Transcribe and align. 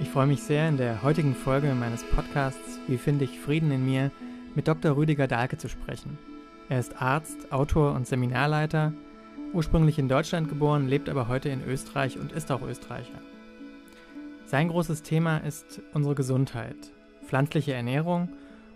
Ich 0.00 0.08
freue 0.08 0.26
mich 0.26 0.42
sehr, 0.42 0.66
in 0.66 0.78
der 0.78 1.02
heutigen 1.02 1.34
Folge 1.34 1.74
meines 1.74 2.02
Podcasts 2.02 2.80
Wie 2.88 2.96
finde 2.96 3.26
ich 3.26 3.38
Frieden 3.38 3.70
in 3.70 3.84
mir 3.84 4.10
mit 4.54 4.66
Dr. 4.66 4.96
Rüdiger 4.96 5.28
Dahlke 5.28 5.58
zu 5.58 5.68
sprechen. 5.68 6.18
Er 6.70 6.80
ist 6.80 7.02
Arzt, 7.02 7.52
Autor 7.52 7.92
und 7.92 8.06
Seminarleiter, 8.06 8.94
ursprünglich 9.52 9.98
in 9.98 10.08
Deutschland 10.08 10.48
geboren, 10.48 10.88
lebt 10.88 11.10
aber 11.10 11.28
heute 11.28 11.50
in 11.50 11.62
Österreich 11.62 12.18
und 12.18 12.32
ist 12.32 12.50
auch 12.50 12.62
Österreicher. 12.62 13.20
Sein 14.46 14.68
großes 14.68 15.02
Thema 15.02 15.36
ist 15.36 15.82
unsere 15.92 16.14
Gesundheit, 16.14 16.92
pflanzliche 17.26 17.74
Ernährung 17.74 18.30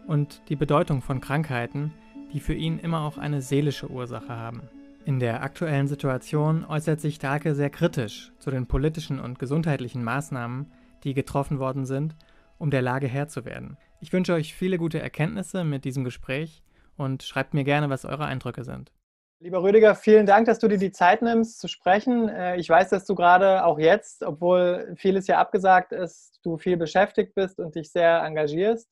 und 0.06 0.42
die 0.50 0.56
Bedeutung 0.56 1.00
von 1.00 1.22
Krankheiten, 1.22 1.94
die 2.34 2.40
für 2.40 2.54
ihn 2.54 2.78
immer 2.78 3.00
auch 3.00 3.16
eine 3.16 3.40
seelische 3.40 3.90
Ursache 3.90 4.36
haben. 4.36 4.60
In 5.06 5.20
der 5.20 5.42
aktuellen 5.42 5.88
Situation 5.88 6.66
äußert 6.66 7.00
sich 7.00 7.18
Dahlke 7.18 7.54
sehr 7.54 7.70
kritisch 7.70 8.30
zu 8.38 8.50
den 8.50 8.66
politischen 8.66 9.20
und 9.20 9.38
gesundheitlichen 9.38 10.04
Maßnahmen, 10.04 10.66
die 11.04 11.14
getroffen 11.14 11.58
worden 11.58 11.84
sind, 11.84 12.16
um 12.58 12.70
der 12.70 12.82
Lage 12.82 13.06
Herr 13.06 13.28
zu 13.28 13.44
werden. 13.44 13.76
Ich 14.00 14.12
wünsche 14.12 14.34
euch 14.34 14.54
viele 14.54 14.78
gute 14.78 15.00
Erkenntnisse 15.00 15.64
mit 15.64 15.84
diesem 15.84 16.04
Gespräch 16.04 16.62
und 16.96 17.22
schreibt 17.22 17.54
mir 17.54 17.64
gerne, 17.64 17.90
was 17.90 18.04
eure 18.04 18.24
Eindrücke 18.24 18.64
sind. 18.64 18.92
Lieber 19.40 19.62
Rüdiger, 19.62 19.94
vielen 19.94 20.26
Dank, 20.26 20.46
dass 20.46 20.58
du 20.58 20.68
dir 20.68 20.78
die 20.78 20.92
Zeit 20.92 21.20
nimmst 21.20 21.60
zu 21.60 21.68
sprechen. 21.68 22.28
Äh, 22.28 22.56
ich 22.56 22.68
weiß, 22.68 22.88
dass 22.88 23.04
du 23.04 23.14
gerade 23.14 23.64
auch 23.64 23.78
jetzt, 23.78 24.22
obwohl 24.22 24.94
vieles 24.96 25.26
ja 25.26 25.38
abgesagt 25.38 25.92
ist, 25.92 26.40
du 26.44 26.56
viel 26.56 26.76
beschäftigt 26.76 27.34
bist 27.34 27.58
und 27.58 27.74
dich 27.74 27.90
sehr 27.90 28.22
engagierst. 28.22 28.88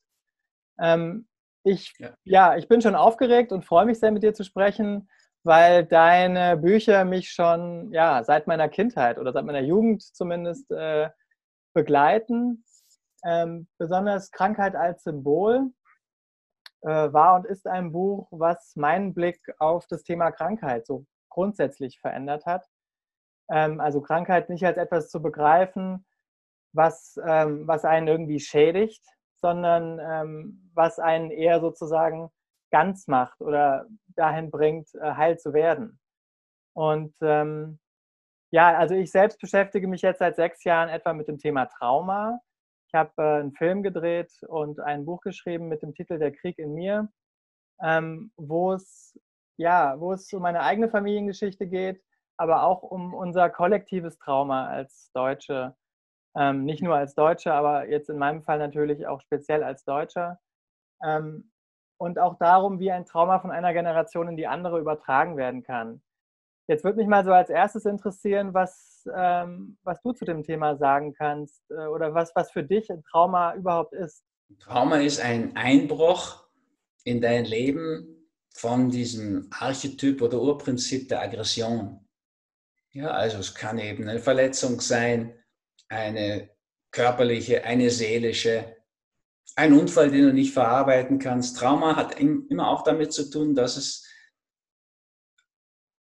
Ähm, 0.79 1.27
ich, 1.63 1.93
ja. 1.97 2.13
ja, 2.23 2.57
ich 2.57 2.67
bin 2.67 2.81
schon 2.81 2.95
aufgeregt 2.95 3.51
und 3.51 3.65
freue 3.65 3.85
mich 3.85 3.99
sehr, 3.99 4.11
mit 4.11 4.21
dir 4.21 4.33
zu 4.33 4.43
sprechen, 4.43 5.09
weil 5.43 5.85
deine 5.85 6.57
Bücher 6.57 7.05
mich 7.05 7.31
schon 7.31 7.91
ja, 7.91 8.23
seit 8.23 8.45
meiner 8.45 8.69
Kindheit 8.69 9.17
oder 9.17 9.31
seit 9.31 9.45
meiner 9.45 9.61
Jugend 9.61 10.03
zumindest 10.03 10.69
äh, 10.71 11.09
begleiten. 11.73 12.63
Ähm, 13.25 13.67
besonders 13.77 14.31
Krankheit 14.31 14.75
als 14.75 15.03
Symbol 15.03 15.71
äh, 16.81 17.13
war 17.13 17.35
und 17.35 17.45
ist 17.45 17.67
ein 17.67 17.91
Buch, 17.91 18.27
was 18.31 18.75
meinen 18.75 19.13
Blick 19.13 19.39
auf 19.59 19.87
das 19.87 20.03
Thema 20.03 20.31
Krankheit 20.31 20.85
so 20.85 21.05
grundsätzlich 21.29 21.99
verändert 21.99 22.45
hat. 22.45 22.65
Ähm, 23.49 23.79
also 23.79 24.01
Krankheit 24.01 24.49
nicht 24.49 24.65
als 24.65 24.77
etwas 24.77 25.09
zu 25.09 25.21
begreifen, 25.21 26.05
was, 26.73 27.19
ähm, 27.25 27.67
was 27.67 27.85
einen 27.85 28.07
irgendwie 28.07 28.39
schädigt, 28.39 29.05
sondern 29.41 29.99
ähm, 29.99 30.71
was 30.73 30.99
einen 30.99 31.31
eher 31.31 31.59
sozusagen 31.59 32.29
ganz 32.71 33.07
macht 33.07 33.41
oder 33.41 33.85
dahin 34.15 34.49
bringt, 34.49 34.93
äh, 34.95 35.13
heil 35.13 35.37
zu 35.37 35.53
werden. 35.53 35.99
Und 36.75 37.13
ähm, 37.21 37.79
ja, 38.53 38.77
also 38.77 38.93
ich 38.93 39.09
selbst 39.11 39.39
beschäftige 39.39 39.87
mich 39.87 40.03
jetzt 40.03 40.19
seit 40.19 40.35
sechs 40.35 40.63
Jahren 40.63 40.87
etwa 40.87 41.13
mit 41.13 41.27
dem 41.27 41.39
Thema 41.39 41.65
Trauma. 41.65 42.39
Ich 42.87 42.93
habe 42.93 43.11
äh, 43.17 43.39
einen 43.39 43.53
Film 43.53 43.81
gedreht 43.81 44.31
und 44.47 44.79
ein 44.79 45.05
Buch 45.05 45.21
geschrieben 45.21 45.69
mit 45.69 45.81
dem 45.81 45.95
Titel 45.95 46.19
Der 46.19 46.31
Krieg 46.31 46.59
in 46.59 46.75
mir, 46.75 47.09
ähm, 47.81 48.31
wo 48.37 48.73
es 48.73 49.19
ja, 49.57 49.99
wo 49.99 50.13
es 50.13 50.31
um 50.33 50.43
meine 50.43 50.61
eigene 50.61 50.87
Familiengeschichte 50.87 51.65
geht, 51.67 52.03
aber 52.37 52.63
auch 52.63 52.83
um 52.83 53.15
unser 53.15 53.49
kollektives 53.49 54.19
Trauma 54.19 54.67
als 54.67 55.09
Deutsche. 55.13 55.75
Ähm, 56.35 56.63
nicht 56.63 56.83
nur 56.83 56.95
als 56.95 57.15
Deutsche, 57.15 57.53
aber 57.53 57.89
jetzt 57.89 58.09
in 58.09 58.19
meinem 58.19 58.43
Fall 58.43 58.59
natürlich 58.59 59.07
auch 59.07 59.21
speziell 59.21 59.63
als 59.63 59.83
Deutscher. 59.83 60.39
Ähm, 61.03 61.51
und 61.97 62.19
auch 62.19 62.37
darum, 62.37 62.79
wie 62.79 62.91
ein 62.91 63.05
Trauma 63.05 63.39
von 63.39 63.49
einer 63.49 63.73
Generation 63.73 64.29
in 64.29 64.37
die 64.37 64.47
andere 64.47 64.79
übertragen 64.79 65.37
werden 65.37 65.63
kann. 65.63 66.03
Jetzt 66.67 66.83
würde 66.83 66.97
mich 66.97 67.07
mal 67.07 67.25
so 67.25 67.31
als 67.31 67.49
erstes 67.49 67.85
interessieren, 67.85 68.53
was, 68.53 69.07
ähm, 69.13 69.77
was 69.83 70.01
du 70.01 70.13
zu 70.13 70.23
dem 70.23 70.43
Thema 70.43 70.77
sagen 70.77 71.13
kannst 71.13 71.61
äh, 71.69 71.87
oder 71.87 72.13
was, 72.13 72.33
was 72.35 72.51
für 72.51 72.63
dich 72.63 72.89
ein 72.89 73.03
Trauma 73.03 73.53
überhaupt 73.55 73.93
ist. 73.93 74.23
Trauma 74.59 74.97
ist 74.97 75.19
ein 75.19 75.55
Einbruch 75.55 76.45
in 77.03 77.19
dein 77.19 77.45
Leben 77.45 78.29
von 78.55 78.89
diesem 78.89 79.47
Archetyp 79.51 80.21
oder 80.21 80.39
Urprinzip 80.39 81.09
der 81.09 81.21
Aggression. 81.21 81.99
Ja, 82.91 83.09
also 83.11 83.39
es 83.39 83.55
kann 83.55 83.79
eben 83.79 84.07
eine 84.07 84.19
Verletzung 84.19 84.79
sein, 84.79 85.33
eine 85.89 86.49
körperliche, 86.91 87.63
eine 87.65 87.89
seelische, 87.89 88.77
ein 89.55 89.73
Unfall, 89.73 90.11
den 90.11 90.27
du 90.27 90.33
nicht 90.33 90.53
verarbeiten 90.53 91.19
kannst. 91.19 91.57
Trauma 91.57 91.95
hat 91.95 92.19
immer 92.19 92.69
auch 92.69 92.83
damit 92.83 93.11
zu 93.11 93.29
tun, 93.29 93.53
dass 93.53 93.75
es 93.75 94.07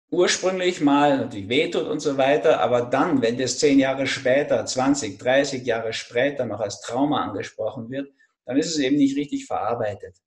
ursprünglich 0.09 0.81
mal 0.81 1.18
natürlich 1.18 1.50
wehtut 1.50 1.88
und 1.88 2.00
so 2.00 2.18
weiter, 2.18 2.59
aber 2.62 2.81
dann, 2.81 3.22
wenn 3.22 3.38
das 3.38 3.59
zehn 3.59 3.79
Jahre 3.79 4.07
später, 4.07 4.66
20, 4.66 5.18
30 5.18 5.66
Jahre 5.66 5.94
später 5.94 6.45
noch 6.45 6.59
als 6.59 6.81
Trauma 6.81 7.23
angesprochen 7.23 7.90
wird, 7.90 8.12
dann 8.46 8.57
ist 8.57 8.67
es 8.67 8.79
eben 8.79 8.96
nicht 8.96 9.17
richtig 9.17 9.46
verarbeitet. 9.46 10.17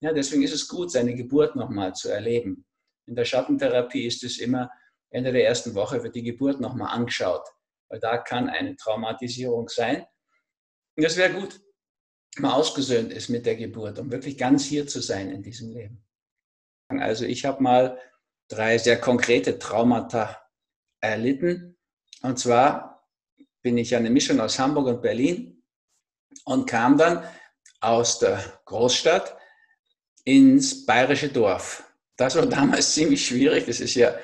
Ja, 0.00 0.12
deswegen 0.12 0.42
ist 0.42 0.54
es 0.54 0.68
gut, 0.68 0.90
seine 0.90 1.14
Geburt 1.14 1.56
nochmal 1.56 1.94
zu 1.94 2.08
erleben. 2.08 2.64
In 3.06 3.14
der 3.14 3.24
Schattentherapie 3.24 4.06
ist 4.06 4.24
es 4.24 4.38
immer, 4.38 4.70
Ende 5.10 5.32
der 5.32 5.46
ersten 5.46 5.74
Woche 5.74 6.02
wird 6.02 6.14
die 6.14 6.22
Geburt 6.22 6.60
nochmal 6.60 6.94
angeschaut, 6.94 7.46
weil 7.88 8.00
da 8.00 8.18
kann 8.18 8.48
eine 8.48 8.76
Traumatisierung 8.76 9.68
sein. 9.68 10.06
Und 10.96 11.04
das 11.04 11.16
wäre 11.16 11.32
gut, 11.32 11.60
wenn 12.34 12.42
man 12.42 12.52
ausgesöhnt 12.52 13.12
ist 13.12 13.28
mit 13.28 13.46
der 13.46 13.56
Geburt, 13.56 13.98
um 13.98 14.10
wirklich 14.10 14.36
ganz 14.36 14.64
hier 14.64 14.86
zu 14.86 15.00
sein 15.00 15.30
in 15.30 15.42
diesem 15.42 15.72
Leben. 15.72 16.02
Also 16.88 17.24
ich 17.24 17.44
habe 17.44 17.62
mal 17.62 17.98
drei 18.48 18.78
sehr 18.78 19.00
konkrete 19.00 19.58
Traumata 19.58 20.42
erlitten. 21.00 21.76
Und 22.22 22.38
zwar 22.38 23.06
bin 23.62 23.78
ich 23.78 23.94
eine 23.94 24.10
Mischung 24.10 24.40
aus 24.40 24.58
Hamburg 24.58 24.86
und 24.86 25.02
Berlin 25.02 25.62
und 26.44 26.68
kam 26.68 26.96
dann 26.96 27.24
aus 27.80 28.18
der 28.18 28.42
Großstadt 28.64 29.36
ins 30.24 30.86
bayerische 30.86 31.28
Dorf. 31.28 31.84
Das 32.16 32.36
war 32.36 32.46
damals 32.46 32.92
ziemlich 32.92 33.26
schwierig. 33.26 33.66
Das 33.66 33.80
ist 33.80 33.94
ja, 33.94 34.14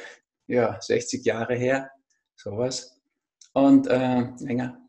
ja 0.47 0.81
60 0.81 1.25
Jahre 1.25 1.54
her, 1.54 1.91
sowas. 2.37 3.00
Und 3.53 3.87
äh, 3.87 4.28
länger. 4.39 4.81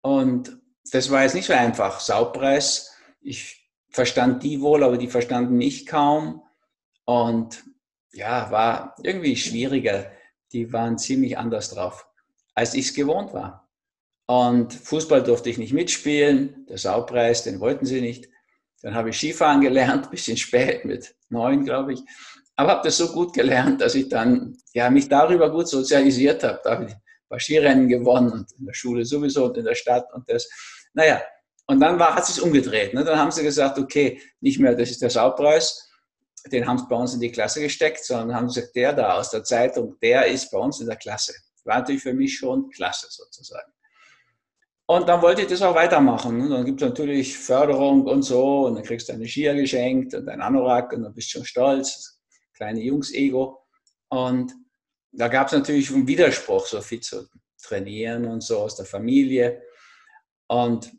Und 0.00 0.58
das 0.90 1.10
war 1.10 1.22
jetzt 1.22 1.34
nicht 1.34 1.46
so 1.46 1.52
einfach. 1.52 2.00
Saupreis, 2.00 2.92
ich 3.20 3.68
verstand 3.90 4.42
die 4.42 4.60
wohl, 4.60 4.82
aber 4.82 4.96
die 4.96 5.08
verstanden 5.08 5.56
mich 5.56 5.86
kaum. 5.86 6.42
Und 7.04 7.64
ja, 8.12 8.50
war 8.50 8.94
irgendwie 9.02 9.36
schwieriger. 9.36 10.10
Die 10.52 10.72
waren 10.72 10.98
ziemlich 10.98 11.38
anders 11.38 11.70
drauf, 11.70 12.06
als 12.54 12.74
ich 12.74 12.88
es 12.88 12.94
gewohnt 12.94 13.32
war. 13.32 13.68
Und 14.26 14.72
Fußball 14.72 15.22
durfte 15.22 15.50
ich 15.50 15.58
nicht 15.58 15.72
mitspielen. 15.72 16.66
Der 16.68 16.78
Saupreis, 16.78 17.42
den 17.42 17.60
wollten 17.60 17.86
sie 17.86 18.00
nicht. 18.00 18.28
Dann 18.82 18.94
habe 18.94 19.10
ich 19.10 19.16
Skifahren 19.16 19.60
gelernt, 19.60 20.10
bisschen 20.10 20.36
spät, 20.36 20.84
mit 20.84 21.14
neun, 21.28 21.64
glaube 21.64 21.94
ich. 21.94 22.02
Aber 22.56 22.72
habe 22.72 22.82
das 22.84 22.98
so 22.98 23.08
gut 23.12 23.32
gelernt, 23.32 23.80
dass 23.80 23.94
ich 23.94 24.08
dann 24.08 24.56
ja, 24.74 24.90
mich 24.90 25.08
darüber 25.08 25.50
gut 25.50 25.68
sozialisiert 25.68 26.44
habe. 26.44 26.60
Da 26.62 26.72
habe 26.72 26.84
ich 26.84 26.92
ein 26.92 27.00
paar 27.28 27.40
Skirennen 27.40 27.88
gewonnen 27.88 28.30
und 28.30 28.52
in 28.58 28.66
der 28.66 28.74
Schule 28.74 29.04
sowieso 29.04 29.46
und 29.46 29.56
in 29.56 29.64
der 29.64 29.74
Stadt 29.74 30.12
und 30.12 30.28
das. 30.28 30.48
Naja, 30.92 31.22
und 31.66 31.80
dann 31.80 31.98
war, 31.98 32.14
hat 32.14 32.24
es 32.24 32.34
sich 32.34 32.42
umgedreht. 32.44 32.92
Ne? 32.92 33.04
Dann 33.04 33.18
haben 33.18 33.30
sie 33.30 33.42
gesagt, 33.42 33.78
okay, 33.78 34.20
nicht 34.40 34.58
mehr, 34.58 34.74
das 34.74 34.90
ist 34.90 35.00
der 35.00 35.10
Saupreis, 35.10 35.90
den 36.50 36.66
haben 36.66 36.78
sie 36.78 36.86
bei 36.88 36.96
uns 36.96 37.14
in 37.14 37.20
die 37.20 37.30
Klasse 37.30 37.60
gesteckt, 37.60 38.04
sondern 38.04 38.34
haben 38.36 38.46
gesagt, 38.46 38.74
der 38.74 38.92
da 38.92 39.18
aus 39.18 39.30
der 39.30 39.44
Zeitung, 39.44 39.96
der 40.00 40.26
ist 40.26 40.50
bei 40.50 40.58
uns 40.58 40.80
in 40.80 40.86
der 40.86 40.96
Klasse. 40.96 41.34
War 41.64 41.78
natürlich 41.78 42.02
für 42.02 42.14
mich 42.14 42.36
schon 42.36 42.68
klasse 42.70 43.06
sozusagen. 43.10 43.72
Und 44.86 45.08
dann 45.08 45.22
wollte 45.22 45.42
ich 45.42 45.48
das 45.48 45.62
auch 45.62 45.74
weitermachen. 45.74 46.40
Und 46.40 46.50
dann 46.50 46.64
gibt 46.64 46.82
es 46.82 46.88
natürlich 46.88 47.38
Förderung 47.38 48.06
und 48.06 48.22
so, 48.22 48.66
und 48.66 48.74
dann 48.74 48.84
kriegst 48.84 49.08
du 49.08 49.12
eine 49.12 49.26
Skier 49.26 49.54
geschenkt 49.54 50.14
und 50.14 50.28
ein 50.28 50.40
Anorak 50.40 50.92
und 50.92 51.02
dann 51.02 51.14
bist 51.14 51.28
du 51.28 51.38
schon 51.38 51.46
stolz, 51.46 52.20
kleine 52.54 52.80
Jungs-Ego. 52.80 53.64
Und 54.08 54.52
da 55.12 55.28
gab 55.28 55.46
es 55.46 55.52
natürlich 55.52 55.90
einen 55.90 56.06
Widerspruch, 56.06 56.66
so 56.66 56.80
viel 56.80 57.00
zu 57.00 57.28
trainieren 57.62 58.26
und 58.26 58.42
so 58.42 58.58
aus 58.58 58.76
der 58.76 58.86
Familie. 58.86 59.62
Und 60.48 60.92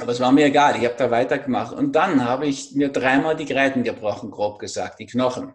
aber 0.00 0.12
es 0.12 0.20
war 0.20 0.30
mir 0.30 0.46
egal, 0.46 0.76
ich 0.76 0.84
habe 0.84 0.94
da 0.96 1.10
weitergemacht. 1.10 1.74
Und 1.74 1.92
dann 1.92 2.24
habe 2.24 2.46
ich 2.46 2.72
mir 2.74 2.88
dreimal 2.88 3.36
die 3.36 3.46
Greiten 3.46 3.82
gebrochen, 3.82 4.30
grob 4.30 4.58
gesagt, 4.60 5.00
die 5.00 5.06
Knochen. 5.06 5.54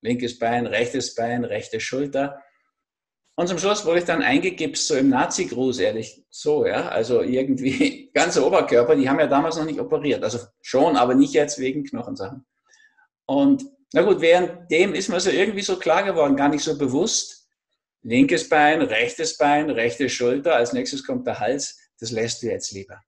Linkes 0.00 0.38
Bein, 0.38 0.66
rechtes 0.66 1.14
Bein, 1.14 1.44
rechte 1.44 1.78
Schulter. 1.78 2.42
Und 3.34 3.48
zum 3.48 3.58
Schluss 3.58 3.84
wurde 3.84 4.00
ich 4.00 4.04
dann 4.04 4.22
eingegipst, 4.22 4.86
so 4.86 4.94
im 4.94 5.10
Nazi-Gruß, 5.10 5.78
ehrlich, 5.78 6.24
so, 6.30 6.66
ja. 6.66 6.88
Also 6.88 7.22
irgendwie 7.22 8.10
ganze 8.14 8.46
Oberkörper, 8.46 8.96
die 8.96 9.08
haben 9.08 9.20
ja 9.20 9.26
damals 9.26 9.56
noch 9.56 9.64
nicht 9.64 9.80
operiert. 9.80 10.24
Also 10.24 10.38
schon, 10.62 10.96
aber 10.96 11.14
nicht 11.14 11.34
jetzt 11.34 11.58
wegen 11.58 11.84
Knochensachen. 11.84 12.46
Und 13.26 13.64
na 13.92 14.02
gut, 14.02 14.22
währenddem 14.22 14.94
ist 14.94 15.10
mir 15.10 15.20
so 15.20 15.30
irgendwie 15.30 15.62
so 15.62 15.78
klar 15.78 16.02
geworden, 16.02 16.36
gar 16.36 16.48
nicht 16.48 16.64
so 16.64 16.78
bewusst. 16.78 17.46
Linkes 18.02 18.48
Bein, 18.48 18.80
rechtes 18.80 19.36
Bein, 19.36 19.70
rechte 19.70 20.08
Schulter, 20.08 20.56
als 20.56 20.72
nächstes 20.72 21.04
kommt 21.04 21.26
der 21.26 21.40
Hals. 21.40 21.78
Das 22.00 22.10
lässt 22.10 22.42
du 22.42 22.46
jetzt 22.46 22.72
lieber. 22.72 23.00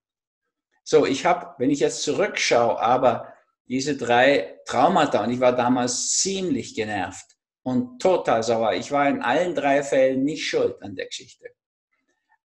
So, 0.87 1.05
ich 1.05 1.25
habe, 1.25 1.55
wenn 1.57 1.71
ich 1.71 1.79
jetzt 1.79 2.03
zurückschaue, 2.03 2.79
aber 2.79 3.33
diese 3.67 3.97
drei 3.97 4.59
Traumata, 4.65 5.23
und 5.23 5.31
ich 5.31 5.39
war 5.39 5.55
damals 5.55 6.19
ziemlich 6.19 6.75
genervt 6.75 7.25
und 7.63 7.99
total 7.99 8.43
sauer. 8.43 8.73
Ich 8.73 8.91
war 8.91 9.09
in 9.09 9.23
allen 9.23 9.55
drei 9.55 9.81
Fällen 9.81 10.23
nicht 10.23 10.45
schuld 10.47 10.79
an 10.83 10.95
der 10.95 11.07
Geschichte. 11.07 11.45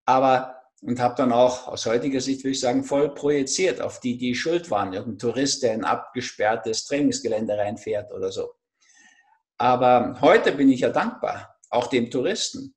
Aber 0.07 0.57
und 0.83 0.99
habe 0.99 1.15
dann 1.15 1.31
auch 1.31 1.69
aus 1.69 1.85
heutiger 1.85 2.23
Sicht, 2.23 2.43
würde 2.43 2.53
ich 2.53 2.61
sagen, 2.61 2.85
voll 2.85 3.15
projiziert 3.15 3.83
auf 3.83 4.01
die, 4.01 4.17
die 4.17 4.35
schuld 4.35 4.71
waren. 4.71 4.95
Irgendein 4.95 5.19
Tourist, 5.19 5.63
der 5.63 5.75
in 5.75 5.85
ein 5.85 5.91
abgesperrtes 5.91 6.87
Trainingsgelände 6.87 7.59
reinfährt 7.59 8.11
oder 8.13 8.33
so. 8.33 8.55
Aber 9.59 10.19
heute 10.23 10.53
bin 10.53 10.71
ich 10.71 10.81
ja 10.81 10.89
dankbar, 10.89 11.59
auch 11.69 11.89
dem 11.89 12.11
Touristen. 12.11 12.75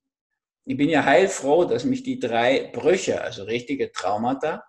Ich 0.66 0.76
bin 0.76 0.90
ja 0.90 1.04
heilfroh, 1.04 1.64
dass 1.64 1.84
mich 1.84 2.02
die 2.02 2.18
drei 2.18 2.70
Brüche, 2.74 3.22
also 3.22 3.44
richtige 3.44 3.90
Traumata, 3.90 4.64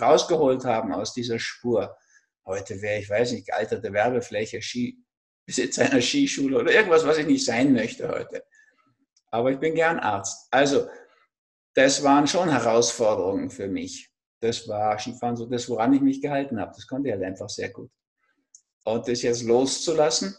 rausgeholt 0.00 0.64
haben 0.64 0.92
aus 0.92 1.12
dieser 1.12 1.38
Spur. 1.38 1.96
Heute 2.44 2.80
wäre 2.82 3.00
ich, 3.00 3.08
weiß 3.08 3.32
nicht, 3.32 3.46
gealterte 3.46 3.92
Werbefläche, 3.92 4.62
Ski, 4.62 4.98
Besitz 5.46 5.78
einer 5.78 6.00
Skischule 6.00 6.58
oder 6.58 6.72
irgendwas, 6.72 7.06
was 7.06 7.18
ich 7.18 7.26
nicht 7.26 7.44
sein 7.44 7.72
möchte 7.72 8.08
heute. 8.08 8.44
Aber 9.30 9.50
ich 9.50 9.58
bin 9.58 9.74
gern 9.74 9.98
Arzt. 9.98 10.48
Also, 10.50 10.88
das 11.74 12.02
waren 12.02 12.26
schon 12.26 12.50
Herausforderungen 12.50 13.50
für 13.50 13.68
mich. 13.68 14.10
Das 14.40 14.66
war 14.68 14.98
Skifahren 14.98 15.36
so 15.36 15.46
das, 15.46 15.68
woran 15.68 15.92
ich 15.92 16.00
mich 16.00 16.20
gehalten 16.20 16.60
habe. 16.60 16.72
Das 16.74 16.86
konnte 16.86 17.08
ich 17.08 17.14
halt 17.14 17.24
einfach 17.24 17.48
sehr 17.48 17.70
gut. 17.70 17.90
Und 18.84 19.06
das 19.06 19.22
jetzt 19.22 19.42
loszulassen, 19.42 20.34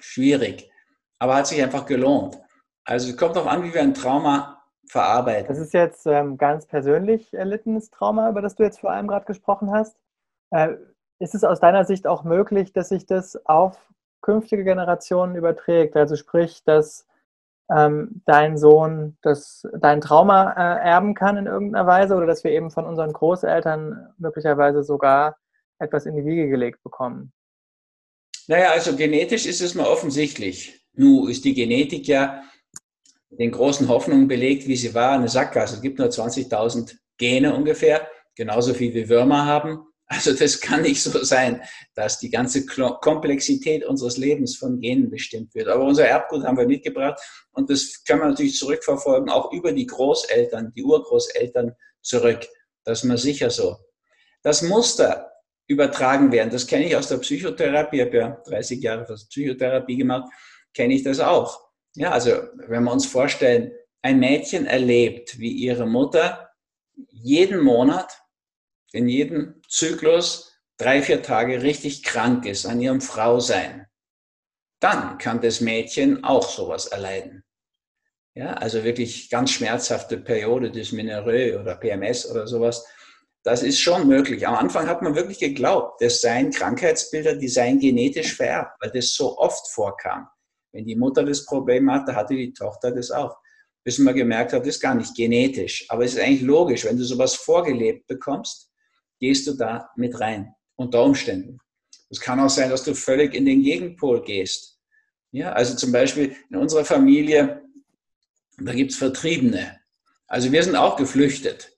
schwierig. 0.00 0.70
Aber 1.18 1.36
hat 1.36 1.46
sich 1.46 1.62
einfach 1.62 1.86
gelohnt. 1.86 2.38
Also 2.84 3.10
es 3.10 3.16
kommt 3.16 3.34
darauf 3.34 3.48
an, 3.50 3.64
wie 3.64 3.72
wir 3.72 3.80
ein 3.80 3.94
Trauma 3.94 4.53
verarbeiten. 4.86 5.48
Das 5.48 5.58
ist 5.58 5.74
jetzt 5.74 6.06
ähm, 6.06 6.36
ganz 6.36 6.66
persönlich 6.66 7.32
erlittenes 7.34 7.90
Trauma, 7.90 8.28
über 8.28 8.42
das 8.42 8.54
du 8.54 8.62
jetzt 8.62 8.80
vor 8.80 8.90
allem 8.90 9.06
gerade 9.06 9.26
gesprochen 9.26 9.70
hast. 9.70 9.96
Äh, 10.50 10.74
ist 11.18 11.34
es 11.34 11.44
aus 11.44 11.60
deiner 11.60 11.84
Sicht 11.84 12.06
auch 12.06 12.24
möglich, 12.24 12.72
dass 12.72 12.88
sich 12.88 13.06
das 13.06 13.44
auf 13.46 13.78
künftige 14.20 14.64
Generationen 14.64 15.36
überträgt? 15.36 15.96
Also 15.96 16.16
sprich, 16.16 16.62
dass 16.64 17.06
ähm, 17.74 18.22
dein 18.26 18.58
Sohn 18.58 19.16
das, 19.22 19.66
dein 19.78 20.00
Trauma 20.00 20.52
äh, 20.52 20.86
erben 20.86 21.14
kann 21.14 21.36
in 21.36 21.46
irgendeiner 21.46 21.86
Weise 21.86 22.14
oder 22.14 22.26
dass 22.26 22.44
wir 22.44 22.50
eben 22.50 22.70
von 22.70 22.84
unseren 22.84 23.12
Großeltern 23.12 24.12
möglicherweise 24.18 24.82
sogar 24.82 25.36
etwas 25.78 26.06
in 26.06 26.16
die 26.16 26.24
Wiege 26.24 26.48
gelegt 26.48 26.82
bekommen? 26.82 27.32
Naja, 28.46 28.72
also 28.72 28.94
genetisch 28.94 29.46
ist 29.46 29.62
es 29.62 29.74
mal 29.74 29.86
offensichtlich. 29.86 30.86
Nun 30.92 31.30
ist 31.30 31.44
die 31.44 31.54
Genetik 31.54 32.06
ja 32.06 32.42
den 33.38 33.50
großen 33.50 33.88
Hoffnungen 33.88 34.28
belegt, 34.28 34.66
wie 34.66 34.76
sie 34.76 34.94
war, 34.94 35.12
eine 35.12 35.28
Sackgasse. 35.28 35.76
Es 35.76 35.82
gibt 35.82 35.98
nur 35.98 36.08
20.000 36.08 36.94
Gene 37.18 37.54
ungefähr, 37.54 38.08
genauso 38.34 38.74
viel 38.74 38.94
wie 38.94 39.08
Würmer 39.08 39.46
haben. 39.46 39.80
Also 40.06 40.32
das 40.32 40.60
kann 40.60 40.82
nicht 40.82 41.02
so 41.02 41.24
sein, 41.24 41.62
dass 41.94 42.18
die 42.18 42.30
ganze 42.30 42.66
Komplexität 42.66 43.84
unseres 43.84 44.18
Lebens 44.18 44.56
von 44.56 44.78
Genen 44.80 45.10
bestimmt 45.10 45.54
wird. 45.54 45.68
Aber 45.68 45.84
unser 45.84 46.06
Erbgut 46.06 46.44
haben 46.44 46.58
wir 46.58 46.66
mitgebracht 46.66 47.20
und 47.52 47.70
das 47.70 48.04
können 48.06 48.20
wir 48.20 48.28
natürlich 48.28 48.56
zurückverfolgen, 48.56 49.30
auch 49.30 49.50
über 49.52 49.72
die 49.72 49.86
Großeltern, 49.86 50.72
die 50.76 50.84
Urgroßeltern 50.84 51.72
zurück. 52.02 52.46
Das 52.84 52.98
ist 52.98 53.04
mir 53.04 53.16
sicher 53.16 53.48
so. 53.48 53.76
Das 54.42 54.60
Muster 54.60 55.30
übertragen 55.66 56.30
werden, 56.30 56.50
das 56.50 56.66
kenne 56.66 56.86
ich 56.86 56.94
aus 56.94 57.08
der 57.08 57.16
Psychotherapie, 57.16 57.96
ich 57.96 58.06
habe 58.06 58.16
ja 58.16 58.42
30 58.46 58.82
Jahre 58.82 59.14
Psychotherapie 59.14 59.96
gemacht, 59.96 60.30
kenne 60.74 60.94
ich 60.94 61.02
das 61.02 61.18
auch. 61.18 61.64
Ja, 61.96 62.10
also 62.10 62.30
wenn 62.54 62.82
wir 62.82 62.92
uns 62.92 63.06
vorstellen, 63.06 63.72
ein 64.02 64.18
Mädchen 64.18 64.66
erlebt, 64.66 65.38
wie 65.38 65.52
ihre 65.52 65.86
Mutter 65.86 66.50
jeden 67.10 67.60
Monat, 67.60 68.20
in 68.92 69.08
jedem 69.08 69.62
Zyklus 69.68 70.60
drei, 70.76 71.02
vier 71.02 71.22
Tage 71.22 71.62
richtig 71.62 72.02
krank 72.02 72.46
ist 72.46 72.66
an 72.66 72.80
ihrem 72.80 73.00
Frausein, 73.00 73.86
dann 74.80 75.18
kann 75.18 75.40
das 75.40 75.60
Mädchen 75.60 76.24
auch 76.24 76.48
sowas 76.48 76.86
erleiden. 76.86 77.44
Ja, 78.34 78.54
also 78.54 78.82
wirklich 78.82 79.30
ganz 79.30 79.52
schmerzhafte 79.52 80.18
Periode 80.18 80.70
Dysmenorrhoe 80.70 81.60
oder 81.60 81.76
PMS 81.76 82.28
oder 82.28 82.48
sowas. 82.48 82.84
Das 83.44 83.62
ist 83.62 83.78
schon 83.78 84.08
möglich. 84.08 84.46
Am 84.46 84.56
Anfang 84.56 84.88
hat 84.88 85.02
man 85.02 85.14
wirklich 85.14 85.38
geglaubt, 85.38 86.00
das 86.00 86.20
seien 86.20 86.50
Krankheitsbilder, 86.50 87.36
die 87.36 87.48
seien 87.48 87.78
genetisch 87.78 88.34
vererbt, 88.34 88.76
weil 88.80 88.90
das 88.90 89.14
so 89.14 89.38
oft 89.38 89.68
vorkam. 89.68 90.28
Wenn 90.74 90.86
die 90.86 90.96
Mutter 90.96 91.22
das 91.24 91.46
Problem 91.46 91.90
hatte, 91.90 92.16
hatte 92.16 92.34
die 92.34 92.52
Tochter 92.52 92.90
das 92.90 93.12
auch. 93.12 93.38
Bis 93.84 93.98
man 93.98 94.14
gemerkt 94.14 94.52
hat, 94.52 94.62
das 94.62 94.76
ist 94.76 94.80
gar 94.80 94.94
nicht 94.94 95.14
genetisch. 95.14 95.86
Aber 95.88 96.04
es 96.04 96.14
ist 96.14 96.20
eigentlich 96.20 96.42
logisch, 96.42 96.84
wenn 96.84 96.96
du 96.96 97.04
sowas 97.04 97.36
vorgelebt 97.36 98.08
bekommst, 98.08 98.72
gehst 99.20 99.46
du 99.46 99.52
da 99.54 99.88
mit 99.96 100.18
rein, 100.18 100.52
unter 100.74 101.04
Umständen. 101.04 101.60
Es 102.10 102.20
kann 102.20 102.40
auch 102.40 102.50
sein, 102.50 102.70
dass 102.70 102.82
du 102.82 102.92
völlig 102.94 103.34
in 103.34 103.46
den 103.46 103.62
Gegenpol 103.62 104.22
gehst. 104.22 104.80
Ja, 105.30 105.52
also 105.52 105.76
zum 105.76 105.92
Beispiel 105.92 106.34
in 106.50 106.56
unserer 106.56 106.84
Familie, 106.84 107.62
da 108.58 108.72
gibt 108.72 108.90
es 108.90 108.98
Vertriebene. 108.98 109.78
Also 110.26 110.50
wir 110.50 110.62
sind 110.62 110.74
auch 110.74 110.96
geflüchtet. 110.96 111.76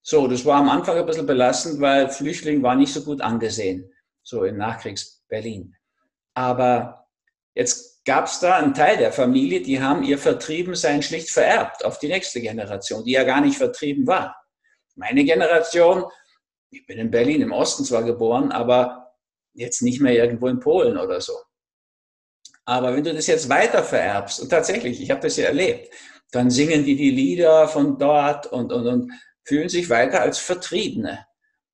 So, 0.00 0.26
das 0.28 0.46
war 0.46 0.60
am 0.60 0.70
Anfang 0.70 0.96
ein 0.96 1.04
bisschen 1.04 1.26
belastend, 1.26 1.80
weil 1.80 2.08
Flüchtling 2.08 2.62
war 2.62 2.74
nicht 2.74 2.92
so 2.92 3.04
gut 3.04 3.20
angesehen, 3.20 3.92
so 4.22 4.44
im 4.44 4.56
Nachkriegs-Berlin. 4.56 5.74
Aber 6.32 7.06
jetzt 7.54 7.89
gab 8.04 8.26
es 8.26 8.40
da 8.40 8.56
einen 8.56 8.74
Teil 8.74 8.96
der 8.96 9.12
Familie, 9.12 9.60
die 9.60 9.80
haben 9.80 10.02
ihr 10.02 10.18
Vertriebensein 10.18 11.02
schlicht 11.02 11.30
vererbt 11.30 11.84
auf 11.84 11.98
die 11.98 12.08
nächste 12.08 12.40
Generation, 12.40 13.04
die 13.04 13.12
ja 13.12 13.24
gar 13.24 13.40
nicht 13.40 13.58
vertrieben 13.58 14.06
war. 14.06 14.36
Meine 14.94 15.24
Generation, 15.24 16.04
ich 16.70 16.86
bin 16.86 16.98
in 16.98 17.10
Berlin 17.10 17.42
im 17.42 17.52
Osten 17.52 17.84
zwar 17.84 18.02
geboren, 18.02 18.52
aber 18.52 19.14
jetzt 19.54 19.82
nicht 19.82 20.00
mehr 20.00 20.14
irgendwo 20.14 20.48
in 20.48 20.60
Polen 20.60 20.96
oder 20.96 21.20
so. 21.20 21.34
Aber 22.64 22.94
wenn 22.94 23.04
du 23.04 23.12
das 23.12 23.26
jetzt 23.26 23.48
weiter 23.48 23.82
vererbst, 23.82 24.40
und 24.40 24.48
tatsächlich, 24.48 25.00
ich 25.00 25.10
habe 25.10 25.20
das 25.20 25.36
ja 25.36 25.46
erlebt, 25.46 25.92
dann 26.30 26.50
singen 26.50 26.84
die 26.84 26.96
die 26.96 27.10
Lieder 27.10 27.66
von 27.68 27.98
dort 27.98 28.46
und, 28.46 28.72
und, 28.72 28.86
und 28.86 29.12
fühlen 29.42 29.68
sich 29.68 29.90
weiter 29.90 30.20
als 30.20 30.38
Vertriebene. 30.38 31.26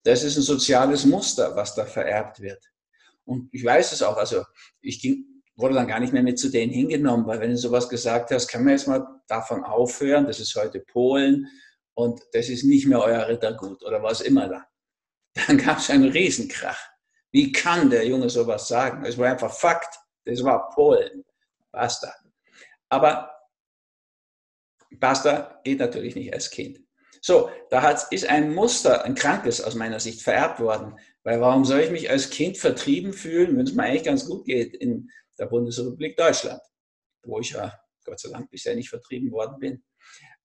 Das 0.05 0.23
ist 0.23 0.37
ein 0.37 0.43
soziales 0.43 1.05
Muster, 1.05 1.55
was 1.57 1.75
da 1.75 1.85
vererbt 1.85 2.41
wird. 2.41 2.65
Und 3.25 3.49
ich 3.53 3.65
weiß 3.65 3.93
es 3.93 4.03
auch, 4.03 4.17
also 4.17 4.45
ich 4.81 5.01
ging, 5.01 5.36
wurde 5.57 5.75
dann 5.75 5.89
gar 5.89 6.01
nicht 6.01 6.13
mehr 6.13 6.23
mit 6.23 6.39
zu 6.39 6.51
denen 6.51 6.73
hingenommen, 6.73 7.27
weil 7.27 7.41
wenn 7.41 7.51
du 7.51 7.57
sowas 7.57 7.89
gesagt 7.89 8.31
hast, 8.31 8.49
kann 8.49 8.65
man 8.65 8.75
jetzt 8.75 8.87
mal 8.87 9.07
davon 9.27 9.65
aufhören, 9.65 10.27
das 10.27 10.39
ist 10.39 10.55
heute 10.55 10.81
Polen 10.81 11.49
und 11.95 12.21
das 12.33 12.49
ist 12.49 12.65
nicht 12.65 12.87
mehr 12.87 13.01
euer 13.01 13.27
Rittergut 13.27 13.83
oder 13.83 14.03
was 14.03 14.21
immer 14.21 14.49
da. 14.49 14.67
Dann 15.47 15.59
gab 15.65 15.79
es 15.79 15.91
einen 15.91 16.11
Riesenkrach. 16.11 16.79
Wie 17.33 17.53
kann 17.53 17.91
der 17.91 18.07
Junge 18.07 18.31
sowas 18.31 18.69
sagen? 18.69 19.05
Es 19.05 19.19
war 19.19 19.31
einfach 19.31 19.53
Fakt. 19.53 19.99
Das 20.25 20.43
war 20.45 20.71
Polen. 20.71 21.25
Basta. 21.73 22.15
Aber 22.89 23.31
Basta 24.91 25.61
geht 25.65 25.81
natürlich 25.81 26.15
nicht 26.15 26.33
als 26.33 26.51
Kind. 26.51 26.81
So, 27.21 27.51
da 27.71 27.83
hat, 27.83 28.07
ist 28.13 28.29
ein 28.29 28.55
Muster, 28.55 29.05
ein 29.05 29.15
krankes 29.15 29.61
aus 29.61 29.75
meiner 29.75 30.01
Sicht 30.01 30.23
vererbt 30.23 30.61
worden. 30.61 30.99
Weil 31.25 31.41
warum 31.41 31.65
soll 31.65 31.81
ich 31.81 31.91
mich 31.91 32.09
als 32.09 32.31
Kind 32.31 32.57
vertrieben 32.57 33.13
fühlen, 33.13 33.57
wenn 33.57 33.67
es 33.67 33.75
mir 33.75 33.83
eigentlich 33.83 34.05
ganz 34.05 34.27
gut 34.27 34.45
geht 34.45 34.75
in 34.75 35.11
der 35.39 35.47
Bundesrepublik 35.47 36.17
Deutschland, 36.17 36.61
wo 37.25 37.41
ich 37.41 37.51
ja 37.51 37.73
Gott 38.05 38.21
sei 38.21 38.31
Dank 38.31 38.51
bisher 38.51 38.75
nicht 38.75 38.89
vertrieben 38.89 39.31
worden 39.31 39.59
bin. 39.59 39.85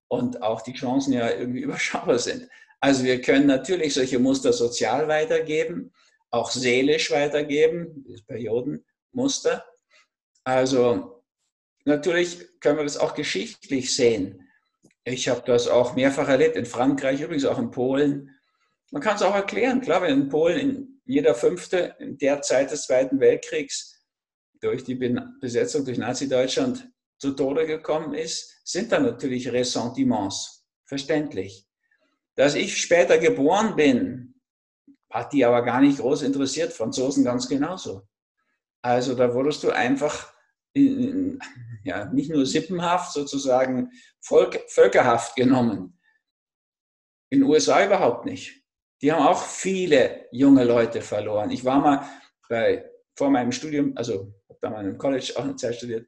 Und 0.07 0.41
auch 0.41 0.61
die 0.61 0.73
Chancen 0.73 1.13
ja 1.13 1.29
irgendwie 1.29 1.61
überschaubar 1.63 2.19
sind. 2.19 2.49
Also 2.79 3.03
wir 3.03 3.21
können 3.21 3.45
natürlich 3.45 3.93
solche 3.93 4.19
Muster 4.19 4.51
sozial 4.51 5.07
weitergeben, 5.07 5.93
auch 6.31 6.49
seelisch 6.49 7.11
weitergeben, 7.11 8.03
das 8.09 8.23
Periodenmuster. 8.23 9.65
Also 10.43 11.23
natürlich 11.85 12.59
können 12.59 12.77
wir 12.77 12.83
das 12.83 12.97
auch 12.97 13.13
geschichtlich 13.13 13.95
sehen. 13.95 14.49
Ich 15.03 15.29
habe 15.29 15.43
das 15.45 15.67
auch 15.67 15.95
mehrfach 15.95 16.27
erlebt, 16.27 16.55
in 16.55 16.65
Frankreich, 16.65 17.21
übrigens 17.21 17.45
auch 17.45 17.59
in 17.59 17.71
Polen. 17.71 18.35
Man 18.91 19.01
kann 19.01 19.15
es 19.15 19.21
auch 19.21 19.35
erklären, 19.35 19.81
klar, 19.81 20.01
wenn 20.01 20.21
in 20.21 20.29
Polen 20.29 20.59
in 20.59 21.01
jeder 21.05 21.35
fünfte 21.35 21.95
in 21.99 22.17
der 22.17 22.41
Zeit 22.41 22.71
des 22.71 22.83
Zweiten 22.83 23.19
Weltkriegs 23.19 24.00
durch 24.61 24.83
die 24.83 24.95
Besetzung 24.95 25.83
durch 25.85 25.97
Nazi-Deutschland 25.97 26.89
zu 27.17 27.31
Tode 27.31 27.65
gekommen 27.67 28.13
ist, 28.13 28.61
sind 28.63 28.91
da 28.91 28.99
natürlich 28.99 29.51
Ressentiments. 29.51 30.65
Verständlich. 30.85 31.67
Dass 32.35 32.55
ich 32.55 32.81
später 32.81 33.17
geboren 33.17 33.75
bin, 33.75 34.41
hat 35.09 35.33
die 35.33 35.45
aber 35.45 35.61
gar 35.63 35.81
nicht 35.81 35.99
groß 35.99 36.23
interessiert, 36.23 36.73
Franzosen 36.73 37.23
ganz 37.23 37.47
genauso. 37.47 38.07
Also 38.81 39.15
da 39.15 39.33
wurdest 39.33 39.63
du 39.63 39.71
einfach 39.71 40.33
in, 40.73 41.39
ja, 41.83 42.05
nicht 42.05 42.31
nur 42.31 42.45
sippenhaft, 42.45 43.13
sozusagen 43.13 43.91
Volk, 44.21 44.59
völkerhaft 44.67 45.35
genommen. 45.35 45.99
In 47.29 47.39
den 47.39 47.49
USA 47.49 47.85
überhaupt 47.85 48.25
nicht. 48.25 48.63
Die 49.01 49.11
haben 49.11 49.25
auch 49.25 49.43
viele 49.43 50.27
junge 50.31 50.63
Leute 50.63 51.01
verloren. 51.01 51.51
Ich 51.51 51.65
war 51.65 51.79
mal 51.79 52.07
bei, 52.47 52.89
vor 53.15 53.29
meinem 53.29 53.51
Studium, 53.51 53.93
also 53.95 54.33
da 54.61 54.69
mal 54.69 54.85
im 54.85 54.97
College 54.97 55.33
auch 55.35 55.43
eine 55.43 55.55
Zeit 55.55 55.75
studiert. 55.75 56.07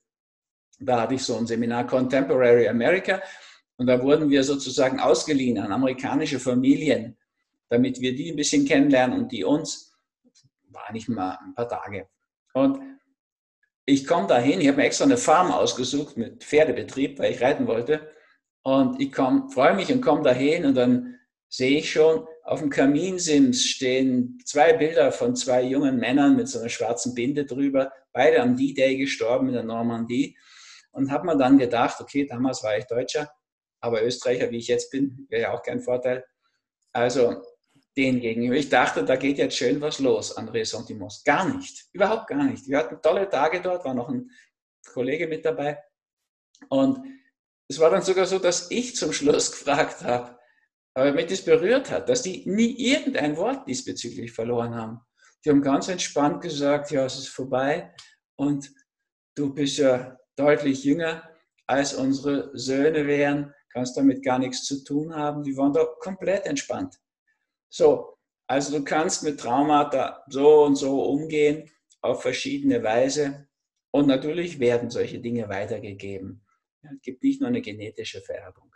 Da 0.79 1.01
hatte 1.01 1.15
ich 1.15 1.24
so 1.24 1.38
ein 1.38 1.48
Seminar 1.48 1.86
Contemporary 1.88 2.67
America 2.67 3.22
und 3.77 3.88
da 3.88 4.01
wurden 4.01 4.29
wir 4.29 4.43
sozusagen 4.43 5.00
ausgeliehen 5.00 5.57
an 5.57 5.72
amerikanische 5.72 6.39
Familien, 6.39 7.17
damit 7.69 8.00
wir 8.00 8.15
die 8.15 8.31
ein 8.31 8.36
bisschen 8.36 8.65
kennenlernen 8.65 9.19
und 9.19 9.31
die 9.31 9.43
uns. 9.43 9.93
War 10.69 10.91
nicht 10.91 11.10
mal 11.10 11.38
ein 11.43 11.53
paar 11.53 11.67
Tage. 11.67 12.07
Und 12.53 12.79
ich 13.86 14.07
komme 14.07 14.27
dahin, 14.27 14.62
ich 14.62 14.67
habe 14.67 14.77
mir 14.77 14.86
extra 14.86 15.05
eine 15.05 15.17
Farm 15.17 15.51
ausgesucht 15.51 16.17
mit 16.17 16.43
Pferdebetrieb, 16.43 17.19
weil 17.19 17.33
ich 17.33 17.41
reiten 17.41 17.67
wollte. 17.67 18.12
Und 18.63 19.00
ich 19.01 19.13
freue 19.13 19.75
mich 19.75 19.91
und 19.91 20.01
komme 20.01 20.24
dahin 20.24 20.65
und 20.65 20.75
dann 20.75 21.19
sehe 21.50 21.79
ich 21.79 21.91
schon, 21.91 22.25
auf 22.43 22.59
dem 22.59 22.69
Kaminsims 22.69 23.63
stehen 23.63 24.38
zwei 24.45 24.73
Bilder 24.73 25.12
von 25.12 25.35
zwei 25.35 25.63
jungen 25.63 25.97
Männern 25.97 26.35
mit 26.35 26.50
so 26.50 26.59
einer 26.59 26.69
schwarzen 26.69 27.15
Binde 27.15 27.45
drüber, 27.45 27.91
beide 28.12 28.41
am 28.41 28.57
D-Day 28.57 28.97
gestorben 28.97 29.47
in 29.47 29.53
der 29.53 29.63
Normandie. 29.63 30.38
Und 30.91 31.09
habe 31.09 31.25
mir 31.25 31.38
dann 31.38 31.57
gedacht, 31.57 32.00
okay, 32.01 32.27
damals 32.27 32.62
war 32.62 32.77
ich 32.77 32.85
Deutscher, 32.85 33.31
aber 33.79 34.03
Österreicher, 34.03 34.51
wie 34.51 34.57
ich 34.57 34.67
jetzt 34.67 34.91
bin, 34.91 35.25
wäre 35.29 35.43
ja 35.43 35.53
auch 35.53 35.63
kein 35.63 35.81
Vorteil. 35.81 36.23
Also 36.91 37.41
den 37.95 38.19
gegenüber. 38.19 38.55
Ich 38.55 38.69
dachte, 38.69 39.03
da 39.03 39.15
geht 39.15 39.38
jetzt 39.38 39.57
schön 39.57 39.81
was 39.81 40.00
los 40.00 40.35
an 40.35 40.50
Ressentiments. 40.50 41.23
Gar 41.23 41.55
nicht, 41.55 41.85
überhaupt 41.93 42.27
gar 42.27 42.43
nicht. 42.43 42.67
Wir 42.67 42.79
hatten 42.79 43.01
tolle 43.01 43.29
Tage 43.29 43.62
dort, 43.62 43.85
war 43.85 43.93
noch 43.93 44.09
ein 44.09 44.29
Kollege 44.93 45.27
mit 45.27 45.45
dabei. 45.45 45.79
Und 46.69 47.00
es 47.67 47.79
war 47.79 47.89
dann 47.89 48.01
sogar 48.01 48.25
so, 48.25 48.39
dass 48.39 48.69
ich 48.71 48.95
zum 48.95 49.13
Schluss 49.13 49.51
gefragt 49.63 50.03
habe, 50.03 50.38
aber 50.93 51.12
mich 51.13 51.27
das 51.27 51.43
berührt 51.43 51.89
hat, 51.91 52.09
dass 52.09 52.21
die 52.21 52.43
nie 52.50 52.75
irgendein 52.77 53.38
Wort 53.38 53.67
diesbezüglich 53.67 54.31
verloren 54.31 54.75
haben. 54.75 55.00
Die 55.43 55.50
haben 55.50 55.62
ganz 55.62 55.88
entspannt 55.88 56.41
gesagt, 56.41 56.91
ja, 56.91 57.05
es 57.05 57.17
ist 57.17 57.29
vorbei 57.29 57.93
und 58.35 58.71
du 59.35 59.53
bist 59.53 59.77
ja 59.77 60.17
deutlich 60.35 60.83
jünger 60.83 61.29
als 61.67 61.93
unsere 61.93 62.51
Söhne 62.57 63.07
wären, 63.07 63.53
kannst 63.69 63.97
damit 63.97 64.23
gar 64.23 64.39
nichts 64.39 64.63
zu 64.65 64.83
tun 64.83 65.15
haben. 65.15 65.43
Die 65.43 65.57
waren 65.57 65.73
da 65.73 65.85
komplett 66.00 66.45
entspannt. 66.45 67.00
So, 67.69 68.17
also 68.47 68.77
du 68.77 68.83
kannst 68.83 69.23
mit 69.23 69.39
Traumata 69.39 70.23
so 70.27 70.63
und 70.63 70.75
so 70.75 71.03
umgehen, 71.03 71.71
auf 72.01 72.21
verschiedene 72.21 72.83
Weise. 72.83 73.47
Und 73.91 74.07
natürlich 74.07 74.59
werden 74.59 74.89
solche 74.89 75.19
Dinge 75.19 75.50
weitergegeben. 75.50 76.45
Es 76.81 77.01
gibt 77.01 77.23
nicht 77.23 77.39
nur 77.39 77.47
eine 77.47 77.62
genetische 77.62 78.21
Vererbung. 78.21 78.73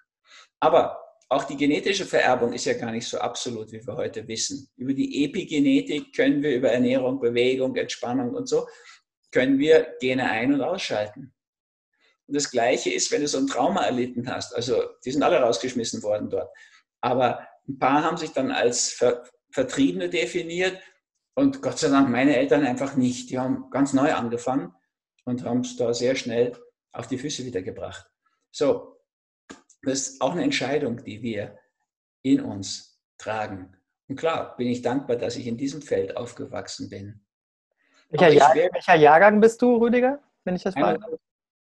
Aber 0.60 1.07
auch 1.30 1.44
die 1.44 1.58
genetische 1.58 2.06
Vererbung 2.06 2.54
ist 2.54 2.66
ja 2.66 2.74
gar 2.74 2.92
nicht 2.92 3.08
so 3.08 3.18
absolut, 3.18 3.72
wie 3.72 3.86
wir 3.86 3.96
heute 3.96 4.28
wissen. 4.28 4.70
Über 4.78 4.94
die 4.94 5.26
Epigenetik 5.26 6.16
können 6.16 6.42
wir 6.42 6.56
über 6.56 6.72
Ernährung, 6.72 7.20
Bewegung, 7.20 7.76
Entspannung 7.76 8.34
und 8.34 8.48
so, 8.48 8.68
können 9.32 9.60
wir 9.60 9.96
Gene 10.00 10.30
ein- 10.30 10.54
und 10.54 10.62
ausschalten. 10.62 11.34
Und 12.28 12.36
das 12.36 12.50
Gleiche 12.50 12.92
ist, 12.92 13.12
wenn 13.12 13.22
du 13.22 13.28
so 13.28 13.38
ein 13.38 13.48
Trauma 13.48 13.84
erlitten 13.84 14.30
hast. 14.32 14.54
Also, 14.56 14.84
die 15.04 15.12
sind 15.12 15.24
alle 15.24 15.40
rausgeschmissen 15.40 16.02
worden 16.04 16.30
dort. 16.30 16.50
Aber 17.02 17.48
ein 17.68 17.78
paar 17.78 18.04
haben 18.04 18.18
sich 18.18 18.32
dann 18.32 18.52
als 18.52 18.90
Ver 18.92 19.24
Vertriebene 19.50 20.10
definiert 20.10 20.78
und 21.34 21.62
Gott 21.62 21.80
sei 21.80 21.88
Dank 21.88 22.10
meine 22.10 22.36
Eltern 22.36 22.66
einfach 22.66 22.96
nicht. 22.96 23.30
Die 23.30 23.40
haben 23.40 23.70
ganz 23.72 23.94
neu 23.94 24.14
angefangen 24.14 24.74
und 25.24 25.44
haben 25.46 25.62
es 25.62 25.78
da 25.78 25.94
sehr 25.94 26.16
schnell 26.16 26.52
auf 26.92 27.08
die 27.08 27.18
Füße 27.18 27.46
wieder 27.46 27.62
gebracht. 27.62 28.06
So, 28.52 28.97
das 29.84 30.08
ist 30.08 30.22
auch 30.22 30.32
eine 30.32 30.44
Entscheidung, 30.44 31.04
die 31.04 31.22
wir 31.22 31.58
in 32.24 32.42
uns 32.42 33.00
tragen. 33.18 33.76
Und 34.08 34.16
klar 34.16 34.56
bin 34.58 34.68
ich 34.68 34.82
dankbar, 34.82 35.18
dass 35.18 35.36
ich 35.36 35.48
in 35.48 35.58
diesem 35.58 35.82
Feld 35.82 36.16
aufgewachsen 36.18 36.90
bin. 36.90 37.26
Welcher, 38.10 38.30
Jahr, 38.30 38.56
welcher 38.56 38.96
Jahrgang 38.96 39.42
bist 39.42 39.62
du, 39.62 39.76
Rüdiger, 39.76 40.22
wenn 40.46 40.56
ich 40.56 40.64
das 40.64 40.74
frage? 40.74 41.20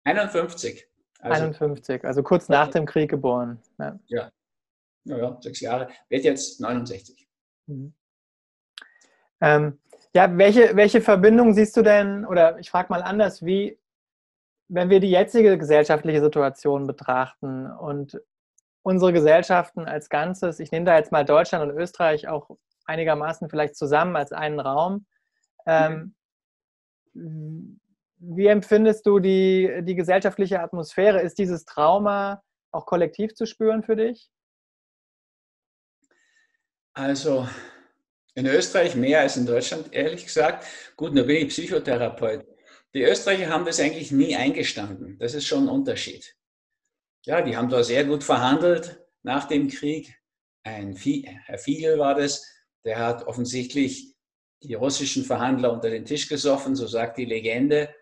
51. 0.04 0.88
Also, 1.20 1.44
51, 1.44 2.04
also 2.04 2.24
kurz 2.24 2.50
nach 2.50 2.70
dem 2.70 2.88
Krieg 2.88 3.10
geboren. 3.10 3.62
Ja. 3.78 4.00
ja 4.08 4.32
naja, 5.04 5.38
sechs 5.42 5.60
Jahre, 5.60 5.90
wird 6.10 6.24
jetzt 6.24 6.60
69. 6.60 7.28
Mhm. 7.68 7.94
Ähm, 9.42 9.80
ja, 10.14 10.38
welche, 10.38 10.76
welche 10.76 11.02
Verbindung 11.02 11.54
siehst 11.54 11.76
du 11.78 11.82
denn, 11.82 12.26
oder 12.26 12.60
ich 12.60 12.70
frage 12.70 12.90
mal 12.90 13.02
anders, 13.02 13.46
wie, 13.46 13.80
wenn 14.74 14.90
wir 14.90 15.02
die 15.02 15.12
jetzige 15.12 15.58
gesellschaftliche 15.58 16.22
Situation 16.22 16.88
betrachten 16.88 17.70
und 17.70 18.22
unsere 18.84 19.12
Gesellschaften 19.12 19.82
als 19.82 20.08
Ganzes, 20.08 20.62
ich 20.62 20.72
nehme 20.72 20.86
da 20.86 20.98
jetzt 20.98 21.12
mal 21.12 21.26
Deutschland 21.26 21.70
und 21.70 21.78
Österreich 21.78 22.30
auch 22.30 22.50
einigermaßen 22.86 23.50
vielleicht 23.50 23.76
zusammen 23.76 24.16
als 24.16 24.32
einen 24.32 24.62
Raum, 24.62 25.06
ähm, 25.66 26.16
wie 27.14 28.48
empfindest 28.48 29.06
du 29.06 29.20
die, 29.20 29.82
die 29.82 29.96
gesellschaftliche 29.96 30.62
Atmosphäre? 30.62 31.22
Ist 31.22 31.38
dieses 31.38 31.66
Trauma 31.66 32.42
auch 32.72 32.86
kollektiv 32.86 33.34
zu 33.34 33.46
spüren 33.46 33.84
für 33.84 33.98
dich? 33.98 34.30
Also 36.94 37.46
in 38.36 38.46
Österreich 38.46 38.96
mehr 38.96 39.20
als 39.20 39.36
in 39.36 39.46
Deutschland, 39.46 39.94
ehrlich 39.94 40.26
gesagt. 40.26 40.66
Gut, 40.96 41.14
nur 41.14 41.26
bin 41.26 41.36
ich 41.38 41.50
Psychotherapeut. 41.50 42.51
Die 42.94 43.04
Österreicher 43.04 43.50
haben 43.50 43.66
das 43.66 43.80
eigentlich 43.80 44.12
nie 44.12 44.36
eingestanden. 44.36 45.18
Das 45.18 45.34
ist 45.34 45.46
schon 45.46 45.66
ein 45.66 45.70
Unterschied. 45.70 46.36
Ja, 47.26 47.42
die 47.42 47.56
haben 47.56 47.70
da 47.70 47.84
sehr 47.84 48.04
gut 48.04 48.24
verhandelt 48.24 49.00
nach 49.24 49.48
dem 49.48 49.70
Krieg. 49.70 50.14
Ein 50.64 50.96
Herr 50.96 51.58
Fiegel 51.58 51.98
war 52.00 52.16
das, 52.16 52.46
der 52.84 53.00
hat 53.00 53.26
offensichtlich 53.28 54.16
die 54.62 54.74
russischen 54.74 55.24
Verhandler 55.24 55.72
unter 55.72 55.90
den 55.90 56.06
Tisch 56.06 56.28
gesoffen, 56.28 56.76
so 56.76 56.86
sagt 56.86 57.18
die 57.18 57.26
Legende. 57.26 57.94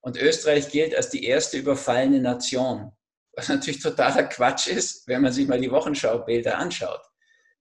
Und 0.00 0.16
Österreich 0.16 0.70
gilt 0.70 0.94
als 0.94 1.10
die 1.10 1.24
erste 1.24 1.58
überfallene 1.58 2.20
Nation, 2.20 2.92
was 3.32 3.48
natürlich 3.48 3.82
totaler 3.82 4.24
Quatsch 4.24 4.68
ist, 4.68 5.08
wenn 5.08 5.22
man 5.22 5.32
sich 5.32 5.48
mal 5.48 5.60
die 5.60 5.70
Wochenschaubilder 5.70 6.56
anschaut. 6.56 7.02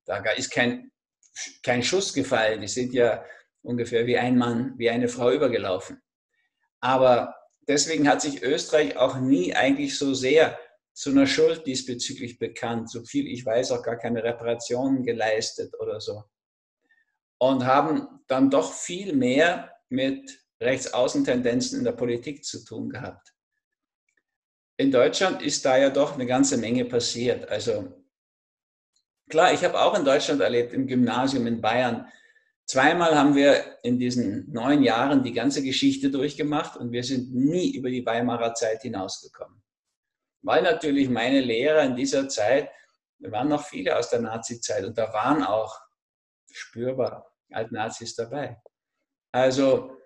Da 0.06 0.18
ist 0.32 0.52
kein, 0.52 0.92
kein 1.64 1.82
Schuss 1.82 2.14
gefallen. 2.14 2.62
Die 2.62 2.68
sind 2.68 2.94
ja 2.94 3.26
ungefähr 3.64 4.06
wie 4.06 4.18
ein 4.18 4.38
Mann, 4.38 4.74
wie 4.78 4.90
eine 4.90 5.10
Frau 5.10 5.32
übergelaufen. 5.32 6.02
Aber 6.80 7.36
deswegen 7.68 8.08
hat 8.08 8.22
sich 8.22 8.44
Österreich 8.44 8.98
auch 8.98 9.18
nie 9.18 9.54
eigentlich 9.54 9.98
so 9.98 10.14
sehr 10.14 10.58
zu 10.94 11.10
einer 11.10 11.28
Schuld 11.28 11.66
diesbezüglich 11.66 12.40
bekannt. 12.40 12.90
So 12.90 13.04
viel 13.04 13.28
ich 13.28 13.46
weiß, 13.46 13.72
auch 13.72 13.84
gar 13.84 13.98
keine 13.98 14.24
Reparationen 14.24 15.04
geleistet 15.04 15.74
oder 15.80 16.00
so. 16.00 16.24
Und 17.38 17.66
haben 17.66 18.08
dann 18.28 18.50
doch 18.50 18.74
viel 18.74 19.14
mehr 19.14 19.72
mit 19.90 20.40
Rechtsaußentendenzen 20.62 21.80
in 21.80 21.86
der 21.86 21.92
Politik 21.92 22.46
zu 22.46 22.64
tun 22.64 22.90
gehabt. 22.90 23.34
In 24.78 24.92
Deutschland 24.92 25.42
ist 25.42 25.66
da 25.66 25.78
ja 25.78 25.90
doch 25.90 26.14
eine 26.14 26.26
ganze 26.26 26.58
Menge 26.58 26.86
passiert. 26.86 27.50
Also 27.50 28.06
Klar, 29.30 29.54
ich 29.54 29.64
habe 29.64 29.80
auch 29.82 29.98
in 29.98 30.06
Deutschland 30.06 30.42
erlebt, 30.42 30.74
im 30.74 30.86
Gymnasium 30.86 31.48
in 31.48 31.62
Bayern. 31.62 32.08
Zweimal 32.66 33.16
haben 33.16 33.36
wir 33.36 33.78
in 33.84 34.00
diesen 34.00 34.52
neun 34.52 34.82
Jahren 34.82 35.22
die 35.22 35.34
ganze 35.34 35.62
Geschichte 35.62 36.10
durchgemacht 36.10 36.78
und 36.78 36.92
wir 36.92 37.04
sind 37.04 37.34
nie 37.34 37.76
über 37.76 37.90
die 37.90 38.06
Weimarer 38.06 38.56
Zeit 38.56 38.82
hinausgekommen. 38.82 39.62
Weil 40.42 40.64
natürlich 40.64 41.10
meine 41.10 41.42
Lehrer 41.42 41.84
in 41.84 41.96
dieser 41.96 42.28
Zeit, 42.28 42.70
da 43.20 43.32
waren 43.32 43.50
noch 43.50 43.66
viele 43.66 43.98
aus 43.98 44.10
der 44.10 44.22
Nazi-Zeit 44.22 44.84
und 44.84 44.98
da 44.98 45.14
waren 45.14 45.44
auch 45.44 45.80
spürbar 46.52 47.32
Altnazis 47.52 48.16
dabei. 48.16 48.62
Also 49.32 49.98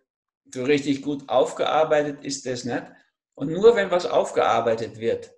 so 0.53 0.63
richtig 0.63 1.01
gut 1.01 1.27
aufgearbeitet 1.29 2.23
ist 2.23 2.45
das 2.45 2.65
nicht. 2.65 2.83
Und 3.35 3.51
nur 3.51 3.75
wenn 3.75 3.91
was 3.91 4.05
aufgearbeitet 4.05 4.99
wird, 4.99 5.33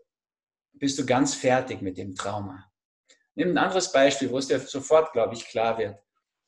bist 0.74 0.98
du 0.98 1.06
ganz 1.06 1.36
fertig 1.36 1.82
mit 1.82 1.98
dem 1.98 2.16
Trauma. 2.16 2.72
Nimm 3.36 3.52
ein 3.52 3.58
anderes 3.58 3.92
Beispiel, 3.92 4.32
wo 4.32 4.40
es 4.40 4.48
dir 4.48 4.60
sofort, 4.60 5.12
glaube 5.14 5.36
ich, 5.36 5.46
klar 5.46 5.78
wird. 5.78 5.98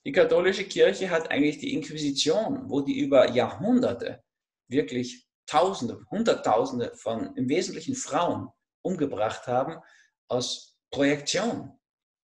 Die 0.06 0.12
katholische 0.12 0.66
Kirche 0.66 1.10
hat 1.10 1.32
eigentlich 1.32 1.60
die 1.60 1.74
Inquisition, 1.74 2.70
wo 2.70 2.82
die 2.82 3.00
über 3.00 3.30
Jahrhunderte 3.32 4.24
wirklich 4.68 5.28
Tausende, 5.46 6.00
Hunderttausende 6.10 6.96
von 6.96 7.36
im 7.36 7.50
Wesentlichen 7.50 7.96
Frauen 7.96 8.50
umgebracht 8.82 9.46
haben, 9.48 9.82
aus 10.30 10.78
Projektion. 10.90 11.78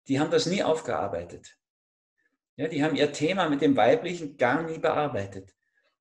Die 0.09 0.19
haben 0.19 0.31
das 0.31 0.47
nie 0.47 0.63
aufgearbeitet. 0.63 1.57
Ja, 2.57 2.69
die 2.69 2.83
haben 2.83 2.97
ihr 2.97 3.13
Thema 3.13 3.49
mit 3.49 3.61
dem 3.61 3.77
Weiblichen 3.77 4.37
gar 4.37 4.63
nie 4.63 4.79
bearbeitet. 4.79 5.55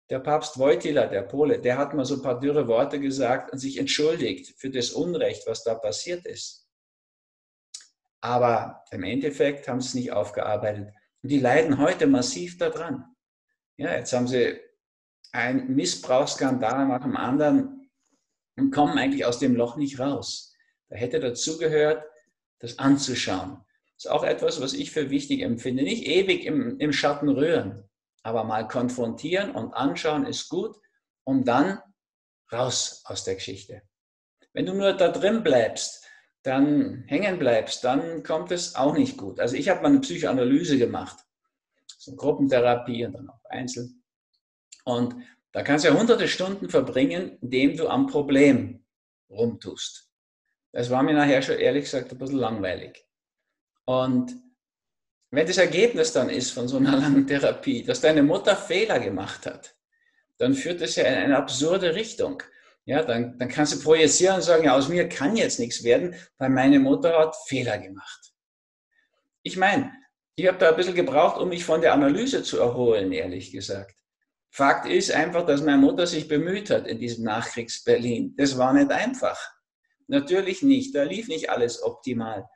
Der 0.10 0.20
Papst 0.20 0.58
Wojtyla, 0.58 1.08
der 1.08 1.24
Pole, 1.24 1.60
der 1.60 1.78
hat 1.78 1.94
mal 1.94 2.06
so 2.06 2.16
ein 2.16 2.22
paar 2.22 2.40
dürre 2.40 2.68
Worte 2.68 3.00
gesagt 3.00 3.52
und 3.52 3.60
sich 3.60 3.78
entschuldigt 3.78 4.60
für 4.60 4.70
das 4.70 4.92
Unrecht, 4.92 5.48
was 5.48 5.64
da 5.64 5.76
passiert 5.76 6.26
ist. 6.26 6.68
Aber 8.22 8.84
im 8.92 9.04
Endeffekt 9.04 9.68
haben 9.68 9.82
sie 9.82 9.88
es 9.88 9.94
nicht 9.96 10.12
aufgearbeitet. 10.12 10.94
Und 11.26 11.30
die 11.30 11.40
leiden 11.40 11.80
heute 11.80 12.06
massiv 12.06 12.60
daran. 12.60 13.04
Ja, 13.78 13.96
jetzt 13.96 14.14
haben 14.14 14.28
sie 14.28 14.60
einen 15.32 15.74
Missbrauchsskandal 15.74 16.88
nach 16.88 17.02
dem 17.02 17.18
anderen 17.18 17.90
und 18.56 18.70
kommen 18.70 19.00
eigentlich 19.00 19.26
aus 19.26 19.40
dem 19.40 19.56
Loch 19.56 19.76
nicht 19.76 20.00
raus. 20.00 20.54
Da 20.88 20.98
hätte 20.98 21.20
dazugehört, 21.20 22.06
das 22.60 22.78
anzuschauen. 22.78 23.58
Das 23.96 24.06
ist 24.06 24.12
auch 24.12 24.24
etwas, 24.24 24.62
was 24.62 24.74
ich 24.74 24.92
für 24.92 25.10
wichtig 25.10 25.42
empfinde. 25.42 25.82
Nicht 25.82 26.06
ewig 26.06 26.46
im, 26.46 26.80
im 26.80 26.94
Schatten 26.94 27.30
rühren, 27.30 27.90
aber 28.22 28.44
mal 28.44 28.68
konfrontieren 28.68 29.50
und 29.50 29.74
anschauen 29.74 30.28
ist 30.28 30.48
gut, 30.48 30.78
um 31.24 31.44
dann 31.44 31.80
raus 32.52 33.02
aus 33.06 33.24
der 33.24 33.34
Geschichte. 33.34 33.82
Wenn 34.54 34.68
du 34.68 34.76
nur 34.76 34.94
da 34.94 35.08
drin 35.08 35.42
bleibst 35.42 36.05
dann 36.46 37.04
hängen 37.08 37.40
bleibst, 37.40 37.84
dann 37.84 38.24
kommt 38.24 38.52
es 38.52 38.76
auch 38.76 38.94
nicht 38.94 39.18
gut. 39.18 39.40
Also 39.40 39.56
ich 39.56 39.70
habe 39.70 39.82
mal 39.82 39.90
eine 39.90 40.02
Psychoanalyse 40.02 40.78
gemacht, 40.78 41.18
so 41.98 42.16
Gruppentherapie 42.16 43.06
und 43.06 43.14
dann 43.14 43.30
auch 43.30 43.44
einzeln. 43.50 44.04
Und 44.84 45.16
da 45.52 45.64
kannst 45.64 45.86
du 45.86 45.90
ja 45.90 45.98
hunderte 45.98 46.28
Stunden 46.28 46.70
verbringen, 46.70 47.38
indem 47.42 47.76
du 47.76 47.88
am 47.88 48.08
Problem 48.08 48.86
rumtust. 49.30 50.12
Das 50.72 50.90
war 50.90 51.02
mir 51.02 51.14
nachher 51.14 51.42
schon 51.42 51.58
ehrlich 51.58 51.86
gesagt 51.86 52.12
ein 52.12 52.18
bisschen 52.18 52.38
langweilig. 52.38 53.08
Und 53.86 54.36
wenn 55.32 55.48
das 55.48 55.58
Ergebnis 55.58 56.12
dann 56.14 56.30
ist 56.30 56.52
von 56.52 56.68
so 56.68 56.78
einer 56.78 56.98
langen 56.98 57.26
Therapie, 57.26 57.84
dass 57.84 58.02
deine 58.02 58.22
Mutter 58.22 58.56
Fehler 58.56 59.00
gemacht 59.00 59.46
hat, 59.46 59.76
dann 60.38 60.54
führt 60.54 60.82
das 60.82 60.96
ja 60.96 61.06
in 61.06 61.16
eine 61.16 61.38
absurde 61.38 61.96
Richtung. 61.96 62.44
Ja, 62.86 63.04
dann, 63.04 63.38
dann 63.40 63.50
kannst 63.50 63.74
du 63.74 63.84
projizieren 63.84 64.36
und 64.36 64.42
sagen, 64.44 64.66
ja, 64.66 64.76
aus 64.76 64.90
mir 64.90 65.10
kann 65.10 65.36
jetzt 65.36 65.60
nichts 65.60 65.84
werden, 65.84 66.16
weil 66.38 66.50
meine 66.50 66.80
Mutter 66.80 67.18
hat 67.18 67.36
Fehler 67.48 67.80
gemacht. 67.80 68.34
Ich 69.42 69.58
meine, 69.58 69.92
ich 70.36 70.48
habe 70.48 70.58
da 70.58 70.70
ein 70.70 70.76
bisschen 70.76 70.96
gebraucht, 70.96 71.40
um 71.40 71.50
mich 71.50 71.66
von 71.66 71.82
der 71.82 71.94
Analyse 71.94 72.44
zu 72.44 72.60
erholen, 72.60 73.12
ehrlich 73.12 73.52
gesagt. 73.52 73.96
Fakt 74.52 74.86
ist 74.86 75.12
einfach, 75.12 75.46
dass 75.46 75.62
meine 75.62 75.80
Mutter 75.80 76.06
sich 76.08 76.28
bemüht 76.28 76.70
hat 76.70 76.88
in 76.88 77.00
diesem 77.00 77.26
Nachkriegs-Berlin. 77.26 78.36
Das 78.38 78.58
war 78.58 78.72
nicht 78.74 78.92
einfach. 78.92 79.38
Natürlich 80.08 80.62
nicht. 80.62 80.96
Da 80.96 81.04
lief 81.04 81.28
nicht 81.28 81.50
alles 81.50 81.82
optimal. 81.82 82.48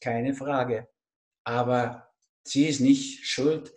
Keine 0.00 0.34
Frage. 0.34 0.88
Aber 1.44 2.10
sie 2.44 2.68
ist 2.68 2.80
nicht 2.80 3.26
schuld 3.26 3.72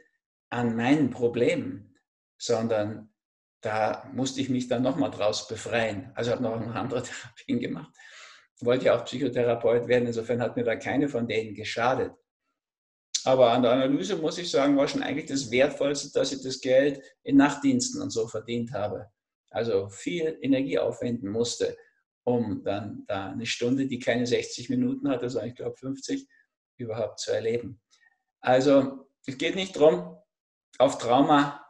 an 0.49 0.75
meinen 0.75 1.09
Problemen, 1.09 1.97
sondern 2.37 3.13
da 3.61 4.09
musste 4.13 4.41
ich 4.41 4.49
mich 4.49 4.67
dann 4.67 4.83
nochmal 4.83 5.11
draus 5.11 5.47
befreien. 5.47 6.11
Also 6.15 6.31
habe 6.31 6.43
noch 6.43 6.53
andere 6.53 7.03
Therapien 7.03 7.59
gemacht. 7.59 7.93
Wollte 8.61 8.85
ja 8.85 8.97
auch 8.97 9.05
Psychotherapeut 9.05 9.87
werden, 9.87 10.07
insofern 10.07 10.41
hat 10.41 10.55
mir 10.55 10.63
da 10.63 10.75
keine 10.75 11.09
von 11.09 11.27
denen 11.27 11.55
geschadet. 11.55 12.13
Aber 13.25 13.51
an 13.51 13.63
der 13.63 13.71
Analyse 13.71 14.15
muss 14.17 14.37
ich 14.37 14.51
sagen, 14.51 14.77
war 14.77 14.87
schon 14.87 15.01
eigentlich 15.01 15.25
das 15.25 15.49
Wertvollste, 15.49 16.11
dass 16.13 16.31
ich 16.31 16.43
das 16.43 16.61
Geld 16.61 17.01
in 17.23 17.37
Nachtdiensten 17.37 18.01
und 18.01 18.11
so 18.11 18.27
verdient 18.27 18.71
habe. 18.71 19.09
Also 19.49 19.89
viel 19.89 20.37
Energie 20.41 20.77
aufwenden 20.77 21.31
musste, 21.31 21.75
um 22.23 22.63
dann 22.63 23.03
da 23.07 23.31
eine 23.31 23.47
Stunde, 23.47 23.87
die 23.87 23.99
keine 23.99 24.27
60 24.27 24.69
Minuten 24.69 25.09
hatte, 25.09 25.29
sondern 25.29 25.49
ich 25.49 25.55
glaube 25.55 25.75
50, 25.75 26.27
überhaupt 26.77 27.19
zu 27.19 27.31
erleben. 27.31 27.81
Also 28.41 29.07
es 29.25 29.37
geht 29.39 29.55
nicht 29.55 29.75
darum, 29.75 30.17
auf 30.77 30.99
Trauma 30.99 31.64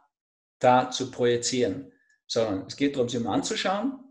da 0.58 0.90
zu 0.90 1.10
projizieren, 1.10 1.92
sondern 2.26 2.66
es 2.66 2.76
geht 2.76 2.96
darum, 2.96 3.08
sie 3.08 3.18
mal 3.18 3.34
anzuschauen. 3.34 4.02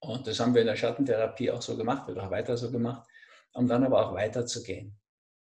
Und 0.00 0.26
das 0.26 0.38
haben 0.40 0.54
wir 0.54 0.60
in 0.60 0.68
der 0.68 0.76
Schattentherapie 0.76 1.50
auch 1.50 1.62
so 1.62 1.76
gemacht, 1.76 2.08
oder 2.08 2.24
auch 2.24 2.30
weiter 2.30 2.56
so 2.56 2.70
gemacht, 2.70 3.08
um 3.52 3.66
dann 3.66 3.84
aber 3.84 4.06
auch 4.06 4.14
weiterzugehen. 4.14 4.98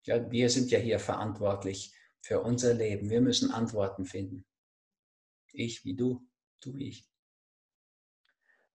Ja, 0.05 0.31
wir 0.31 0.51
sind 0.51 0.71
ja 0.71 0.79
hier 0.79 0.99
verantwortlich 0.99 1.95
für 2.21 2.41
unser 2.41 2.75
Leben. 2.75 3.11
Wir 3.11 3.21
müssen 3.21 3.51
Antworten 3.51 4.05
finden. 4.05 4.45
Ich 5.53 5.85
wie 5.85 5.95
du, 5.95 6.27
du 6.61 6.75
wie 6.75 6.89
ich. 6.89 7.09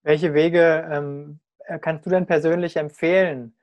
Welche 0.01 0.33
Wege 0.33 0.88
ähm, 0.91 1.39
kannst 1.81 2.05
du 2.05 2.09
denn 2.09 2.25
persönlich 2.25 2.77
empfehlen, 2.77 3.55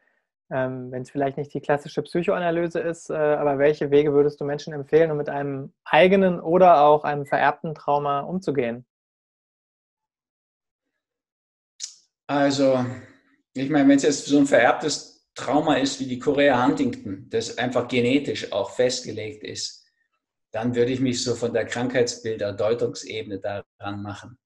ähm, 0.51 0.91
wenn 0.93 1.03
es 1.03 1.11
vielleicht 1.11 1.37
nicht 1.37 1.53
die 1.53 1.61
klassische 1.61 2.03
Psychoanalyse 2.03 2.81
ist, 2.81 3.11
äh, 3.11 3.15
aber 3.15 3.59
welche 3.59 3.91
Wege 3.91 4.13
würdest 4.13 4.41
du 4.41 4.45
Menschen 4.45 4.73
empfehlen, 4.73 5.11
um 5.11 5.17
mit 5.17 5.29
einem 5.29 5.73
eigenen 5.85 6.41
oder 6.41 6.83
auch 6.83 7.05
einem 7.05 7.27
vererbten 7.27 7.75
Trauma 7.75 8.21
umzugehen? 8.21 8.87
Also, 12.29 12.85
ich 13.55 13.71
meine, 13.71 13.89
wenn 13.89 13.97
es 13.97 14.03
jetzt 14.03 14.27
so 14.27 14.39
ein 14.39 14.47
vererbtes 14.47 15.29
Trauma 15.35 15.77
ist 15.77 16.01
wie 16.01 16.07
die 16.07 16.19
Korea 16.19 16.67
Huntington, 16.67 17.29
das 17.31 17.59
einfach 17.59 17.87
genetisch 17.89 18.53
auch 18.53 18.71
festgelegt 18.71 19.45
ist, 19.45 19.85
dann 20.51 20.75
würde 20.75 20.93
ich 20.93 21.01
mich 21.01 21.23
so 21.23 21.35
von 21.35 21.53
der 21.53 21.67
Krankheitsbilder 21.67 22.53
Deutungsebene 22.53 23.39
daran 23.39 24.03
machen 24.03 24.39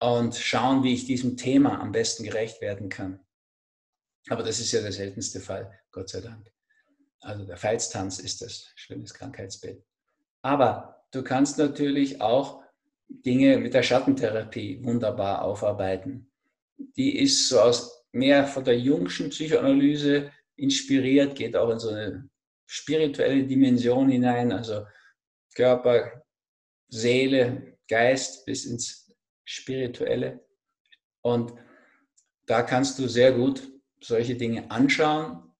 und 0.00 0.34
schauen, 0.34 0.82
wie 0.82 0.94
ich 0.94 1.06
diesem 1.06 1.36
Thema 1.36 1.80
am 1.80 1.92
besten 1.92 2.24
gerecht 2.24 2.60
werden 2.60 2.88
kann. 2.88 3.20
Aber 4.28 4.42
das 4.42 4.60
ist 4.60 4.72
ja 4.72 4.80
der 4.80 4.92
seltenste 4.92 5.40
Fall, 5.40 5.80
Gott 5.90 6.08
sei 6.08 6.20
Dank. 6.20 6.50
Also 7.20 7.44
der 7.44 7.56
Feitstanz 7.56 8.18
ist 8.18 8.42
das, 8.42 8.72
schlimmes 8.76 9.14
Krankheitsbild. 9.14 9.82
Aber 10.42 11.04
du 11.10 11.22
kannst 11.22 11.58
natürlich 11.58 12.20
auch 12.20 12.62
Dinge 13.08 13.58
mit 13.58 13.74
der 13.74 13.82
Schattentherapie 13.82 14.82
wunderbar 14.84 15.42
aufarbeiten. 15.42 16.30
Die 16.96 17.18
ist 17.18 17.48
so 17.48 17.60
aus 17.60 18.04
mehr 18.12 18.46
von 18.46 18.64
der 18.64 18.78
jungschen 18.78 19.30
Psychoanalyse 19.30 20.32
inspiriert, 20.56 21.36
geht 21.36 21.56
auch 21.56 21.70
in 21.70 21.78
so 21.78 21.90
eine 21.90 22.28
spirituelle 22.66 23.44
Dimension 23.44 24.08
hinein, 24.08 24.52
also 24.52 24.86
Körper, 25.54 26.24
Seele, 26.88 27.76
Geist 27.88 28.46
bis 28.46 28.64
ins 28.64 29.12
Spirituelle. 29.44 30.40
Und 31.22 31.52
da 32.46 32.62
kannst 32.62 32.98
du 32.98 33.08
sehr 33.08 33.32
gut 33.32 33.69
solche 34.02 34.34
Dinge 34.34 34.70
anschauen 34.70 35.52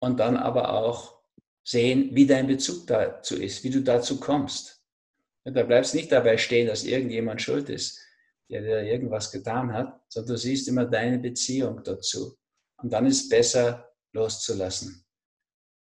und 0.00 0.18
dann 0.18 0.36
aber 0.36 0.72
auch 0.72 1.22
sehen, 1.64 2.10
wie 2.12 2.26
dein 2.26 2.46
Bezug 2.46 2.86
dazu 2.86 3.36
ist, 3.36 3.62
wie 3.64 3.70
du 3.70 3.82
dazu 3.82 4.18
kommst. 4.18 4.82
Da 5.44 5.62
bleibst 5.62 5.94
nicht 5.94 6.12
dabei 6.12 6.36
stehen, 6.36 6.66
dass 6.66 6.84
irgendjemand 6.84 7.42
schuld 7.42 7.68
ist, 7.68 8.00
der 8.48 8.62
dir 8.62 8.82
irgendwas 8.82 9.30
getan 9.30 9.72
hat, 9.72 10.00
sondern 10.08 10.34
du 10.34 10.38
siehst 10.38 10.68
immer 10.68 10.84
deine 10.84 11.18
Beziehung 11.18 11.82
dazu. 11.82 12.36
Und 12.76 12.92
dann 12.92 13.06
ist 13.06 13.24
es 13.24 13.28
besser 13.28 13.92
loszulassen. 14.12 15.04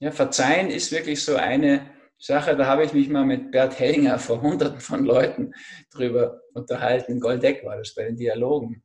Ja, 0.01 0.11
Verzeihen 0.11 0.71
ist 0.71 0.93
wirklich 0.93 1.23
so 1.23 1.37
eine 1.37 1.91
Sache, 2.19 2.57
da 2.57 2.67
habe 2.67 2.85
ich 2.85 2.93
mich 2.93 3.09
mal 3.09 3.25
mit 3.25 3.51
Bert 3.51 3.79
Hellinger 3.79 4.19
vor 4.19 4.41
hunderten 4.41 4.81
von 4.81 5.05
Leuten 5.05 5.53
drüber 5.91 6.41
unterhalten. 6.55 7.21
Goldeck 7.21 7.65
war 7.65 7.77
das 7.77 7.95
bei 7.95 8.05
den 8.05 8.17
Dialogen. 8.17 8.83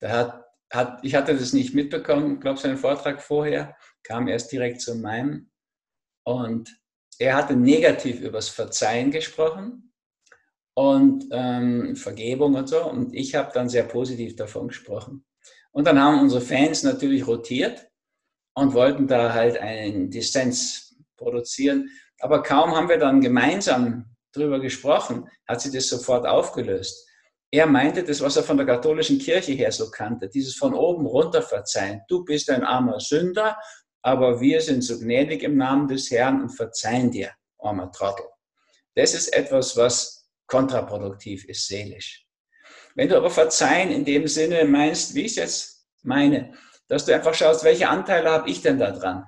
Da 0.00 0.10
hat 0.10 0.47
hat, 0.70 1.00
ich 1.02 1.14
hatte 1.14 1.36
das 1.36 1.52
nicht 1.52 1.74
mitbekommen, 1.74 2.40
glaube 2.40 2.58
seinen 2.58 2.76
Vortrag 2.76 3.22
vorher, 3.22 3.76
kam 4.02 4.28
erst 4.28 4.52
direkt 4.52 4.80
zu 4.80 4.94
meinem. 4.96 5.50
Und 6.24 6.78
er 7.18 7.36
hatte 7.36 7.56
negativ 7.56 8.20
übers 8.20 8.48
Verzeihen 8.48 9.10
gesprochen 9.10 9.92
und 10.74 11.26
ähm, 11.32 11.96
Vergebung 11.96 12.54
und 12.54 12.68
so. 12.68 12.84
Und 12.84 13.14
ich 13.14 13.34
habe 13.34 13.50
dann 13.52 13.68
sehr 13.68 13.84
positiv 13.84 14.36
davon 14.36 14.68
gesprochen. 14.68 15.24
Und 15.72 15.86
dann 15.86 16.00
haben 16.00 16.20
unsere 16.20 16.40
Fans 16.40 16.82
natürlich 16.82 17.26
rotiert 17.26 17.88
und 18.54 18.74
wollten 18.74 19.06
da 19.06 19.32
halt 19.32 19.58
einen 19.58 20.10
Dissens 20.10 20.96
produzieren. 21.16 21.90
Aber 22.20 22.42
kaum 22.42 22.74
haben 22.74 22.88
wir 22.88 22.98
dann 22.98 23.20
gemeinsam 23.20 24.16
drüber 24.32 24.60
gesprochen, 24.60 25.28
hat 25.46 25.60
sie 25.60 25.70
das 25.70 25.88
sofort 25.88 26.26
aufgelöst. 26.26 27.07
Er 27.50 27.66
meinte 27.66 28.04
das, 28.04 28.20
was 28.20 28.36
er 28.36 28.42
von 28.42 28.58
der 28.58 28.66
katholischen 28.66 29.18
Kirche 29.18 29.52
her 29.52 29.72
so 29.72 29.90
kannte, 29.90 30.28
dieses 30.28 30.54
von 30.54 30.74
oben 30.74 31.06
runter 31.06 31.40
verzeihen. 31.40 32.02
Du 32.08 32.24
bist 32.24 32.50
ein 32.50 32.62
armer 32.62 33.00
Sünder, 33.00 33.58
aber 34.02 34.40
wir 34.40 34.60
sind 34.60 34.82
so 34.82 34.98
gnädig 34.98 35.42
im 35.42 35.56
Namen 35.56 35.88
des 35.88 36.10
Herrn 36.10 36.42
und 36.42 36.50
verzeihen 36.50 37.10
dir, 37.10 37.30
armer 37.58 37.90
Trottel. 37.90 38.26
Das 38.94 39.14
ist 39.14 39.28
etwas, 39.28 39.76
was 39.76 40.28
kontraproduktiv 40.46 41.44
ist, 41.46 41.66
seelisch. 41.68 42.26
Wenn 42.94 43.08
du 43.08 43.16
aber 43.16 43.30
verzeihen 43.30 43.90
in 43.90 44.04
dem 44.04 44.26
Sinne 44.28 44.64
meinst, 44.64 45.14
wie 45.14 45.22
ich 45.22 45.32
es 45.32 45.36
jetzt 45.36 45.88
meine, 46.02 46.52
dass 46.88 47.04
du 47.04 47.14
einfach 47.14 47.34
schaust, 47.34 47.64
welche 47.64 47.88
Anteile 47.88 48.30
habe 48.30 48.50
ich 48.50 48.60
denn 48.60 48.78
da 48.78 48.90
dran? 48.90 49.24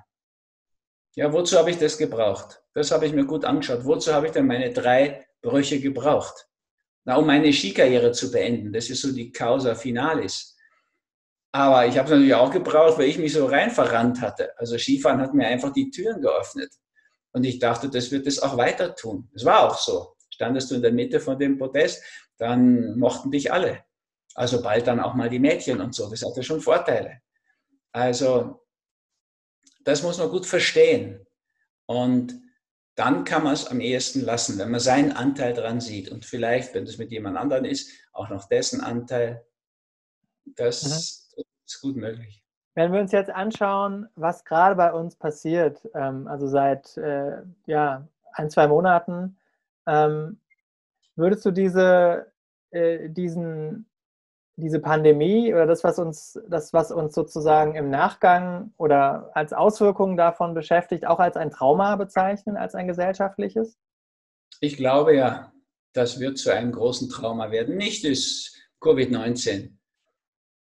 Ja, 1.15 1.31
wozu 1.33 1.57
habe 1.57 1.71
ich 1.71 1.77
das 1.77 1.97
gebraucht? 1.97 2.61
Das 2.73 2.91
habe 2.91 3.05
ich 3.05 3.13
mir 3.13 3.25
gut 3.25 3.45
angeschaut. 3.45 3.85
Wozu 3.85 4.13
habe 4.13 4.27
ich 4.27 4.31
denn 4.31 4.47
meine 4.47 4.71
drei 4.71 5.25
Brüche 5.41 5.79
gebraucht? 5.79 6.47
Um 7.05 7.25
meine 7.25 7.51
Skikarriere 7.51 8.11
zu 8.11 8.31
beenden. 8.31 8.71
Das 8.71 8.89
ist 8.89 9.01
so 9.01 9.11
die 9.11 9.31
Causa 9.31 9.75
Finalis. 9.75 10.55
Aber 11.51 11.85
ich 11.85 11.97
habe 11.97 12.05
es 12.05 12.11
natürlich 12.11 12.35
auch 12.35 12.51
gebraucht, 12.51 12.97
weil 12.97 13.09
ich 13.09 13.17
mich 13.17 13.33
so 13.33 13.45
rein 13.45 13.71
verrannt 13.71 14.21
hatte. 14.21 14.57
Also 14.57 14.77
Skifahren 14.77 15.19
hat 15.19 15.33
mir 15.33 15.47
einfach 15.47 15.73
die 15.73 15.89
Türen 15.89 16.21
geöffnet. 16.21 16.71
Und 17.33 17.43
ich 17.43 17.59
dachte, 17.59 17.89
das 17.89 18.11
wird 18.11 18.27
es 18.27 18.41
auch 18.41 18.57
weiter 18.57 18.95
tun. 18.95 19.29
Es 19.33 19.43
war 19.43 19.63
auch 19.63 19.77
so. 19.77 20.15
Standest 20.29 20.71
du 20.71 20.75
in 20.75 20.81
der 20.81 20.91
Mitte 20.93 21.19
von 21.19 21.37
dem 21.37 21.57
Podest, 21.57 22.03
dann 22.37 22.97
mochten 22.97 23.31
dich 23.31 23.51
alle. 23.51 23.83
Also 24.33 24.61
bald 24.61 24.87
dann 24.87 24.99
auch 24.99 25.13
mal 25.13 25.29
die 25.29 25.39
Mädchen 25.39 25.81
und 25.81 25.93
so. 25.93 26.09
Das 26.09 26.23
hatte 26.23 26.43
schon 26.43 26.61
Vorteile. 26.61 27.21
Also 27.91 28.61
das 29.83 30.03
muss 30.03 30.17
man 30.17 30.29
gut 30.29 30.45
verstehen. 30.45 31.25
Und 31.85 32.40
dann 32.95 33.23
kann 33.23 33.43
man 33.43 33.53
es 33.53 33.67
am 33.67 33.79
ehesten 33.79 34.21
lassen, 34.21 34.59
wenn 34.59 34.71
man 34.71 34.79
seinen 34.79 35.11
Anteil 35.13 35.53
dran 35.53 35.79
sieht 35.79 36.09
und 36.09 36.25
vielleicht, 36.25 36.73
wenn 36.73 36.85
das 36.85 36.97
mit 36.97 37.11
jemand 37.11 37.37
anderem 37.37 37.65
ist, 37.65 37.91
auch 38.11 38.29
noch 38.29 38.47
dessen 38.49 38.81
Anteil. 38.81 39.45
Das 40.45 40.83
mhm. 40.83 41.43
ist 41.65 41.81
gut 41.81 41.95
möglich. 41.95 42.43
Wenn 42.73 42.93
wir 42.93 43.01
uns 43.01 43.11
jetzt 43.11 43.29
anschauen, 43.29 44.07
was 44.15 44.45
gerade 44.45 44.75
bei 44.75 44.93
uns 44.93 45.15
passiert, 45.15 45.81
ähm, 45.93 46.27
also 46.27 46.47
seit 46.47 46.95
äh, 46.97 47.41
ja, 47.65 48.07
ein, 48.33 48.49
zwei 48.49 48.67
Monaten, 48.67 49.37
ähm, 49.87 50.39
würdest 51.15 51.45
du 51.45 51.51
diese, 51.51 52.31
äh, 52.71 53.09
diesen 53.09 53.90
diese 54.61 54.79
Pandemie 54.79 55.53
oder 55.53 55.65
das, 55.65 55.83
was 55.83 55.99
uns, 55.99 56.39
das, 56.47 56.71
was 56.71 56.91
uns 56.91 57.13
sozusagen 57.13 57.75
im 57.75 57.89
Nachgang 57.89 58.73
oder 58.77 59.31
als 59.33 59.51
Auswirkungen 59.51 60.15
davon 60.15 60.53
beschäftigt, 60.53 61.05
auch 61.05 61.19
als 61.19 61.35
ein 61.35 61.51
Trauma 61.51 61.95
bezeichnen, 61.95 62.55
als 62.55 62.75
ein 62.75 62.87
gesellschaftliches? 62.87 63.77
Ich 64.59 64.77
glaube 64.77 65.15
ja, 65.15 65.51
das 65.93 66.19
wird 66.19 66.37
zu 66.37 66.51
einem 66.51 66.71
großen 66.71 67.09
Trauma 67.09 67.51
werden. 67.51 67.75
Nicht 67.75 68.05
ist 68.05 68.57
Covid-19. 68.81 69.71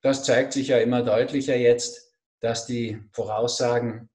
das 0.02 0.24
zeigt 0.24 0.54
sich 0.54 0.70
ja 0.70 0.78
immer 0.78 1.04
deutlicher 1.04 1.56
jetzt, 1.56 2.14
dass 2.40 2.66
die 2.66 3.00
Voraussagen, 3.12 4.10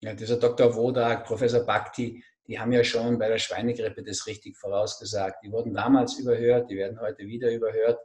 ja, 0.00 0.14
dieser 0.14 0.36
Dr. 0.36 0.74
Wodak, 0.74 1.24
Professor 1.24 1.64
Bhakti, 1.64 2.22
die 2.46 2.58
haben 2.58 2.72
ja 2.72 2.82
schon 2.82 3.18
bei 3.18 3.28
der 3.28 3.38
Schweinegrippe 3.38 4.02
das 4.02 4.26
richtig 4.26 4.56
vorausgesagt. 4.56 5.44
Die 5.44 5.52
wurden 5.52 5.72
damals 5.72 6.18
überhört, 6.18 6.68
die 6.68 6.76
werden 6.76 7.00
heute 7.00 7.26
wieder 7.26 7.50
überhört. 7.52 8.00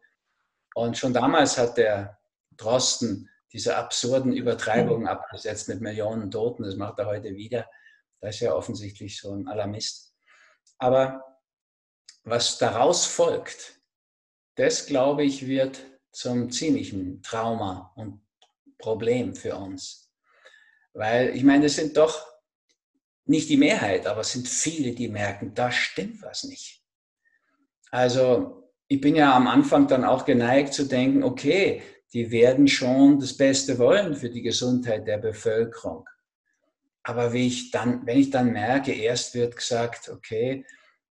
Und 0.75 0.97
schon 0.97 1.13
damals 1.13 1.57
hat 1.57 1.77
der 1.77 2.19
Drosten 2.57 3.29
diese 3.53 3.77
absurden 3.77 4.33
Übertreibungen 4.33 5.07
abgesetzt 5.07 5.69
mit 5.69 5.79
Millionen 5.79 6.29
Toten. 6.29 6.63
Das 6.63 6.75
macht 6.75 6.99
er 6.99 7.05
heute 7.05 7.33
wieder. 7.33 7.69
Das 8.19 8.35
ist 8.35 8.41
ja 8.41 8.53
offensichtlich 8.53 9.17
so 9.17 9.33
ein 9.33 9.47
Alarmist. 9.47 10.13
Aber 10.77 11.39
was 12.25 12.57
daraus 12.57 13.05
folgt, 13.05 13.79
das 14.55 14.85
glaube 14.85 15.23
ich 15.23 15.47
wird 15.47 15.79
zum 16.11 16.51
ziemlichen 16.51 17.21
Trauma 17.21 17.93
und 17.95 18.21
Problem 18.77 19.33
für 19.33 19.55
uns. 19.55 20.11
Weil 20.91 21.33
ich 21.37 21.43
meine, 21.43 21.67
es 21.67 21.75
sind 21.75 21.95
doch 21.95 22.27
nicht 23.23 23.47
die 23.47 23.57
Mehrheit, 23.57 24.07
aber 24.07 24.21
es 24.21 24.33
sind 24.33 24.47
viele, 24.47 24.91
die 24.91 25.07
merken, 25.07 25.53
da 25.53 25.71
stimmt 25.71 26.21
was 26.21 26.43
nicht. 26.43 26.83
Also 27.91 28.64
ich 28.87 29.01
bin 29.01 29.15
ja 29.15 29.35
am 29.35 29.47
Anfang 29.47 29.87
dann 29.87 30.05
auch 30.05 30.25
geneigt 30.25 30.73
zu 30.73 30.85
denken, 30.85 31.23
okay, 31.23 31.81
die 32.13 32.31
werden 32.31 32.67
schon 32.67 33.19
das 33.19 33.35
Beste 33.35 33.79
wollen 33.79 34.15
für 34.15 34.29
die 34.29 34.41
Gesundheit 34.41 35.07
der 35.07 35.17
Bevölkerung. 35.17 36.05
Aber 37.03 37.33
wie 37.33 37.47
ich 37.47 37.71
dann, 37.71 38.05
wenn 38.05 38.19
ich 38.19 38.29
dann 38.29 38.51
merke, 38.51 38.93
erst 38.93 39.35
wird 39.35 39.55
gesagt, 39.55 40.09
okay, 40.09 40.65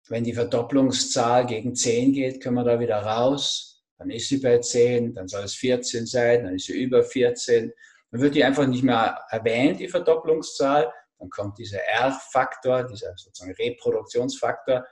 wenn 0.10 0.24
die 0.24 0.34
Verdopplungszahl 0.34 1.46
gegen 1.46 1.76
10 1.76 2.14
geht, 2.14 2.42
können 2.42 2.56
wir 2.56 2.64
da 2.64 2.80
wieder 2.80 2.98
raus. 2.98 3.84
Dann 3.98 4.10
ist 4.10 4.30
sie 4.30 4.38
bei 4.38 4.58
10, 4.58 5.14
dann 5.14 5.28
soll 5.28 5.44
es 5.44 5.56
14 5.56 6.06
sein, 6.06 6.44
dann 6.44 6.56
ist 6.56 6.66
sie 6.66 6.82
über 6.82 7.04
14. 7.04 7.72
Dann 8.12 8.22
wird 8.22 8.36
die 8.36 8.44
einfach 8.44 8.68
nicht 8.68 8.84
mehr 8.84 9.20
erwähnt, 9.30 9.80
die 9.80 9.88
Verdopplungszahl. 9.88 10.92
Dann 11.20 11.30
kommt 11.30 11.58
dieser 11.58 11.80
R-Faktor, 11.80 12.84
dieser 12.84 13.16
sozusagen 13.16 13.54
Reproduktionsfaktor 13.54 14.86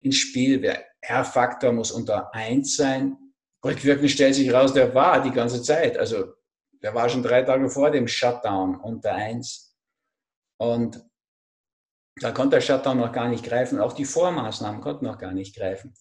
ins 0.00 0.16
Spiel. 0.16 0.60
Der 0.60 0.84
R-Faktor 1.00 1.72
muss 1.72 1.90
unter 1.90 2.34
1 2.34 2.76
sein. 2.76 3.16
Rückwirkend 3.64 4.10
stellt 4.10 4.34
sich 4.34 4.52
raus, 4.52 4.72
der 4.72 4.94
war 4.94 5.22
die 5.22 5.32
ganze 5.32 5.62
Zeit. 5.62 5.98
Also 5.98 6.34
der 6.82 6.94
war 6.94 7.08
schon 7.08 7.22
drei 7.22 7.42
Tage 7.42 7.68
vor 7.68 7.90
dem 7.90 8.06
Shutdown 8.06 8.76
unter 8.76 9.14
1. 9.14 9.76
Und 10.58 11.04
da 12.20 12.32
konnte 12.32 12.56
der 12.56 12.60
Shutdown 12.60 12.98
noch 12.98 13.12
gar 13.12 13.28
nicht 13.28 13.44
greifen. 13.44 13.80
Auch 13.80 13.92
die 13.92 14.04
Vormaßnahmen 14.04 14.80
konnten 14.80 15.04
noch 15.04 15.18
gar 15.18 15.32
nicht 15.32 15.56
greifen. 15.56 15.94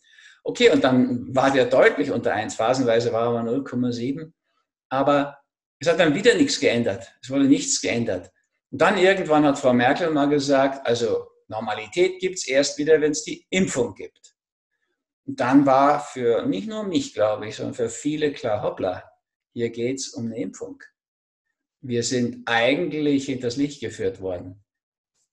Okay, 0.44 0.72
und 0.72 0.84
dann 0.84 1.36
war 1.36 1.52
der 1.52 1.66
deutlich 1.66 2.12
unter 2.12 2.34
1. 2.34 2.56
Phasenweise 2.56 3.12
war 3.12 3.36
er 3.36 3.42
0,7. 3.42 4.32
Aber 4.90 5.40
es 5.80 5.88
hat 5.88 6.00
dann 6.00 6.16
wieder 6.16 6.34
nichts 6.36 6.60
geändert. 6.60 7.12
Es 7.22 7.30
wurde 7.30 7.46
nichts 7.46 7.82
geändert. 7.82 8.32
Und 8.72 8.82
dann 8.82 8.98
irgendwann 8.98 9.46
hat 9.46 9.60
Frau 9.60 9.74
Merkel 9.74 10.10
mal 10.12 10.30
gesagt, 10.30 10.86
also 10.88 11.28
Normalität 11.48 12.20
gibt 12.20 12.38
es 12.38 12.48
erst 12.48 12.78
wieder, 12.78 13.00
wenn 13.02 13.12
es 13.12 13.24
die 13.24 13.46
Impfung 13.50 13.96
gibt. 13.96 14.36
Und 15.26 15.40
dann 15.40 15.66
war 15.66 16.00
für 16.00 16.46
nicht 16.46 16.68
nur 16.68 16.84
mich, 16.84 17.14
glaube 17.14 17.48
ich, 17.48 17.56
sondern 17.56 17.74
für 17.74 17.90
viele 17.90 18.32
klar, 18.32 18.64
hoppla, 18.64 19.04
hier 19.54 19.70
geht 19.70 19.98
es 19.98 20.10
um 20.10 20.26
eine 20.28 20.38
Impfung. 20.38 20.82
Wir 21.82 22.04
sind 22.04 22.48
eigentlich 22.48 23.26
hinters 23.26 23.58
Licht 23.58 23.82
geführt 23.82 24.22
worden 24.22 24.64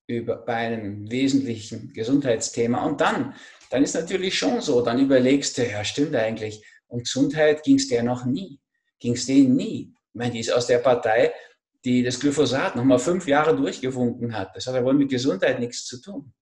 über, 0.07 0.37
bei 0.37 0.55
einem 0.55 1.11
wesentlichen 1.11 1.93
Gesundheitsthema. 1.93 2.85
Und 2.85 3.01
dann, 3.01 3.35
dann 3.71 3.83
ist 3.83 3.95
natürlich 3.95 4.37
schon 4.37 4.61
so, 4.61 4.83
dann 4.83 5.01
überlegst 5.01 5.59
du, 5.59 5.67
ja, 5.67 5.85
stimmt 5.85 6.15
eigentlich, 6.15 6.65
um 6.87 7.01
Gesundheit 7.01 7.63
ging 7.63 7.77
es 7.77 7.89
der 7.89 8.03
noch 8.03 8.25
nie. 8.25 8.61
Ging 8.99 9.15
es 9.15 9.27
denen 9.27 9.57
nie. 9.57 9.95
Ich 10.09 10.15
meine, 10.15 10.33
die 10.33 10.41
ist 10.41 10.53
aus 10.53 10.67
der 10.67 10.79
Partei, 10.79 11.33
die 11.85 12.03
das 12.03 12.19
Glyphosat 12.21 12.77
nochmal 12.77 12.99
fünf 12.99 13.27
Jahre 13.27 13.55
durchgewunken 13.57 14.37
hat. 14.37 14.57
Das 14.57 14.67
hat 14.67 14.75
ja 14.75 14.85
wohl 14.85 14.95
mit 14.95 15.11
Gesundheit 15.11 15.61
nichts 15.61 15.85
zu 15.85 16.01
tun. 16.01 16.33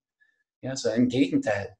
Ja, 0.61 0.75
so 0.75 0.89
im 0.89 1.09
Gegenteil. 1.09 1.75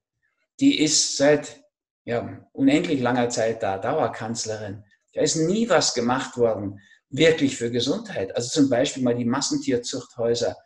Die 0.59 0.79
ist 0.79 1.17
seit 1.17 1.63
ja, 2.05 2.45
unendlich 2.51 2.99
langer 2.99 3.29
Zeit 3.29 3.63
da, 3.63 3.77
Dauerkanzlerin. 3.77 4.83
Da 5.13 5.21
ist 5.21 5.35
nie 5.35 5.69
was 5.69 5.93
gemacht 5.93 6.37
worden, 6.37 6.79
wirklich 7.09 7.55
für 7.55 7.71
Gesundheit. 7.71 8.35
Also 8.35 8.49
zum 8.49 8.69
Beispiel 8.69 9.03
mal 9.03 9.15
die 9.15 9.25
Massentierzuchthäuser 9.25 10.57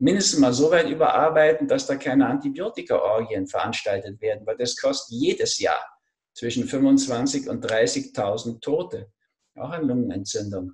mindestens 0.00 0.40
mal 0.40 0.52
so 0.52 0.70
weit 0.70 0.88
überarbeiten, 0.88 1.68
dass 1.68 1.86
da 1.86 1.94
keine 1.96 2.26
Antibiotika-Orgien 2.26 3.46
veranstaltet 3.46 4.20
werden, 4.20 4.46
weil 4.46 4.56
das 4.56 4.76
kostet 4.76 5.16
jedes 5.18 5.58
Jahr 5.58 5.84
zwischen 6.32 6.66
25 6.66 7.48
und 7.48 7.64
30.000 7.64 8.60
Tote. 8.60 9.12
Auch 9.56 9.70
an 9.70 9.86
Lungenentzündung. 9.86 10.72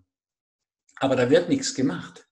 Aber 0.99 1.17
da 1.17 1.31
wird 1.31 1.49
nichts 1.49 1.75
gemacht. 1.75 2.27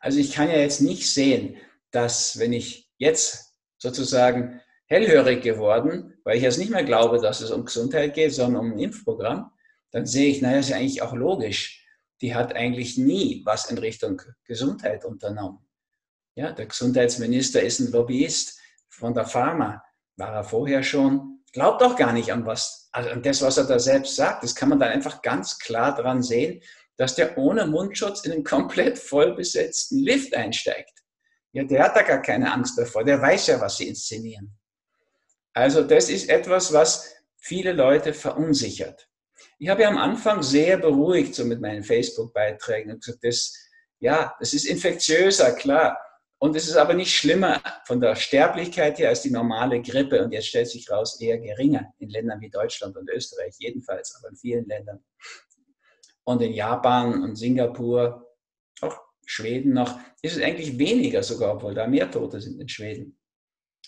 Also 0.00 0.18
ich 0.18 0.32
kann 0.32 0.48
ja 0.48 0.56
jetzt 0.56 0.80
nicht 0.80 1.10
sehen, 1.10 1.56
dass 1.90 2.38
wenn 2.38 2.52
ich 2.52 2.90
jetzt 2.98 3.54
sozusagen 3.78 4.60
hellhörig 4.86 5.42
geworden, 5.42 6.14
weil 6.24 6.36
ich 6.36 6.42
jetzt 6.42 6.58
nicht 6.58 6.70
mehr 6.70 6.84
glaube, 6.84 7.20
dass 7.20 7.40
es 7.40 7.50
um 7.50 7.64
Gesundheit 7.64 8.14
geht, 8.14 8.34
sondern 8.34 8.64
um 8.64 8.72
ein 8.72 8.78
Impfprogramm, 8.78 9.50
dann 9.90 10.06
sehe 10.06 10.28
ich, 10.28 10.42
naja, 10.42 10.58
ist 10.58 10.70
ja 10.70 10.76
eigentlich 10.76 11.02
auch 11.02 11.14
logisch. 11.14 11.86
Die 12.20 12.34
hat 12.34 12.54
eigentlich 12.54 12.98
nie 12.98 13.42
was 13.44 13.70
in 13.70 13.78
Richtung 13.78 14.20
Gesundheit 14.44 15.04
unternommen. 15.04 15.66
Ja, 16.34 16.52
der 16.52 16.66
Gesundheitsminister 16.66 17.62
ist 17.62 17.80
ein 17.80 17.92
Lobbyist 17.92 18.58
von 18.88 19.14
der 19.14 19.26
Pharma. 19.26 19.82
War 20.16 20.34
er 20.34 20.44
vorher 20.44 20.82
schon. 20.82 21.40
Glaubt 21.52 21.82
auch 21.82 21.96
gar 21.96 22.12
nicht 22.12 22.32
an 22.32 22.46
was, 22.46 22.88
also 22.92 23.10
an 23.10 23.22
das, 23.22 23.42
was 23.42 23.58
er 23.58 23.64
da 23.64 23.78
selbst 23.78 24.16
sagt. 24.16 24.42
Das 24.42 24.54
kann 24.54 24.70
man 24.70 24.78
dann 24.78 24.90
einfach 24.90 25.20
ganz 25.20 25.58
klar 25.58 25.94
dran 25.94 26.22
sehen, 26.22 26.62
dass 26.96 27.14
der 27.14 27.36
ohne 27.38 27.66
Mundschutz 27.66 28.24
in 28.24 28.32
einen 28.32 28.44
komplett 28.44 28.98
vollbesetzten 28.98 29.98
Lift 29.98 30.34
einsteigt. 30.34 30.92
Ja, 31.52 31.64
der 31.64 31.84
hat 31.84 31.96
da 31.96 32.02
gar 32.02 32.22
keine 32.22 32.52
Angst 32.52 32.78
davor. 32.78 33.04
Der 33.04 33.20
weiß 33.20 33.48
ja, 33.48 33.60
was 33.60 33.76
sie 33.76 33.88
inszenieren. 33.88 34.58
Also 35.52 35.82
das 35.82 36.08
ist 36.08 36.28
etwas, 36.28 36.72
was 36.72 37.14
viele 37.36 37.72
Leute 37.72 38.14
verunsichert. 38.14 39.08
Ich 39.58 39.68
habe 39.68 39.82
ja 39.82 39.88
am 39.88 39.98
Anfang 39.98 40.42
sehr 40.42 40.78
beruhigt, 40.78 41.34
so 41.34 41.44
mit 41.44 41.60
meinen 41.60 41.82
Facebook-Beiträgen, 41.82 42.92
und 42.92 43.04
gesagt, 43.04 43.24
das, 43.24 43.54
ja, 43.98 44.34
das 44.40 44.54
ist 44.54 44.64
infektiöser, 44.64 45.52
klar. 45.52 45.98
Und 46.38 46.56
es 46.56 46.66
ist 46.66 46.76
aber 46.76 46.94
nicht 46.94 47.14
schlimmer 47.14 47.62
von 47.86 48.00
der 48.00 48.16
Sterblichkeit 48.16 48.98
her 48.98 49.10
als 49.10 49.22
die 49.22 49.30
normale 49.30 49.80
Grippe. 49.80 50.24
Und 50.24 50.32
jetzt 50.32 50.48
stellt 50.48 50.68
sich 50.68 50.90
raus, 50.90 51.20
eher 51.20 51.38
geringer 51.38 51.92
in 51.98 52.08
Ländern 52.08 52.40
wie 52.40 52.50
Deutschland 52.50 52.96
und 52.96 53.08
Österreich, 53.10 53.54
jedenfalls, 53.58 54.16
aber 54.16 54.30
in 54.30 54.36
vielen 54.36 54.66
Ländern. 54.66 55.04
Und 56.24 56.42
in 56.42 56.52
Japan 56.52 57.22
und 57.22 57.36
Singapur, 57.36 58.28
auch 58.80 59.00
Schweden 59.26 59.72
noch, 59.72 59.98
ist 60.22 60.36
es 60.36 60.42
eigentlich 60.42 60.78
weniger 60.78 61.22
sogar, 61.22 61.54
obwohl 61.54 61.74
da 61.74 61.86
mehr 61.86 62.10
Tote 62.10 62.40
sind 62.40 62.60
in 62.60 62.68
Schweden, 62.68 63.18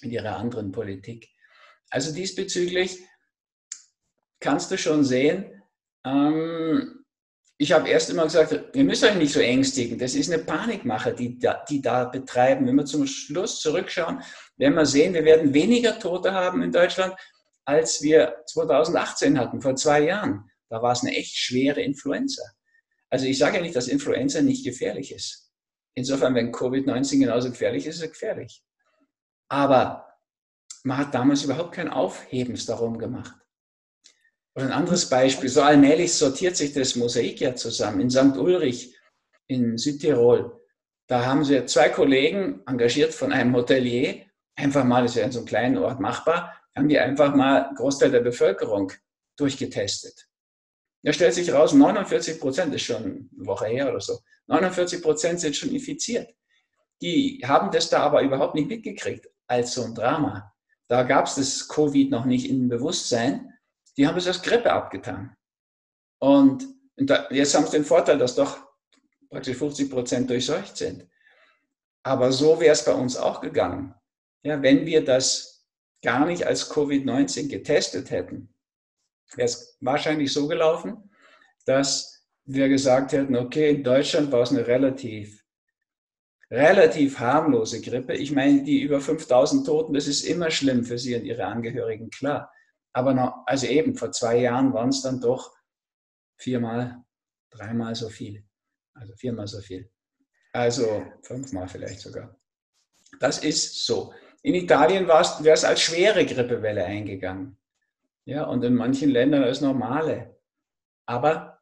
in 0.00 0.10
ihrer 0.10 0.36
anderen 0.36 0.72
Politik. 0.72 1.28
Also 1.90 2.12
diesbezüglich 2.12 2.98
kannst 4.40 4.70
du 4.70 4.78
schon 4.78 5.04
sehen, 5.04 5.62
ähm, 6.04 7.04
ich 7.56 7.72
habe 7.72 7.88
erst 7.88 8.10
immer 8.10 8.24
gesagt, 8.24 8.74
ihr 8.74 8.84
müsst 8.84 9.04
euch 9.04 9.14
nicht 9.14 9.32
so 9.32 9.40
ängstigen. 9.40 9.98
Das 9.98 10.14
ist 10.14 10.30
eine 10.30 10.42
Panikmache, 10.42 11.14
die 11.14 11.38
da, 11.38 11.64
die 11.68 11.80
da 11.80 12.04
betreiben. 12.04 12.66
Wenn 12.66 12.74
wir 12.74 12.84
zum 12.84 13.06
Schluss 13.06 13.60
zurückschauen, 13.60 14.22
werden 14.56 14.74
wir 14.74 14.86
sehen, 14.86 15.14
wir 15.14 15.24
werden 15.24 15.54
weniger 15.54 15.98
Tote 15.98 16.32
haben 16.32 16.62
in 16.62 16.72
Deutschland, 16.72 17.14
als 17.64 18.02
wir 18.02 18.42
2018 18.46 19.38
hatten, 19.38 19.62
vor 19.62 19.76
zwei 19.76 20.02
Jahren. 20.02 20.50
Da 20.68 20.82
war 20.82 20.92
es 20.92 21.02
eine 21.02 21.16
echt 21.16 21.36
schwere 21.36 21.82
Influenza. 21.82 22.42
Also 23.10 23.26
ich 23.26 23.38
sage 23.38 23.56
ja 23.56 23.62
nicht, 23.62 23.76
dass 23.76 23.88
Influenza 23.88 24.42
nicht 24.42 24.64
gefährlich 24.64 25.12
ist. 25.12 25.52
Insofern, 25.94 26.34
wenn 26.34 26.52
Covid-19 26.52 27.20
genauso 27.20 27.50
gefährlich 27.50 27.86
ist, 27.86 27.96
ist 27.96 28.02
es 28.02 28.10
gefährlich. 28.10 28.64
Aber 29.48 30.18
man 30.82 30.98
hat 30.98 31.14
damals 31.14 31.44
überhaupt 31.44 31.72
kein 31.72 31.88
Aufhebens 31.88 32.66
darum 32.66 32.98
gemacht. 32.98 33.34
Oder 34.56 34.66
ein 34.66 34.72
anderes 34.72 35.08
Beispiel, 35.08 35.48
so 35.48 35.62
allmählich 35.62 36.12
sortiert 36.12 36.56
sich 36.56 36.72
das 36.72 36.96
Mosaik 36.96 37.40
ja 37.40 37.54
zusammen. 37.54 38.00
In 38.00 38.10
St. 38.10 38.36
Ulrich 38.36 38.96
in 39.46 39.76
Südtirol, 39.76 40.60
da 41.06 41.26
haben 41.26 41.44
sie 41.44 41.66
zwei 41.66 41.88
Kollegen 41.88 42.62
engagiert 42.66 43.12
von 43.12 43.32
einem 43.32 43.54
Hotelier, 43.54 44.26
einfach 44.56 44.84
mal, 44.84 45.02
das 45.02 45.16
ja 45.16 45.24
in 45.24 45.32
so 45.32 45.40
einem 45.40 45.48
kleinen 45.48 45.78
Ort 45.78 46.00
machbar, 46.00 46.56
haben 46.76 46.88
die 46.88 46.98
einfach 46.98 47.34
mal 47.34 47.66
einen 47.66 47.76
Großteil 47.76 48.10
der 48.10 48.20
Bevölkerung 48.20 48.92
durchgetestet. 49.36 50.28
Da 51.04 51.12
stellt 51.12 51.34
sich 51.34 51.52
raus, 51.52 51.72
49 51.72 52.40
Prozent 52.40 52.74
ist 52.74 52.82
schon 52.82 53.30
eine 53.36 53.46
Woche 53.46 53.66
her 53.66 53.88
oder 53.90 54.00
so, 54.00 54.18
49 54.46 55.02
Prozent 55.02 55.38
sind 55.38 55.54
schon 55.54 55.70
infiziert. 55.70 56.34
Die 57.00 57.40
haben 57.44 57.70
das 57.70 57.88
da 57.88 58.00
aber 58.00 58.22
überhaupt 58.22 58.56
nicht 58.56 58.68
mitgekriegt 58.68 59.28
als 59.46 59.74
so 59.74 59.84
ein 59.84 59.94
Drama. 59.94 60.52
Da 60.88 61.02
gab 61.02 61.26
es 61.26 61.36
das 61.36 61.68
Covid 61.68 62.10
noch 62.10 62.24
nicht 62.24 62.50
im 62.50 62.68
Bewusstsein 62.68 63.54
die 63.96 64.06
haben 64.06 64.18
es 64.18 64.26
als 64.26 64.42
Grippe 64.42 64.72
abgetan. 64.72 65.36
Und 66.18 66.66
jetzt 67.30 67.54
haben 67.54 67.66
sie 67.66 67.72
den 67.72 67.84
Vorteil, 67.84 68.18
dass 68.18 68.34
doch 68.34 68.58
praktisch 69.30 69.56
50 69.56 69.90
Prozent 69.90 70.30
durchseucht 70.30 70.76
sind. 70.76 71.06
Aber 72.02 72.32
so 72.32 72.60
wäre 72.60 72.72
es 72.72 72.84
bei 72.84 72.92
uns 72.92 73.16
auch 73.16 73.40
gegangen. 73.40 73.94
Ja, 74.42 74.62
wenn 74.62 74.84
wir 74.84 75.04
das 75.04 75.66
gar 76.02 76.26
nicht 76.26 76.46
als 76.46 76.70
Covid-19 76.70 77.48
getestet 77.48 78.10
hätten, 78.10 78.53
wäre 79.36 79.46
es 79.46 79.76
wahrscheinlich 79.80 80.32
so 80.32 80.46
gelaufen, 80.48 81.10
dass 81.64 82.26
wir 82.44 82.68
gesagt 82.68 83.12
hätten, 83.12 83.36
okay, 83.36 83.70
in 83.70 83.84
Deutschland 83.84 84.30
war 84.30 84.42
es 84.42 84.50
eine 84.50 84.66
relativ, 84.66 85.44
relativ 86.50 87.18
harmlose 87.18 87.80
Grippe. 87.80 88.14
Ich 88.14 88.32
meine, 88.32 88.62
die 88.62 88.82
über 88.82 89.00
5000 89.00 89.66
Toten, 89.66 89.94
das 89.94 90.06
ist 90.06 90.24
immer 90.24 90.50
schlimm 90.50 90.84
für 90.84 90.98
sie 90.98 91.14
und 91.14 91.24
ihre 91.24 91.46
Angehörigen, 91.46 92.10
klar. 92.10 92.52
Aber 92.92 93.14
noch, 93.14 93.42
also 93.46 93.66
eben, 93.66 93.96
vor 93.96 94.12
zwei 94.12 94.38
Jahren 94.38 94.72
waren 94.72 94.90
es 94.90 95.02
dann 95.02 95.20
doch 95.20 95.52
viermal, 96.36 97.02
dreimal 97.50 97.94
so 97.94 98.08
viel. 98.08 98.44
Also 98.94 99.14
viermal 99.16 99.48
so 99.48 99.60
viel. 99.60 99.90
Also 100.52 101.04
fünfmal 101.22 101.66
vielleicht 101.66 102.00
sogar. 102.00 102.38
Das 103.18 103.38
ist 103.38 103.84
so. 103.86 104.12
In 104.42 104.54
Italien 104.54 105.08
wäre 105.08 105.54
es 105.54 105.64
als 105.64 105.80
schwere 105.80 106.24
Grippewelle 106.26 106.84
eingegangen. 106.84 107.58
Ja, 108.26 108.44
und 108.44 108.64
in 108.64 108.74
manchen 108.74 109.10
Ländern 109.10 109.44
als 109.44 109.60
normale. 109.60 110.36
Aber 111.06 111.60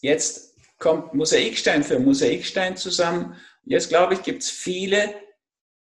jetzt 0.00 0.56
kommt 0.78 1.14
Mosaikstein 1.14 1.84
für 1.84 2.00
Mosaikstein 2.00 2.76
zusammen. 2.76 3.36
Jetzt 3.64 3.88
glaube 3.88 4.14
ich, 4.14 4.22
gibt 4.22 4.42
es 4.42 4.50
viele, 4.50 5.14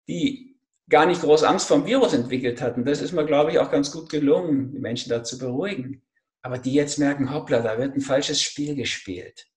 die 0.07 0.57
gar 0.89 1.05
nicht 1.05 1.21
groß 1.21 1.43
Angst 1.43 1.67
vor 1.67 1.79
dem 1.79 1.87
Virus 1.87 2.13
entwickelt 2.13 2.61
hatten. 2.61 2.85
Das 2.85 3.01
ist 3.01 3.11
mir, 3.11 3.25
glaube 3.25 3.51
ich, 3.51 3.59
auch 3.59 3.71
ganz 3.71 3.91
gut 3.91 4.09
gelungen, 4.09 4.71
die 4.71 4.79
Menschen 4.79 5.09
da 5.09 5.23
zu 5.23 5.37
beruhigen. 5.37 6.01
Aber 6.41 6.57
die 6.57 6.73
jetzt 6.73 6.99
merken, 6.99 7.33
hoppla, 7.33 7.61
da 7.61 7.77
wird 7.77 7.95
ein 7.95 8.01
falsches 8.01 8.41
Spiel 8.41 8.75
gespielt. 8.75 9.47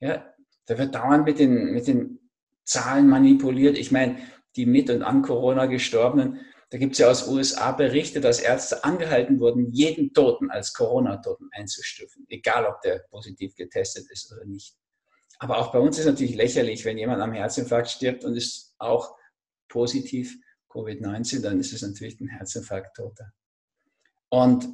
Ja, 0.00 0.32
da 0.66 0.78
wird 0.78 0.94
dauernd 0.94 1.24
mit 1.24 1.38
den, 1.38 1.72
mit 1.72 1.86
den 1.86 2.30
Zahlen 2.64 3.08
manipuliert. 3.08 3.78
Ich 3.78 3.92
meine, 3.92 4.18
die 4.56 4.66
mit 4.66 4.90
und 4.90 5.02
an 5.02 5.22
Corona 5.22 5.66
Gestorbenen, 5.66 6.40
da 6.72 6.78
gibt 6.78 6.94
es 6.94 7.00
ja 7.00 7.10
aus 7.10 7.28
USA 7.28 7.72
Berichte, 7.72 8.22
dass 8.22 8.40
Ärzte 8.40 8.82
angehalten 8.82 9.38
wurden, 9.40 9.70
jeden 9.72 10.14
Toten 10.14 10.50
als 10.50 10.72
Corona-Toten 10.72 11.50
einzustufen, 11.52 12.24
egal 12.30 12.64
ob 12.64 12.80
der 12.80 13.00
positiv 13.10 13.54
getestet 13.54 14.10
ist 14.10 14.32
oder 14.32 14.46
nicht. 14.46 14.74
Aber 15.38 15.58
auch 15.58 15.70
bei 15.70 15.78
uns 15.78 15.98
ist 15.98 16.06
natürlich 16.06 16.34
lächerlich, 16.34 16.86
wenn 16.86 16.96
jemand 16.96 17.20
am 17.20 17.34
Herzinfarkt 17.34 17.90
stirbt 17.90 18.24
und 18.24 18.36
ist 18.36 18.74
auch 18.78 19.14
positiv 19.68 20.34
Covid-19, 20.70 21.42
dann 21.42 21.60
ist 21.60 21.74
es 21.74 21.82
natürlich 21.82 22.18
ein 22.20 22.28
Herzinfarkt-Toter. 22.28 23.34
Und 24.30 24.66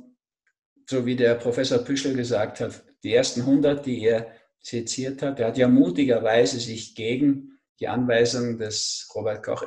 so 0.88 1.04
wie 1.04 1.16
der 1.16 1.34
Professor 1.34 1.78
Püschel 1.78 2.14
gesagt 2.14 2.60
hat, 2.60 2.84
die 3.02 3.12
ersten 3.12 3.40
100, 3.40 3.84
die 3.84 4.04
er 4.04 4.30
seziert 4.60 5.20
hat, 5.22 5.40
er 5.40 5.48
hat 5.48 5.58
ja 5.58 5.66
mutigerweise 5.66 6.60
sich 6.60 6.94
gegen 6.94 7.58
die 7.80 7.88
Anweisung 7.88 8.56
des 8.56 9.10
Robert 9.16 9.44
Koch 9.44 9.64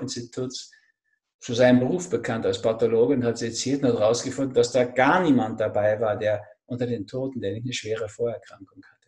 Zu 1.41 1.55
seinem 1.55 1.79
Beruf 1.79 2.07
bekannt 2.09 2.45
als 2.45 2.61
Pathologe 2.61 3.15
und 3.15 3.23
hat 3.23 3.39
seziert 3.39 3.81
und 3.81 3.89
hat 3.89 3.99
herausgefunden, 3.99 4.53
dass 4.53 4.71
da 4.71 4.83
gar 4.83 5.23
niemand 5.23 5.59
dabei 5.59 5.99
war, 5.99 6.15
der 6.15 6.45
unter 6.67 6.85
den 6.85 7.07
Toten, 7.07 7.41
der 7.41 7.53
nicht 7.53 7.65
eine 7.65 7.73
schwere 7.73 8.07
Vorerkrankung 8.07 8.83
hatte. 8.83 9.07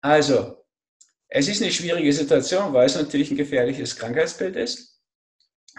Also, 0.00 0.64
es 1.28 1.48
ist 1.48 1.60
eine 1.60 1.72
schwierige 1.72 2.12
Situation, 2.12 2.72
weil 2.72 2.86
es 2.86 2.94
natürlich 2.94 3.32
ein 3.32 3.36
gefährliches 3.36 3.96
Krankheitsbild 3.96 4.54
ist. 4.54 5.00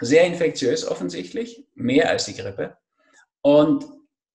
Sehr 0.00 0.26
infektiös 0.26 0.86
offensichtlich, 0.86 1.66
mehr 1.74 2.10
als 2.10 2.26
die 2.26 2.34
Grippe. 2.34 2.76
Und 3.40 3.86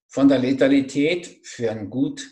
von 0.08 0.28
der 0.28 0.40
Letalität 0.40 1.40
für 1.44 1.70
ein 1.70 1.90
gut 1.90 2.28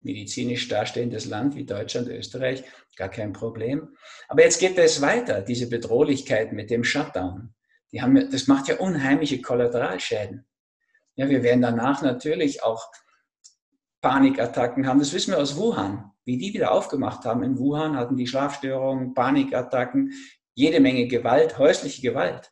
medizinisch 0.00 0.68
dastehendes 0.68 1.26
Land 1.26 1.54
wie 1.54 1.64
Deutschland, 1.64 2.08
Österreich, 2.08 2.64
gar 2.96 3.08
kein 3.08 3.32
Problem. 3.32 3.96
Aber 4.28 4.42
jetzt 4.42 4.58
geht 4.58 4.76
es 4.76 5.00
weiter, 5.00 5.40
diese 5.40 5.68
Bedrohlichkeit 5.68 6.52
mit 6.52 6.70
dem 6.70 6.84
Shutdown 6.84 7.54
die 7.94 8.02
haben, 8.02 8.28
das 8.30 8.48
macht 8.48 8.66
ja 8.66 8.76
unheimliche 8.78 9.40
Kollateralschäden. 9.40 10.44
Ja, 11.14 11.28
wir 11.28 11.44
werden 11.44 11.62
danach 11.62 12.02
natürlich 12.02 12.64
auch 12.64 12.90
Panikattacken 14.00 14.88
haben. 14.88 14.98
Das 14.98 15.12
wissen 15.12 15.30
wir 15.30 15.38
aus 15.38 15.56
Wuhan. 15.56 16.10
Wie 16.24 16.36
die 16.36 16.52
wieder 16.52 16.72
aufgemacht 16.72 17.24
haben 17.24 17.44
in 17.44 17.56
Wuhan, 17.56 17.96
hatten 17.96 18.16
die 18.16 18.26
Schlafstörungen, 18.26 19.14
Panikattacken, 19.14 20.12
jede 20.54 20.80
Menge 20.80 21.06
Gewalt, 21.06 21.56
häusliche 21.58 22.02
Gewalt. 22.02 22.50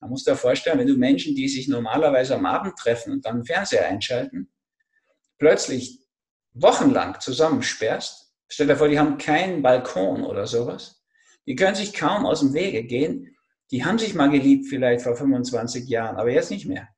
Man 0.00 0.10
muss 0.10 0.24
sich 0.24 0.36
vorstellen, 0.36 0.78
wenn 0.78 0.86
du 0.86 0.96
Menschen, 0.96 1.34
die 1.34 1.48
sich 1.48 1.66
normalerweise 1.66 2.34
am 2.34 2.44
Abend 2.44 2.76
treffen 2.76 3.14
und 3.14 3.24
dann 3.24 3.46
Fernseher 3.46 3.86
einschalten, 3.86 4.52
plötzlich 5.38 6.06
wochenlang 6.52 7.18
zusammensperrst, 7.20 8.34
stell 8.48 8.66
dir 8.66 8.76
vor, 8.76 8.88
die 8.88 8.98
haben 8.98 9.16
keinen 9.16 9.62
Balkon 9.62 10.24
oder 10.24 10.46
sowas, 10.46 11.02
die 11.46 11.56
können 11.56 11.74
sich 11.74 11.94
kaum 11.94 12.26
aus 12.26 12.40
dem 12.40 12.52
Wege 12.52 12.84
gehen, 12.84 13.34
die 13.70 13.84
haben 13.84 13.98
sich 13.98 14.14
mal 14.14 14.30
geliebt 14.30 14.66
vielleicht 14.66 15.02
vor 15.02 15.16
25 15.16 15.88
Jahren, 15.88 16.16
aber 16.16 16.30
jetzt 16.30 16.50
nicht 16.50 16.66
mehr. 16.66 16.88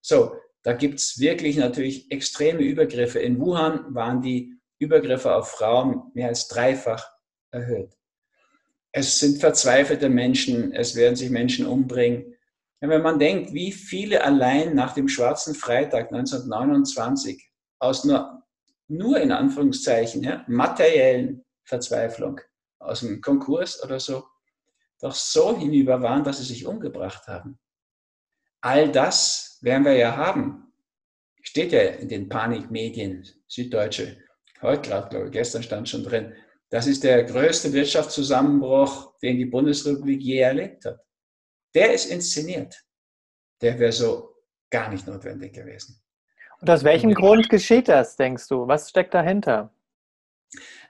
So, 0.00 0.34
da 0.62 0.72
gibt 0.72 1.00
es 1.00 1.18
wirklich 1.18 1.56
natürlich 1.56 2.10
extreme 2.10 2.62
Übergriffe. 2.62 3.18
In 3.18 3.40
Wuhan 3.40 3.94
waren 3.94 4.22
die 4.22 4.60
Übergriffe 4.78 5.34
auf 5.34 5.50
Frauen 5.50 6.10
mehr 6.14 6.28
als 6.28 6.48
dreifach 6.48 7.04
erhöht. 7.50 7.92
Es 8.92 9.18
sind 9.18 9.38
verzweifelte 9.38 10.08
Menschen, 10.08 10.72
es 10.72 10.96
werden 10.96 11.16
sich 11.16 11.30
Menschen 11.30 11.66
umbringen. 11.66 12.34
wenn 12.80 13.02
man 13.02 13.18
denkt, 13.18 13.52
wie 13.52 13.72
viele 13.72 14.24
allein 14.24 14.74
nach 14.74 14.94
dem 14.94 15.08
Schwarzen 15.08 15.54
Freitag 15.54 16.12
1929 16.12 17.50
aus 17.78 18.04
nur, 18.04 18.42
nur 18.88 19.20
in 19.20 19.32
Anführungszeichen 19.32 20.22
ja, 20.22 20.44
materiellen 20.48 21.44
Verzweiflung, 21.64 22.40
aus 22.78 23.00
dem 23.00 23.20
Konkurs 23.20 23.82
oder 23.84 24.00
so, 24.00 24.24
doch 25.00 25.14
so 25.14 25.56
hinüber 25.56 26.02
waren, 26.02 26.24
dass 26.24 26.38
sie 26.38 26.44
sich 26.44 26.66
umgebracht 26.66 27.26
haben. 27.26 27.58
All 28.60 28.90
das 28.92 29.58
werden 29.62 29.84
wir 29.84 29.94
ja 29.94 30.16
haben. 30.16 30.72
Steht 31.42 31.72
ja 31.72 31.80
in 31.80 32.08
den 32.08 32.28
Panikmedien, 32.28 33.26
Süddeutsche, 33.48 34.18
heute 34.60 34.88
gerade, 34.88 35.08
glaube 35.08 35.26
ich, 35.26 35.32
gestern 35.32 35.62
stand 35.62 35.88
schon 35.88 36.04
drin. 36.04 36.34
Das 36.68 36.86
ist 36.86 37.02
der 37.02 37.24
größte 37.24 37.72
Wirtschaftszusammenbruch, 37.72 39.18
den 39.20 39.38
die 39.38 39.46
Bundesrepublik 39.46 40.20
je 40.22 40.38
erlebt 40.38 40.84
hat. 40.84 41.00
Der 41.74 41.92
ist 41.92 42.06
inszeniert. 42.06 42.76
Der 43.60 43.78
wäre 43.78 43.92
so 43.92 44.36
gar 44.70 44.90
nicht 44.90 45.06
notwendig 45.06 45.52
gewesen. 45.52 46.00
Und 46.60 46.70
aus 46.70 46.84
welchem 46.84 47.14
Grund 47.14 47.48
geschieht 47.48 47.88
das, 47.88 48.16
denkst 48.16 48.46
du? 48.48 48.68
Was 48.68 48.90
steckt 48.90 49.14
dahinter? 49.14 49.74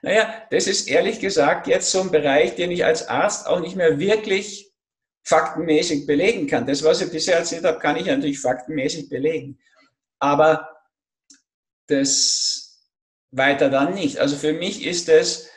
Naja, 0.01 0.47
das 0.49 0.67
ist 0.67 0.87
ehrlich 0.87 1.19
gesagt 1.19 1.67
jetzt 1.67 1.91
so 1.91 2.01
ein 2.01 2.11
Bereich, 2.11 2.55
den 2.55 2.71
ich 2.71 2.83
als 2.85 3.07
Arzt 3.07 3.47
auch 3.47 3.59
nicht 3.59 3.75
mehr 3.75 3.99
wirklich 3.99 4.71
faktenmäßig 5.23 6.07
belegen 6.07 6.47
kann. 6.47 6.65
Das, 6.65 6.83
was 6.83 7.01
ich 7.01 7.11
bisher 7.11 7.37
erzählt 7.37 7.63
habe, 7.63 7.79
kann 7.79 7.95
ich 7.95 8.07
natürlich 8.07 8.39
faktenmäßig 8.39 9.09
belegen. 9.09 9.59
Aber 10.19 10.67
das 11.87 12.87
weiter 13.31 13.69
dann 13.69 13.93
nicht. 13.93 14.17
Also 14.17 14.35
für 14.35 14.53
mich 14.53 14.85
ist 14.85 15.09
es, 15.09 15.49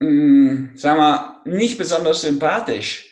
hm, 0.00 0.72
sagen 0.76 0.98
wir, 0.98 1.42
nicht 1.44 1.78
besonders 1.78 2.22
sympathisch, 2.22 3.10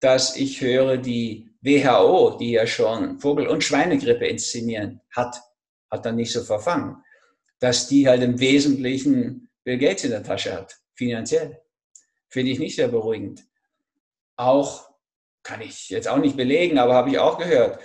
dass 0.00 0.36
ich 0.36 0.60
höre, 0.60 0.96
die 0.96 1.50
WHO, 1.60 2.36
die 2.38 2.52
ja 2.52 2.66
schon 2.66 3.18
Vogel- 3.18 3.48
und 3.48 3.64
Schweinegrippe 3.64 4.26
inszenieren 4.26 5.00
hat, 5.14 5.36
hat 5.90 6.06
dann 6.06 6.16
nicht 6.16 6.32
so 6.32 6.42
verfangen, 6.44 7.02
dass 7.60 7.88
die 7.88 8.08
halt 8.08 8.22
im 8.22 8.38
Wesentlichen 8.38 9.50
Bill 9.64 9.78
Gates 9.78 10.04
in 10.04 10.10
der 10.10 10.22
Tasche 10.22 10.54
hat, 10.54 10.78
finanziell. 10.94 11.60
Finde 12.28 12.52
ich 12.52 12.58
nicht 12.58 12.76
sehr 12.76 12.88
beruhigend. 12.88 13.44
Auch 14.36 14.88
kann 15.42 15.60
ich 15.60 15.88
jetzt 15.88 16.08
auch 16.08 16.18
nicht 16.18 16.36
belegen, 16.36 16.78
aber 16.78 16.94
habe 16.94 17.10
ich 17.10 17.18
auch 17.18 17.38
gehört, 17.38 17.80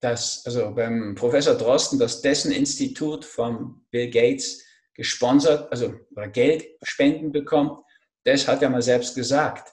dass 0.00 0.44
also 0.46 0.74
beim 0.74 1.14
Professor 1.14 1.54
Drosten, 1.54 1.98
dass 1.98 2.22
dessen 2.22 2.52
Institut 2.52 3.24
von 3.24 3.84
Bill 3.90 4.10
Gates 4.10 4.64
gesponsert, 4.94 5.70
also 5.72 5.94
oder 6.12 6.28
Geld 6.28 6.66
spenden 6.82 7.32
bekommt, 7.32 7.82
das 8.24 8.46
hat 8.46 8.62
er 8.62 8.70
mal 8.70 8.82
selbst 8.82 9.14
gesagt. 9.14 9.72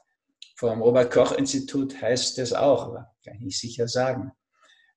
Vom 0.56 0.82
Robert 0.82 1.12
Koch 1.12 1.34
Institut 1.34 2.02
heißt 2.02 2.38
das 2.38 2.54
auch, 2.54 2.88
aber 2.88 3.16
kann 3.24 3.36
ich 3.36 3.42
nicht 3.42 3.60
sicher 3.60 3.88
sagen. 3.88 4.32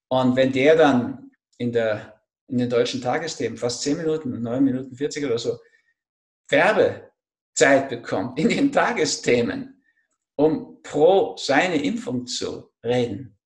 Und 0.09 0.37
wenn 0.37 0.53
der 0.53 0.77
dann 0.77 1.31
in, 1.59 1.73
der, 1.73 2.20
in 2.51 2.59
den 2.59 2.69
deutschen 2.69 3.01
Tagesthemen 3.01 3.57
fast 3.57 3.83
10 3.83 3.99
Minuten, 3.99 4.43
9 4.43 4.65
Minuten 4.65 4.97
40 4.97 5.25
oder 5.25 5.39
so 5.39 5.59
Werbezeit 6.49 7.89
bekommt 7.89 8.39
in 8.39 8.49
den 8.49 8.73
Tagesthemen, 8.73 9.83
um 10.37 10.83
pro 10.83 11.37
seine 11.37 11.83
Impfung 11.83 12.27
zu 12.27 12.71
reden. 12.83 13.39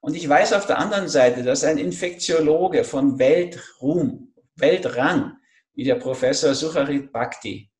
Und 0.00 0.16
ich 0.16 0.28
weiß 0.28 0.54
auf 0.54 0.66
der 0.66 0.78
anderen 0.78 1.08
Seite, 1.08 1.42
dass 1.42 1.62
ein 1.62 1.78
Infektiologe 1.78 2.84
von 2.84 3.18
Weltruhm, 3.18 4.34
Weltrang, 4.56 5.36
wie 5.74 5.84
der 5.84 5.94
Professor 5.96 6.54
Sucharit 6.54 7.12
Bhakti, 7.12 7.70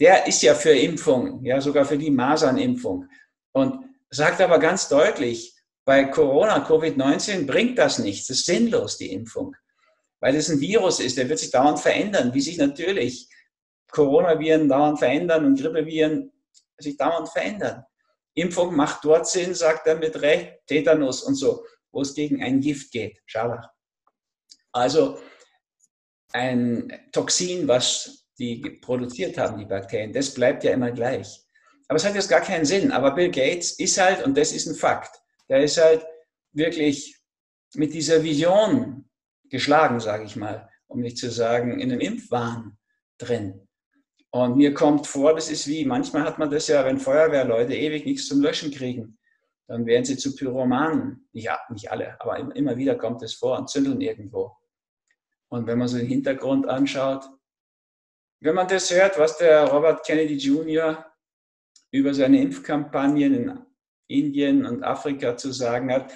der 0.00 0.26
ist 0.26 0.42
ja 0.42 0.54
für 0.54 0.76
Impfung, 0.76 1.44
ja 1.44 1.60
sogar 1.60 1.84
für 1.84 1.98
die 1.98 2.10
Masernimpfung 2.10 3.08
und 3.52 3.84
sagt 4.10 4.40
aber 4.40 4.58
ganz 4.58 4.88
deutlich, 4.88 5.54
bei 5.84 6.04
Corona, 6.04 6.66
Covid-19 6.66 7.46
bringt 7.46 7.78
das 7.78 7.98
nichts, 7.98 8.28
es 8.28 8.40
ist 8.40 8.46
sinnlos, 8.46 8.98
die 8.98 9.10
Impfung, 9.10 9.56
weil 10.20 10.34
es 10.34 10.48
ein 10.48 10.60
Virus 10.60 11.00
ist, 11.00 11.16
der 11.16 11.28
wird 11.28 11.38
sich 11.38 11.50
dauernd 11.50 11.80
verändern, 11.80 12.34
wie 12.34 12.40
sich 12.40 12.58
natürlich 12.58 13.28
Coronaviren 13.90 14.68
dauernd 14.68 14.98
verändern 14.98 15.44
und 15.44 15.60
Grippeviren 15.60 16.32
sich 16.78 16.96
dauernd 16.96 17.28
verändern. 17.28 17.84
Impfung 18.34 18.74
macht 18.76 19.04
dort 19.04 19.26
Sinn, 19.26 19.54
sagt 19.54 19.86
er 19.86 19.96
mit 19.96 20.20
Recht, 20.20 20.54
Tetanus 20.66 21.22
und 21.22 21.34
so, 21.34 21.64
wo 21.90 22.02
es 22.02 22.14
gegen 22.14 22.42
ein 22.42 22.60
Gift 22.60 22.92
geht, 22.92 23.20
Scharlach. 23.26 23.68
Also 24.72 25.18
ein 26.32 26.92
Toxin, 27.12 27.66
was 27.66 28.26
die 28.38 28.78
produziert 28.80 29.36
haben, 29.38 29.58
die 29.58 29.64
Bakterien. 29.64 30.12
Das 30.12 30.32
bleibt 30.32 30.62
ja 30.62 30.72
immer 30.72 30.92
gleich. 30.92 31.40
Aber 31.88 31.96
es 31.96 32.04
hat 32.04 32.14
jetzt 32.14 32.28
gar 32.28 32.42
keinen 32.42 32.64
Sinn. 32.64 32.92
Aber 32.92 33.12
Bill 33.12 33.30
Gates 33.30 33.72
ist 33.78 33.98
halt, 33.98 34.24
und 34.24 34.36
das 34.36 34.52
ist 34.52 34.66
ein 34.66 34.74
Fakt, 34.74 35.20
der 35.48 35.64
ist 35.64 35.78
halt 35.78 36.06
wirklich 36.52 37.16
mit 37.74 37.92
dieser 37.94 38.22
Vision 38.22 39.07
geschlagen, 39.50 40.00
sage 40.00 40.24
ich 40.24 40.36
mal, 40.36 40.68
um 40.86 41.00
nicht 41.00 41.18
zu 41.18 41.30
sagen, 41.30 41.80
in 41.80 41.90
einem 41.90 42.00
Impfwahn 42.00 42.78
drin. 43.18 43.68
Und 44.30 44.56
mir 44.56 44.74
kommt 44.74 45.06
vor, 45.06 45.34
das 45.34 45.50
ist 45.50 45.66
wie, 45.66 45.84
manchmal 45.84 46.24
hat 46.24 46.38
man 46.38 46.50
das 46.50 46.68
ja, 46.68 46.84
wenn 46.84 46.98
Feuerwehrleute 46.98 47.74
ewig 47.74 48.04
nichts 48.04 48.28
zum 48.28 48.42
Löschen 48.42 48.70
kriegen, 48.70 49.18
dann 49.68 49.86
werden 49.86 50.04
sie 50.04 50.16
zu 50.16 50.34
Pyromanen. 50.34 51.28
Ja, 51.32 51.58
nicht 51.70 51.90
alle, 51.90 52.20
aber 52.20 52.54
immer 52.56 52.76
wieder 52.76 52.96
kommt 52.96 53.22
es 53.22 53.34
vor 53.34 53.58
und 53.58 53.68
zündeln 53.68 54.00
irgendwo. 54.00 54.56
Und 55.48 55.66
wenn 55.66 55.78
man 55.78 55.88
so 55.88 55.96
den 55.96 56.06
Hintergrund 56.06 56.68
anschaut, 56.68 57.24
wenn 58.40 58.54
man 58.54 58.68
das 58.68 58.90
hört, 58.90 59.18
was 59.18 59.38
der 59.38 59.64
Robert 59.64 60.04
Kennedy 60.06 60.36
Jr. 60.36 61.06
über 61.90 62.14
seine 62.14 62.40
Impfkampagnen 62.40 63.34
in 63.34 63.58
Indien 64.06 64.64
und 64.64 64.84
Afrika 64.84 65.36
zu 65.36 65.52
sagen 65.52 65.92
hat, 65.92 66.12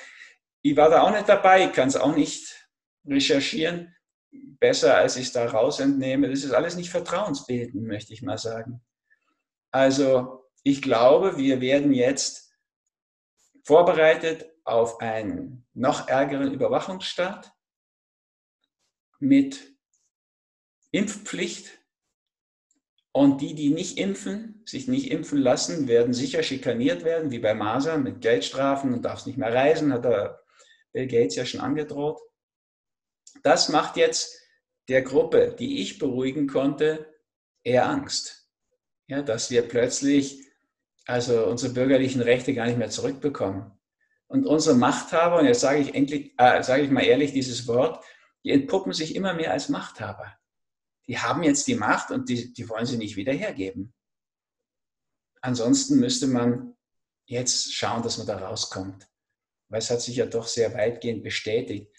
ich 0.63 0.77
war 0.77 0.89
da 0.89 1.03
auch 1.03 1.11
nicht 1.11 1.29
dabei, 1.29 1.67
ich 1.67 1.73
kann 1.73 1.89
es 1.89 1.97
auch 1.97 2.15
nicht 2.15 2.62
recherchieren, 3.07 3.95
besser 4.31 4.97
als 4.97 5.17
ich 5.17 5.27
es 5.27 5.33
da 5.33 5.47
raus 5.47 5.81
entnehme. 5.81 6.29
Das 6.29 6.45
ist 6.45 6.53
alles 6.53 6.77
nicht 6.77 6.91
vertrauensbildend, 6.91 7.85
möchte 7.85 8.13
ich 8.13 8.23
mal 8.23 8.39
sagen. 8.39 8.83
Also 9.71 10.49
ich 10.63 10.83
glaube, 10.83 11.37
wir 11.37 11.61
werden 11.61 11.93
jetzt 11.93 12.53
vorbereitet 13.65 14.51
auf 14.65 15.01
einen 15.01 15.67
noch 15.75 16.09
ärgeren 16.09 16.53
Überwachungsstaat 16.53 17.53
mit 19.19 19.73
Impfpflicht. 20.91 21.79
Und 23.15 23.43
die, 23.43 23.55
die 23.55 23.69
nicht 23.69 23.99
impfen, 23.99 24.63
sich 24.65 24.89
nicht 24.89 25.11
impfen 25.11 25.39
lassen, 25.39 25.87
werden 25.87 26.15
sicher 26.15 26.43
schikaniert 26.43 27.05
werden, 27.05 27.31
wie 27.31 27.41
bei 27.41 27.53
Masern 27.53 28.03
mit 28.03 28.23
Geldstrafen 28.23 28.95
und 28.95 29.03
darfst 29.03 29.27
nicht 29.27 29.37
mehr 29.37 29.53
reisen, 29.53 29.93
hat 29.93 30.05
der 30.05 30.43
Bill 30.93 31.07
Gates 31.07 31.37
ja 31.37 31.45
schon 31.45 31.61
angedroht. 31.61 32.19
Das 33.43 33.69
macht 33.69 33.97
jetzt 33.97 34.39
der 34.89 35.03
Gruppe, 35.03 35.57
die 35.59 35.81
ich 35.81 35.99
beruhigen 35.99 36.47
konnte, 36.47 37.13
eher 37.65 37.89
Angst. 37.89 38.49
Ja, 39.07 39.23
dass 39.23 39.51
wir 39.51 39.63
plötzlich 39.63 40.43
also 41.07 41.47
unsere 41.47 41.73
bürgerlichen 41.73 42.23
Rechte 42.23 42.55
gar 42.55 42.67
nicht 42.67 42.79
mehr 42.79 42.91
zurückbekommen. 42.91 43.73
Und 44.27 44.47
unsere 44.47 44.77
Machthaber, 44.77 45.41
und 45.41 45.47
jetzt 45.47 45.61
sage 45.61 45.81
ich 45.81 45.95
endlich, 45.95 46.35
äh, 46.39 46.63
sage 46.63 46.83
ich 46.83 46.91
mal 46.91 47.05
ehrlich 47.05 47.33
dieses 47.33 47.67
Wort, 47.67 48.03
die 48.45 48.51
entpuppen 48.51 48.93
sich 48.93 49.15
immer 49.15 49.35
mehr 49.35 49.53
als 49.53 49.69
Machthaber. 49.69 50.37
Die 51.07 51.19
haben 51.19 51.43
jetzt 51.43 51.67
die 51.67 51.75
Macht 51.75 52.11
und 52.11 52.29
die, 52.29 52.53
die 52.53 52.69
wollen 52.69 52.87
sie 52.87 52.97
nicht 52.97 53.17
wieder 53.17 53.33
hergeben. 53.33 53.93
Ansonsten 55.41 55.99
müsste 55.99 56.29
man 56.29 56.77
jetzt 57.27 57.75
schauen, 57.75 58.03
dass 58.03 58.19
man 58.19 58.27
da 58.27 58.39
rauskommt. 58.39 59.09
Weil 59.69 59.81
es 59.81 59.91
hat 59.91 60.01
sich 60.01 60.17
ja 60.17 60.27
doch 60.27 60.47
sehr 60.47 60.73
weitgehend 60.75 61.23
bestätigt. 61.25 61.92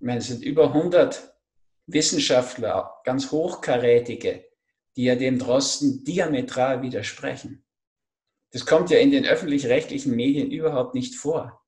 Ich 0.00 0.06
meine, 0.06 0.18
es 0.18 0.28
sind 0.28 0.44
über 0.44 0.68
100 0.68 1.34
Wissenschaftler, 1.86 3.00
ganz 3.04 3.32
hochkarätige, 3.32 4.44
die 4.94 5.04
ja 5.04 5.16
dem 5.16 5.40
Drosten 5.40 6.04
diametral 6.04 6.82
widersprechen. 6.82 7.64
Das 8.52 8.64
kommt 8.64 8.90
ja 8.90 8.98
in 8.98 9.10
den 9.10 9.26
öffentlich-rechtlichen 9.26 10.14
Medien 10.14 10.52
überhaupt 10.52 10.94
nicht 10.94 11.16
vor. 11.16 11.64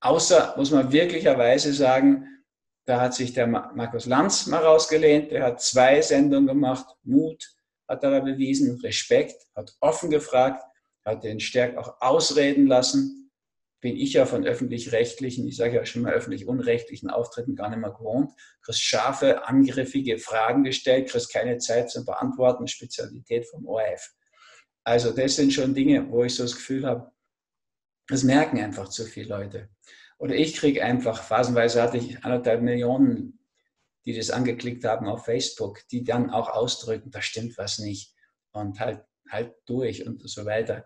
Außer, 0.00 0.54
muss 0.56 0.72
man 0.72 0.90
wirklicherweise 0.90 1.72
sagen, 1.72 2.26
da 2.86 3.00
hat 3.00 3.14
sich 3.14 3.34
der 3.34 3.46
Markus 3.46 4.06
Lanz 4.06 4.46
mal 4.46 4.64
rausgelehnt, 4.64 5.30
der 5.30 5.44
hat 5.44 5.62
zwei 5.62 6.02
Sendungen 6.02 6.48
gemacht, 6.48 6.86
Mut 7.04 7.54
hat 7.86 8.02
er 8.02 8.20
bewiesen, 8.20 8.80
Respekt, 8.80 9.46
hat 9.54 9.76
offen 9.80 10.10
gefragt, 10.10 10.64
hat 11.04 11.22
den 11.22 11.38
Stärk 11.38 11.76
auch 11.76 12.00
ausreden 12.00 12.66
lassen 12.66 13.29
bin 13.80 13.96
ich 13.96 14.12
ja 14.12 14.26
von 14.26 14.46
öffentlich-rechtlichen, 14.46 15.48
ich 15.48 15.56
sage 15.56 15.76
ja 15.76 15.86
schon 15.86 16.02
mal 16.02 16.12
öffentlich-unrechtlichen 16.12 17.08
Auftritten 17.08 17.56
gar 17.56 17.70
nicht 17.70 17.78
mehr 17.78 17.92
gewohnt. 17.92 18.32
Kriegst 18.62 18.82
scharfe, 18.82 19.46
angriffige 19.46 20.18
Fragen 20.18 20.64
gestellt, 20.64 21.08
kriegst 21.08 21.32
keine 21.32 21.58
Zeit 21.58 21.90
zum 21.90 22.04
Beantworten, 22.04 22.68
Spezialität 22.68 23.46
vom 23.46 23.66
ORF. 23.66 24.12
Also 24.84 25.12
das 25.12 25.36
sind 25.36 25.52
schon 25.52 25.74
Dinge, 25.74 26.10
wo 26.10 26.24
ich 26.24 26.34
so 26.34 26.42
das 26.42 26.56
Gefühl 26.56 26.86
habe, 26.86 27.10
das 28.08 28.22
merken 28.22 28.58
einfach 28.58 28.88
zu 28.88 29.04
viele 29.04 29.28
Leute. 29.28 29.68
Oder 30.18 30.34
ich 30.34 30.56
kriege 30.56 30.84
einfach, 30.84 31.22
phasenweise 31.22 31.82
hatte 31.82 31.96
ich 31.96 32.22
anderthalb 32.24 32.60
Millionen, 32.60 33.38
die 34.04 34.14
das 34.14 34.30
angeklickt 34.30 34.84
haben 34.84 35.06
auf 35.06 35.24
Facebook, 35.24 35.86
die 35.90 36.04
dann 36.04 36.30
auch 36.30 36.50
ausdrücken, 36.50 37.10
da 37.10 37.22
stimmt 37.22 37.56
was 37.56 37.78
nicht 37.78 38.14
und 38.52 38.80
halt, 38.80 39.02
halt 39.30 39.54
durch 39.66 40.06
und 40.06 40.28
so 40.28 40.44
weiter. 40.44 40.84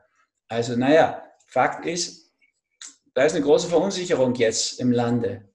Also 0.49 0.77
naja, 0.77 1.25
Fakt 1.47 1.87
ist, 1.87 2.24
da 3.15 3.25
ist 3.25 3.35
eine 3.35 3.45
große 3.45 3.69
Verunsicherung 3.69 4.35
jetzt 4.35 4.81
im 4.81 4.93
Lande. 4.93 5.49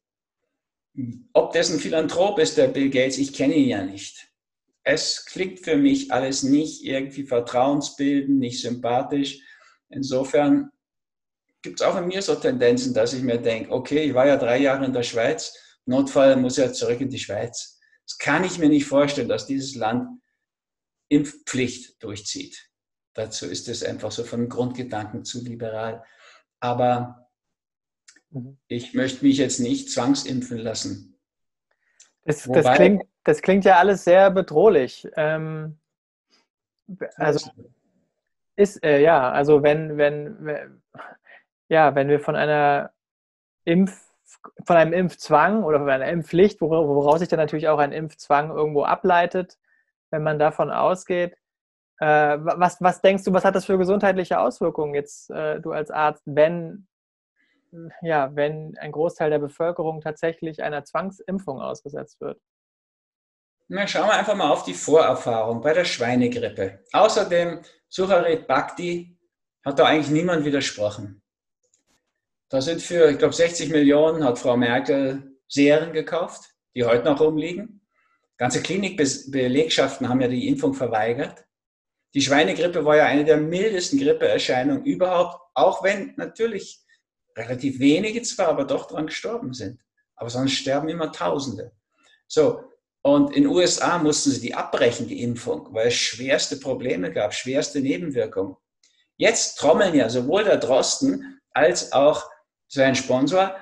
Ob 1.34 1.54
das 1.54 1.72
ein 1.72 1.80
Philanthrop 1.80 2.40
ist, 2.40 2.58
der 2.58 2.68
Bill 2.68 2.90
Gates, 2.90 3.18
ich 3.18 3.34
kenne 3.34 3.56
ihn 3.56 3.70
ja 3.70 3.84
nicht. 3.84 4.30
Es 4.84 5.26
klingt 5.26 5.60
für 5.60 5.78
mich 5.78 6.12
alles 6.12 6.44
nicht 6.44 6.84
irgendwie 6.84 7.24
vertrauensbildend, 7.24 8.40
nicht 8.40 8.62
sympathisch. 8.62 9.40
Insofern 9.90 10.72
gibt 11.62 11.80
es 11.82 11.86
auch 11.86 11.98
in 11.98 12.08
mir 12.08 12.22
so 12.22 12.36
Tendenzen, 12.36 12.94
dass 12.94 13.14
ich 13.14 13.22
mir 13.22 13.38
denke, 13.38 13.72
okay, 13.72 14.04
ich 14.04 14.14
war 14.14 14.26
ja 14.26 14.38
drei 14.38 14.60
Jahre 14.60 14.86
in 14.86 14.94
der 14.94 15.04
Schweiz, 15.04 15.54
Notfall 15.86 16.38
muss 16.38 16.58
ja 16.58 16.72
zurück 16.72 17.02
in 17.02 17.10
die 17.10 17.20
Schweiz. 17.20 17.80
Das 18.06 18.18
kann 18.18 18.44
ich 18.44 18.58
mir 18.58 18.70
nicht 18.70 18.86
vorstellen, 18.86 19.28
dass 19.28 19.48
dieses 19.48 19.76
Land 19.76 20.08
Impfpflicht 21.10 22.02
durchzieht. 22.02 22.70
Dazu 23.14 23.48
ist 23.48 23.68
es 23.68 23.84
einfach 23.84 24.12
so 24.12 24.24
von 24.24 24.48
Grundgedanken 24.48 25.26
zu 25.26 25.44
liberal. 25.44 26.04
Aber 26.60 27.29
Mhm. 28.32 28.58
Ich 28.68 28.94
möchte 28.94 29.26
mich 29.26 29.38
jetzt 29.38 29.60
nicht 29.60 29.92
zwangsimpfen 29.92 30.58
lassen. 30.58 31.20
Das, 32.26 32.44
das, 32.44 32.76
klingt, 32.76 33.04
das 33.24 33.42
klingt 33.42 33.66
ja 33.66 33.78
alles 33.78 34.04
sehr 34.04 34.30
bedrohlich. 34.30 35.08
Ähm, 35.16 35.80
also 37.16 37.50
ist 38.56 38.84
äh, 38.84 39.02
ja, 39.02 39.32
also 39.32 39.64
wenn, 39.64 39.98
wenn, 39.98 40.82
ja, 41.70 41.96
wenn 41.96 42.10
wir 42.10 42.20
von 42.20 42.36
einer 42.36 42.92
Impf, 43.64 44.00
von 44.66 44.76
einem 44.76 44.94
Impfzwang 44.94 45.64
oder 45.64 45.80
von 45.80 45.90
einer 45.90 46.08
Impfpflicht, 46.08 46.62
woraus 46.62 47.20
sich 47.20 47.30
dann 47.30 47.40
natürlich 47.40 47.68
auch 47.68 47.80
ein 47.80 47.94
Impfzwang 47.94 48.52
irgendwo 48.52 48.84
ableitet, 48.84 49.58
wenn 50.12 50.24
man 50.24 50.40
davon 50.40 50.72
ausgeht, 50.72 51.38
äh, 52.00 52.38
was, 52.40 52.82
was 52.82 53.02
denkst 53.02 53.24
du, 53.24 53.34
was 53.34 53.46
hat 53.46 53.56
das 53.56 53.66
für 53.66 53.78
gesundheitliche 53.78 54.40
Auswirkungen 54.40 54.94
jetzt, 54.94 55.30
äh, 55.32 55.60
du 55.60 55.72
als 55.72 55.90
Arzt, 55.92 56.24
wenn 56.26 56.88
ja, 58.02 58.36
wenn 58.36 58.78
ein 58.78 58.92
Großteil 58.92 59.30
der 59.30 59.40
Bevölkerung 59.40 60.02
tatsächlich 60.02 60.64
einer 60.64 60.84
Zwangsimpfung 60.84 61.62
ausgesetzt 61.62 62.20
wird? 62.22 62.40
Na, 63.68 63.86
schauen 63.86 64.08
wir 64.08 64.14
einfach 64.14 64.36
mal 64.36 64.50
auf 64.50 64.64
die 64.64 64.74
Vorerfahrung 64.74 65.62
bei 65.62 65.74
der 65.74 65.86
Schweinegrippe. 65.86 66.84
Außerdem, 66.92 67.62
Sucharit 67.88 68.48
Bhakti 68.48 69.18
hat 69.64 69.78
da 69.78 69.86
eigentlich 69.86 70.10
niemand 70.10 70.46
widersprochen. 70.46 71.22
Da 72.50 72.62
sind 72.62 72.82
für, 72.82 73.12
ich 73.12 73.20
glaube, 73.20 73.36
60 73.36 73.70
Millionen 73.70 74.24
hat 74.24 74.40
Frau 74.40 74.58
Merkel 74.58 75.38
Serien 75.48 75.94
gekauft, 75.94 76.56
die 76.76 76.84
heute 76.84 77.06
noch 77.06 77.20
rumliegen. 77.20 77.86
Ganze 78.38 78.62
Klinikbelegschaften 78.64 80.10
haben 80.10 80.22
ja 80.22 80.28
die 80.28 80.48
Impfung 80.48 80.74
verweigert. 80.74 81.46
Die 82.16 82.22
Schweinegrippe 82.22 82.86
war 82.86 82.98
ja 82.98 83.06
eine 83.06 83.24
der 83.24 83.38
mildesten 83.38 84.00
Grippeerscheinungen 84.00 84.84
überhaupt, 84.84 85.40
auch 85.54 85.84
wenn 85.84 86.16
natürlich 86.16 86.84
relativ 87.40 87.80
wenige 87.80 88.22
zwar, 88.22 88.50
aber 88.50 88.66
doch 88.66 88.88
daran 88.88 89.08
gestorben 89.08 89.54
sind. 89.54 89.80
Aber 90.16 90.30
sonst 90.30 90.54
sterben 90.54 90.90
immer 90.90 91.12
Tausende. 91.12 91.72
So, 92.28 92.64
und 93.02 93.34
in 93.36 93.44
den 93.44 93.52
USA 93.52 93.98
mussten 93.98 94.32
sie 94.32 94.42
die 94.42 94.54
abbrechen, 94.54 95.08
die 95.08 95.24
Impfung, 95.24 95.74
weil 95.74 95.88
es 95.88 95.96
schwerste 95.96 96.58
Probleme 96.58 97.12
gab, 97.12 97.34
schwerste 97.34 97.80
Nebenwirkungen. 97.80 98.58
Jetzt 99.18 99.58
trommeln 99.58 99.96
ja 99.96 100.10
sowohl 100.10 100.44
der 100.44 100.58
Drosten 100.58 101.40
als 101.52 101.92
auch 101.94 102.30
sein 102.68 102.96
Sponsor 102.96 103.56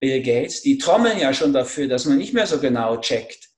Bill 0.00 0.22
Gates, 0.22 0.62
die 0.62 0.76
trommeln 0.78 1.18
ja 1.18 1.32
schon 1.32 1.52
dafür, 1.52 1.88
dass 1.88 2.04
man 2.04 2.18
nicht 2.18 2.34
mehr 2.34 2.46
so 2.46 2.58
genau 2.58 2.98
checkt. 2.98 3.48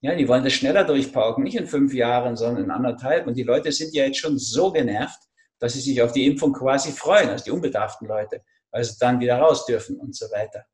Ja, 0.00 0.14
die 0.14 0.28
wollen 0.28 0.44
das 0.44 0.52
schneller 0.52 0.84
durchpauken, 0.84 1.42
nicht 1.42 1.56
in 1.56 1.66
fünf 1.66 1.94
Jahren, 1.94 2.36
sondern 2.36 2.64
in 2.64 2.70
anderthalb. 2.70 3.26
Und 3.26 3.34
die 3.34 3.44
Leute 3.44 3.72
sind 3.72 3.94
ja 3.94 4.04
jetzt 4.04 4.18
schon 4.18 4.38
so 4.38 4.70
genervt, 4.70 5.20
dass 5.58 5.72
sie 5.72 5.80
sich 5.80 6.02
auf 6.02 6.12
die 6.12 6.26
Impfung 6.26 6.52
quasi 6.52 6.92
freuen, 6.92 7.30
also 7.30 7.44
die 7.44 7.50
unbedarften 7.50 8.06
Leute 8.06 8.42
also 8.76 8.94
dann 9.00 9.20
wieder 9.20 9.38
raus 9.38 9.64
dürfen 9.64 9.98
und 9.98 10.14
so 10.14 10.26
weiter. 10.30 10.64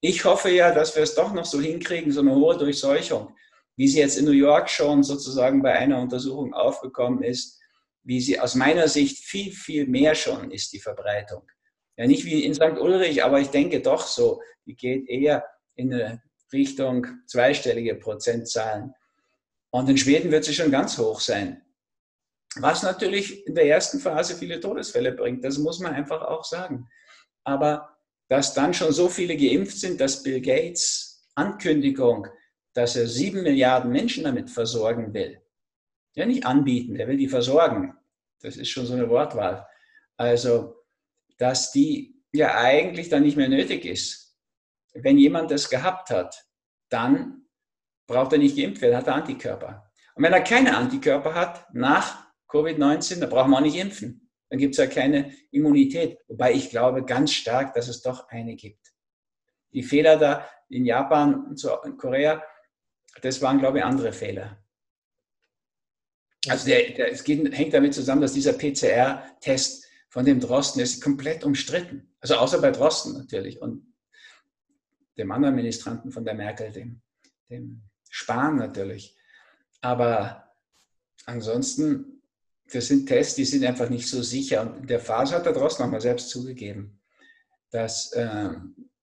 Ich 0.00 0.24
hoffe 0.24 0.50
ja, 0.50 0.72
dass 0.72 0.96
wir 0.96 1.02
es 1.02 1.14
doch 1.14 1.32
noch 1.32 1.44
so 1.44 1.60
hinkriegen, 1.60 2.10
so 2.10 2.20
eine 2.20 2.34
hohe 2.34 2.56
Durchseuchung, 2.56 3.34
wie 3.76 3.88
sie 3.88 3.98
jetzt 3.98 4.16
in 4.16 4.24
New 4.24 4.30
York 4.30 4.70
schon 4.70 5.02
sozusagen 5.02 5.62
bei 5.62 5.72
einer 5.72 6.00
Untersuchung 6.00 6.54
aufgekommen 6.54 7.22
ist, 7.22 7.60
wie 8.02 8.20
sie 8.20 8.40
aus 8.40 8.54
meiner 8.54 8.88
Sicht 8.88 9.18
viel, 9.18 9.52
viel 9.52 9.86
mehr 9.86 10.14
schon 10.14 10.50
ist, 10.50 10.72
die 10.72 10.80
Verbreitung. 10.80 11.42
Ja, 11.96 12.06
nicht 12.06 12.24
wie 12.24 12.44
in 12.44 12.54
St. 12.54 12.78
Ulrich, 12.80 13.24
aber 13.24 13.40
ich 13.40 13.48
denke 13.48 13.80
doch 13.80 14.06
so, 14.06 14.40
die 14.64 14.76
geht 14.76 15.08
eher 15.08 15.44
in 15.74 15.92
eine 15.92 16.22
Richtung 16.52 17.06
zweistellige 17.26 17.96
Prozentzahlen. 17.96 18.94
Und 19.70 19.88
in 19.88 19.98
Schweden 19.98 20.30
wird 20.30 20.44
sie 20.44 20.54
schon 20.54 20.70
ganz 20.70 20.96
hoch 20.98 21.20
sein. 21.20 21.62
Was 22.58 22.82
natürlich 22.82 23.46
in 23.46 23.54
der 23.54 23.66
ersten 23.66 24.00
Phase 24.00 24.34
viele 24.34 24.60
Todesfälle 24.60 25.12
bringt, 25.12 25.44
das 25.44 25.58
muss 25.58 25.78
man 25.80 25.92
einfach 25.92 26.22
auch 26.22 26.44
sagen. 26.44 26.88
Aber 27.44 27.96
dass 28.28 28.54
dann 28.54 28.74
schon 28.74 28.92
so 28.92 29.08
viele 29.08 29.36
geimpft 29.36 29.78
sind, 29.78 30.00
dass 30.00 30.22
Bill 30.22 30.40
Gates 30.40 31.28
Ankündigung, 31.34 32.26
dass 32.74 32.96
er 32.96 33.06
sieben 33.06 33.42
Milliarden 33.42 33.92
Menschen 33.92 34.24
damit 34.24 34.50
versorgen 34.50 35.12
will, 35.12 35.40
ja 36.14 36.26
nicht 36.26 36.46
anbieten, 36.46 36.94
der 36.94 37.08
will 37.08 37.18
die 37.18 37.28
versorgen. 37.28 37.94
Das 38.40 38.56
ist 38.56 38.70
schon 38.70 38.86
so 38.86 38.94
eine 38.94 39.08
Wortwahl. 39.08 39.66
Also, 40.16 40.76
dass 41.38 41.72
die 41.72 42.22
ja 42.32 42.56
eigentlich 42.56 43.08
dann 43.08 43.22
nicht 43.22 43.36
mehr 43.36 43.48
nötig 43.48 43.84
ist. 43.84 44.36
Wenn 44.94 45.18
jemand 45.18 45.50
das 45.50 45.68
gehabt 45.68 46.10
hat, 46.10 46.46
dann 46.88 47.46
braucht 48.06 48.32
er 48.32 48.38
nicht 48.38 48.56
geimpft 48.56 48.80
werden, 48.80 48.96
hat 48.96 49.06
er 49.06 49.14
Antikörper. 49.14 49.90
Und 50.14 50.24
wenn 50.24 50.32
er 50.32 50.40
keine 50.40 50.76
Antikörper 50.76 51.34
hat 51.34 51.66
nach 51.74 52.25
Covid-19, 52.56 53.20
da 53.20 53.26
braucht 53.26 53.48
man 53.48 53.60
auch 53.60 53.66
nicht 53.66 53.76
impfen. 53.76 54.30
Dann 54.48 54.58
gibt 54.58 54.74
es 54.74 54.78
ja 54.78 54.86
keine 54.86 55.32
Immunität. 55.50 56.18
Wobei 56.28 56.52
ich 56.52 56.70
glaube 56.70 57.04
ganz 57.04 57.32
stark, 57.32 57.74
dass 57.74 57.88
es 57.88 58.02
doch 58.02 58.28
eine 58.28 58.54
gibt. 58.54 58.92
Die 59.72 59.82
Fehler 59.82 60.16
da 60.16 60.48
in 60.68 60.84
Japan 60.84 61.46
und 61.46 61.62
in 61.84 61.96
Korea, 61.96 62.42
das 63.22 63.42
waren, 63.42 63.58
glaube 63.58 63.78
ich, 63.78 63.84
andere 63.84 64.12
Fehler. 64.12 64.62
Also 66.48 66.66
der, 66.66 66.90
der, 66.92 67.12
es 67.12 67.24
geht, 67.24 67.52
hängt 67.56 67.74
damit 67.74 67.94
zusammen, 67.94 68.20
dass 68.20 68.32
dieser 68.32 68.52
PCR-Test 68.52 69.86
von 70.08 70.24
dem 70.24 70.40
Drosten 70.40 70.80
ist 70.80 71.02
komplett 71.02 71.44
umstritten. 71.44 72.14
Also 72.20 72.36
außer 72.36 72.60
bei 72.60 72.70
Drosten 72.70 73.14
natürlich 73.14 73.60
und 73.60 73.92
dem 75.18 75.32
anderen 75.32 75.56
Ministranten 75.56 76.12
von 76.12 76.24
der 76.24 76.34
Merkel, 76.34 76.70
dem, 76.70 77.02
dem 77.50 77.82
Spahn 78.10 78.56
natürlich. 78.56 79.16
Aber 79.80 80.54
ansonsten 81.24 82.15
das 82.72 82.88
sind 82.88 83.06
Tests, 83.06 83.34
die 83.34 83.44
sind 83.44 83.64
einfach 83.64 83.88
nicht 83.88 84.08
so 84.08 84.22
sicher. 84.22 84.62
Und 84.62 84.90
der 84.90 85.00
Phase 85.00 85.34
hat 85.34 85.46
da 85.46 85.52
draußen 85.52 85.84
nochmal 85.84 86.00
selbst 86.00 86.30
zugegeben, 86.30 87.00
dass 87.70 88.12
äh, 88.12 88.50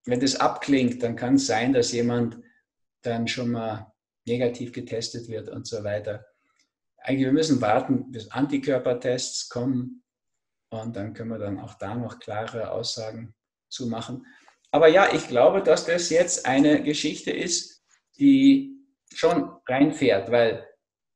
wenn 0.05 0.20
das 0.20 0.36
abklingt, 0.36 1.01
dann 1.01 1.16
kann 1.16 1.36
es 1.36 1.47
sein, 1.47 1.74
dass 1.74 1.91
jemand 1.91 2.38
dann 3.01 3.28
schon 3.28 3.51
mal 3.51 3.91
negativ 4.26 4.72
getestet 4.72 5.28
wird 5.28 5.49
und 5.49 5.68
so 5.68 5.84
weiter. 5.84 6.26
Eigentlich, 6.97 7.26
wir 7.26 7.34
müssen 7.34 7.61
warten, 7.61 8.11
bis 8.11 8.32
Antikörpertests 8.32 9.49
kommen 9.49 10.03
und 10.70 10.95
dann 10.95 11.14
können 11.14 11.32
wir 11.32 11.39
dann 11.39 11.59
auch 11.59 11.76
da 11.76 11.95
noch 11.95 12.20
klare 12.20 12.72
Aussagen 12.72 13.34
zu 13.70 13.88
machen. 13.88 14.26
Aber 14.72 14.88
ja, 14.88 15.14
ich 15.14 15.28
glaube, 15.28 15.61
dass 15.61 15.86
das 15.86 16.09
jetzt 16.09 16.45
eine 16.45 16.82
Geschichte 16.82 17.32
ist, 17.32 17.84
die 18.18 18.78
schon 19.14 19.51
reinfährt, 19.68 20.32
weil 20.32 20.68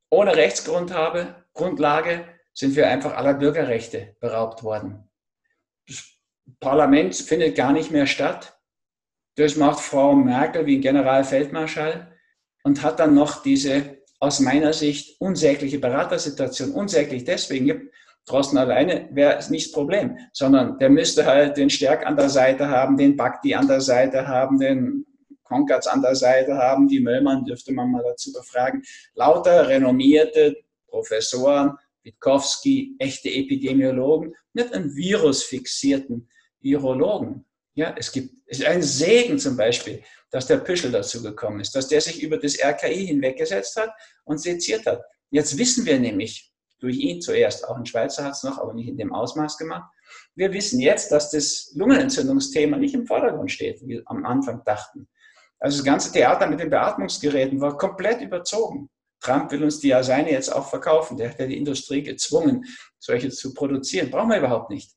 ohne 0.09 0.35
Rechtsgrundlage 0.35 1.35
Grundlage 1.57 2.25
sind 2.57 2.75
wir 2.75 2.87
einfach 2.87 3.15
aller 3.15 3.35
Bürgerrechte 3.35 4.15
beraubt 4.19 4.63
worden. 4.63 5.07
Das 5.87 6.03
Parlament 6.59 7.15
findet 7.15 7.55
gar 7.55 7.71
nicht 7.71 7.91
mehr 7.91 8.07
statt. 8.07 8.57
Das 9.35 9.57
macht 9.57 9.79
Frau 9.79 10.15
Merkel 10.15 10.65
wie 10.65 10.77
ein 10.77 10.81
Generalfeldmarschall 10.81 12.11
und 12.63 12.81
hat 12.81 12.99
dann 12.99 13.13
noch 13.13 13.43
diese 13.43 13.97
aus 14.19 14.39
meiner 14.39 14.73
Sicht 14.73 15.21
unsägliche 15.21 15.77
Beratersituation. 15.77 16.71
Unsäglich 16.71 17.25
deswegen, 17.25 17.91
Drosten 18.25 18.57
alleine 18.57 19.07
wäre 19.11 19.37
es 19.37 19.51
nicht 19.51 19.67
das 19.67 19.73
Problem, 19.73 20.17
sondern 20.33 20.79
der 20.79 20.89
müsste 20.89 21.27
halt 21.27 21.57
den 21.57 21.69
Stärk 21.69 22.07
an 22.07 22.15
der 22.15 22.29
Seite 22.29 22.69
haben, 22.69 22.97
den 22.97 23.15
Bakti 23.15 23.53
an 23.53 23.67
der 23.67 23.81
Seite 23.81 24.27
haben, 24.27 24.57
den 24.57 25.05
Konkerts 25.43 25.85
an 25.85 26.01
der 26.01 26.15
Seite 26.15 26.57
haben, 26.57 26.87
die 26.87 27.01
Möllmann 27.01 27.45
dürfte 27.45 27.71
man 27.71 27.91
mal 27.91 28.03
dazu 28.03 28.33
befragen. 28.33 28.81
Lauter 29.13 29.67
renommierte 29.67 30.57
Professoren, 30.87 31.77
Witkowski, 32.07 32.95
echte 32.99 33.29
Epidemiologen, 33.29 34.33
nicht 34.53 34.73
einen 34.73 34.95
virusfixierten 34.95 36.29
Virologen. 36.61 37.45
Ja, 37.75 37.93
es 37.97 38.11
gibt 38.11 38.33
es 38.47 38.59
ist 38.59 38.65
ein 38.65 38.81
Segen 38.81 39.37
zum 39.37 39.57
Beispiel, 39.57 40.01
dass 40.31 40.47
der 40.47 40.57
Püschel 40.57 40.91
dazu 40.91 41.21
gekommen 41.21 41.59
ist, 41.59 41.75
dass 41.75 41.89
der 41.89 42.01
sich 42.01 42.23
über 42.23 42.37
das 42.37 42.57
RKI 42.63 43.07
hinweggesetzt 43.07 43.75
hat 43.75 43.91
und 44.23 44.39
seziert 44.39 44.85
hat. 44.85 45.03
Jetzt 45.29 45.57
wissen 45.57 45.85
wir 45.85 45.99
nämlich, 45.99 46.51
durch 46.79 46.97
ihn 46.97 47.21
zuerst, 47.21 47.67
auch 47.67 47.75
ein 47.75 47.85
Schweizer 47.85 48.23
hat 48.23 48.33
es 48.33 48.43
noch, 48.43 48.59
aber 48.59 48.73
nicht 48.73 48.87
in 48.87 48.97
dem 48.97 49.13
Ausmaß 49.13 49.57
gemacht. 49.57 49.91
Wir 50.35 50.53
wissen 50.53 50.79
jetzt, 50.79 51.11
dass 51.11 51.31
das 51.31 51.71
Lungenentzündungsthema 51.75 52.77
nicht 52.77 52.93
im 52.93 53.05
Vordergrund 53.05 53.51
steht, 53.51 53.81
wie 53.81 53.87
wir 53.87 54.03
am 54.05 54.25
Anfang 54.25 54.63
dachten. 54.63 55.07
Also 55.59 55.77
das 55.77 55.85
ganze 55.85 56.11
Theater 56.11 56.47
mit 56.47 56.59
den 56.59 56.69
Beatmungsgeräten 56.69 57.59
war 57.59 57.77
komplett 57.77 58.21
überzogen. 58.21 58.89
Trump 59.19 59.51
will 59.51 59.63
uns 59.63 59.79
die 59.79 59.89
ja 59.89 60.03
seine 60.03 60.31
jetzt 60.31 60.49
auch 60.49 60.69
verkaufen. 60.69 61.17
Der 61.17 61.29
hat 61.29 61.39
ja 61.39 61.47
die 61.47 61.57
Industrie 61.57 62.03
gezwungen, 62.03 62.65
solche 62.99 63.29
zu 63.29 63.53
produzieren. 63.53 64.11
Brauchen 64.11 64.29
wir 64.29 64.37
überhaupt 64.37 64.69
nicht. 64.69 64.91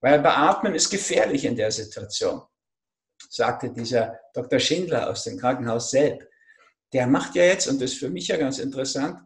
Weil 0.00 0.20
Beatmen 0.20 0.74
ist 0.74 0.90
gefährlich 0.90 1.44
in 1.44 1.56
der 1.56 1.70
Situation, 1.70 2.42
sagte 3.28 3.70
dieser 3.70 4.18
Dr. 4.34 4.58
Schindler 4.58 5.10
aus 5.10 5.24
dem 5.24 5.38
Krankenhaus 5.38 5.90
selbst. 5.90 6.26
Der 6.92 7.06
macht 7.06 7.34
ja 7.34 7.44
jetzt, 7.44 7.68
und 7.68 7.80
das 7.80 7.92
ist 7.92 7.98
für 7.98 8.10
mich 8.10 8.28
ja 8.28 8.36
ganz 8.36 8.58
interessant, 8.58 9.20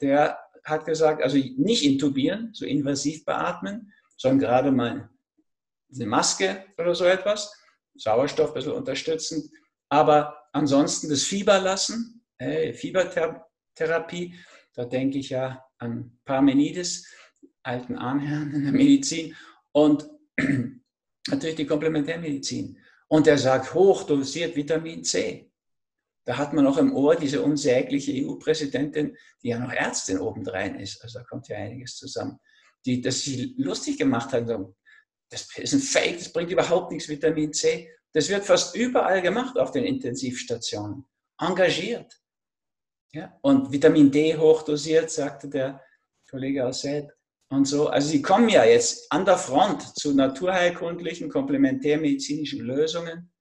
der 0.00 0.38
hat 0.64 0.84
gesagt, 0.84 1.22
also 1.22 1.36
nicht 1.36 1.84
intubieren, 1.84 2.50
so 2.52 2.64
invasiv 2.64 3.24
beatmen, 3.24 3.92
sondern 4.16 4.40
gerade 4.40 4.70
mal 4.72 5.08
eine 5.94 6.06
Maske 6.06 6.64
oder 6.76 6.94
so 6.94 7.04
etwas, 7.04 7.54
Sauerstoff 7.94 8.50
ein 8.50 8.54
bisschen 8.54 8.72
unterstützend, 8.72 9.50
aber 9.88 10.48
ansonsten 10.52 11.08
das 11.08 11.22
Fieber 11.22 11.60
lassen, 11.60 12.24
hey, 12.38 12.74
Fiebertherapie, 12.74 13.47
Therapie. 13.78 14.34
Da 14.74 14.84
denke 14.84 15.18
ich 15.18 15.30
ja 15.30 15.64
an 15.78 16.18
Parmenides, 16.24 17.06
alten 17.62 17.96
Ahnherrn 17.96 18.52
in 18.52 18.64
der 18.64 18.72
Medizin 18.72 19.34
und 19.72 20.08
natürlich 21.28 21.56
die 21.56 21.66
Komplementärmedizin. 21.66 22.78
Und 23.08 23.26
er 23.26 23.38
sagt 23.38 23.74
hochdosiert 23.74 24.54
Vitamin 24.54 25.02
C. 25.04 25.50
Da 26.24 26.36
hat 26.36 26.52
man 26.52 26.64
noch 26.64 26.76
im 26.76 26.94
Ohr 26.94 27.16
diese 27.16 27.42
unsägliche 27.42 28.12
EU-Präsidentin, 28.12 29.16
die 29.42 29.48
ja 29.48 29.58
noch 29.58 29.72
Ärztin 29.72 30.18
obendrein 30.18 30.78
ist. 30.78 31.02
Also 31.02 31.20
da 31.20 31.24
kommt 31.24 31.48
ja 31.48 31.56
einiges 31.56 31.96
zusammen. 31.96 32.38
Die 32.84 33.00
das 33.00 33.22
sich 33.22 33.54
lustig 33.56 33.96
gemacht 33.96 34.32
hat. 34.32 34.46
Das 35.30 35.48
ist 35.56 35.72
ein 35.72 35.80
Fake, 35.80 36.18
das 36.18 36.32
bringt 36.32 36.50
überhaupt 36.50 36.92
nichts, 36.92 37.08
Vitamin 37.08 37.52
C. 37.52 37.90
Das 38.12 38.28
wird 38.28 38.44
fast 38.44 38.76
überall 38.76 39.22
gemacht 39.22 39.58
auf 39.58 39.70
den 39.70 39.84
Intensivstationen. 39.84 41.04
Engagiert. 41.40 42.20
Ja? 43.12 43.38
Und 43.42 43.72
Vitamin 43.72 44.10
D 44.10 44.36
hochdosiert, 44.36 45.10
sagte 45.10 45.48
der 45.48 45.82
Kollege 46.30 46.66
aus 46.66 46.82
Selb. 46.82 47.12
Und 47.50 47.66
so, 47.66 47.88
also 47.88 48.08
sie 48.08 48.20
kommen 48.20 48.48
ja 48.50 48.64
jetzt 48.64 49.10
an 49.10 49.24
der 49.24 49.38
Front 49.38 49.96
zu 49.96 50.14
naturheilkundlichen, 50.14 51.30
komplementärmedizinischen 51.30 52.60
Lösungen. 52.60 53.32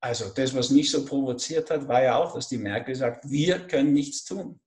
Also 0.00 0.30
das, 0.32 0.54
was 0.54 0.70
mich 0.70 0.90
so 0.90 1.04
provoziert 1.04 1.70
hat, 1.70 1.88
war 1.88 2.02
ja 2.02 2.16
auch, 2.16 2.34
dass 2.34 2.48
die 2.48 2.58
Merkel 2.58 2.94
sagt, 2.94 3.28
wir 3.28 3.66
können 3.66 3.92
nichts 3.92 4.24
tun. 4.24 4.60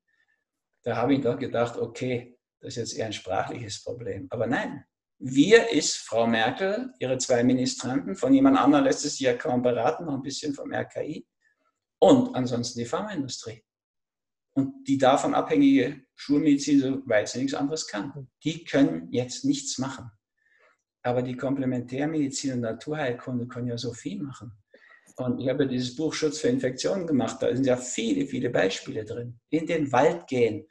Da 0.83 0.97
habe 0.97 1.15
ich 1.15 1.21
doch 1.21 1.39
gedacht, 1.39 1.77
okay, 1.77 2.37
das 2.59 2.73
ist 2.73 2.75
jetzt 2.75 2.97
eher 2.97 3.05
ein 3.05 3.13
sprachliches 3.13 3.81
Problem. 3.83 4.27
Aber 4.29 4.47
nein, 4.47 4.83
wir 5.17 5.69
ist 5.69 5.95
Frau 5.95 6.27
Merkel, 6.27 6.93
ihre 6.99 7.17
zwei 7.17 7.43
Ministranten, 7.43 8.15
von 8.15 8.33
jemand 8.33 8.57
anderem 8.57 8.83
lässt 8.83 9.05
es 9.05 9.13
sich 9.13 9.21
ja 9.21 9.33
kaum 9.33 9.61
beraten, 9.61 10.05
noch 10.05 10.15
ein 10.15 10.21
bisschen 10.21 10.53
vom 10.53 10.73
RKI 10.73 11.25
und 12.03 12.35
ansonsten 12.35 12.79
die 12.79 12.85
Pharmaindustrie. 12.85 13.63
Und 14.55 14.85
die 14.87 14.97
davon 14.97 15.33
abhängige 15.33 16.01
Schulmedizin, 16.15 16.81
soweit 16.81 17.29
sie 17.29 17.39
nichts 17.39 17.53
anderes 17.53 17.87
kann. 17.87 18.27
Die 18.43 18.65
können 18.65 19.07
jetzt 19.11 19.45
nichts 19.45 19.77
machen. 19.77 20.11
Aber 21.01 21.21
die 21.21 21.37
Komplementärmedizin 21.37 22.53
und 22.53 22.59
Naturheilkunde 22.59 23.47
können 23.47 23.67
ja 23.67 23.77
so 23.77 23.93
viel 23.93 24.21
machen. 24.21 24.51
Und 25.15 25.39
ich 25.39 25.47
habe 25.47 25.65
dieses 25.65 25.95
Buch 25.95 26.13
Schutz 26.13 26.39
für 26.39 26.49
Infektionen 26.49 27.07
gemacht. 27.07 27.37
Da 27.41 27.55
sind 27.55 27.65
ja 27.65 27.77
viele, 27.77 28.27
viele 28.27 28.49
Beispiele 28.49 29.05
drin. 29.05 29.39
In 29.49 29.65
den 29.65 29.89
Wald 29.93 30.27
gehen. 30.27 30.67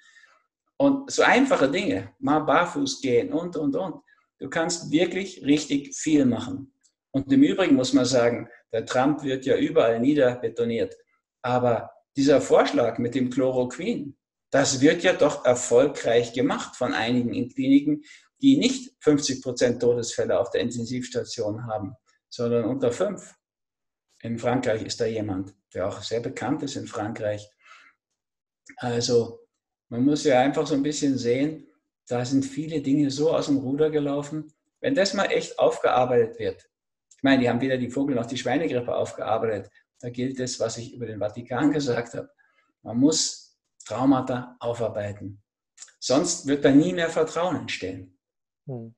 Und 0.76 1.10
so 1.10 1.22
einfache 1.22 1.70
Dinge, 1.70 2.12
mal 2.18 2.40
barfuß 2.40 3.00
gehen 3.00 3.32
und, 3.32 3.56
und, 3.56 3.74
und. 3.74 4.02
Du 4.38 4.50
kannst 4.50 4.90
wirklich 4.90 5.42
richtig 5.44 5.94
viel 5.96 6.26
machen. 6.26 6.74
Und 7.10 7.32
im 7.32 7.42
Übrigen 7.42 7.76
muss 7.76 7.94
man 7.94 8.04
sagen, 8.04 8.48
der 8.70 8.84
Trump 8.84 9.22
wird 9.22 9.46
ja 9.46 9.56
überall 9.56 9.98
niederbetoniert. 9.98 10.94
Aber 11.42 11.90
dieser 12.16 12.40
Vorschlag 12.40 12.98
mit 12.98 13.14
dem 13.14 13.30
Chloroquin, 13.30 14.16
das 14.50 14.80
wird 14.80 15.02
ja 15.02 15.12
doch 15.12 15.44
erfolgreich 15.44 16.32
gemacht 16.32 16.76
von 16.76 16.94
einigen 16.94 17.32
in 17.32 17.48
Kliniken, 17.48 18.04
die 18.40 18.58
nicht 18.58 18.94
50 19.00 19.42
Prozent 19.42 19.80
Todesfälle 19.80 20.38
auf 20.38 20.50
der 20.50 20.60
Intensivstation 20.60 21.66
haben, 21.66 21.94
sondern 22.28 22.64
unter 22.64 22.92
fünf. 22.92 23.34
In 24.20 24.38
Frankreich 24.38 24.82
ist 24.82 25.00
da 25.00 25.06
jemand, 25.06 25.54
der 25.74 25.88
auch 25.88 26.02
sehr 26.02 26.20
bekannt 26.20 26.62
ist 26.62 26.76
in 26.76 26.86
Frankreich. 26.86 27.48
Also 28.76 29.40
man 29.88 30.04
muss 30.04 30.24
ja 30.24 30.40
einfach 30.40 30.66
so 30.66 30.74
ein 30.74 30.82
bisschen 30.82 31.18
sehen, 31.18 31.66
da 32.06 32.24
sind 32.24 32.44
viele 32.44 32.82
Dinge 32.82 33.10
so 33.10 33.32
aus 33.32 33.46
dem 33.46 33.58
Ruder 33.58 33.90
gelaufen. 33.90 34.52
Wenn 34.80 34.94
das 34.94 35.14
mal 35.14 35.26
echt 35.26 35.58
aufgearbeitet 35.58 36.38
wird, 36.38 36.68
ich 37.16 37.22
meine, 37.22 37.42
die 37.42 37.48
haben 37.48 37.60
weder 37.60 37.78
die 37.78 37.90
Vogel 37.90 38.16
noch 38.16 38.26
die 38.26 38.36
Schweinegrippe 38.36 38.94
aufgearbeitet, 38.94 39.70
da 40.02 40.10
gilt 40.10 40.40
es, 40.40 40.58
was 40.60 40.76
ich 40.78 40.94
über 40.94 41.06
den 41.06 41.20
Vatikan 41.20 41.70
gesagt 41.70 42.14
habe. 42.14 42.28
Man 42.82 42.98
muss 42.98 43.56
Traumata 43.86 44.56
aufarbeiten. 44.58 45.40
Sonst 46.00 46.46
wird 46.46 46.64
da 46.64 46.70
nie 46.72 46.92
mehr 46.92 47.08
Vertrauen 47.08 47.56
entstehen. 47.56 48.18
Hm. 48.66 48.94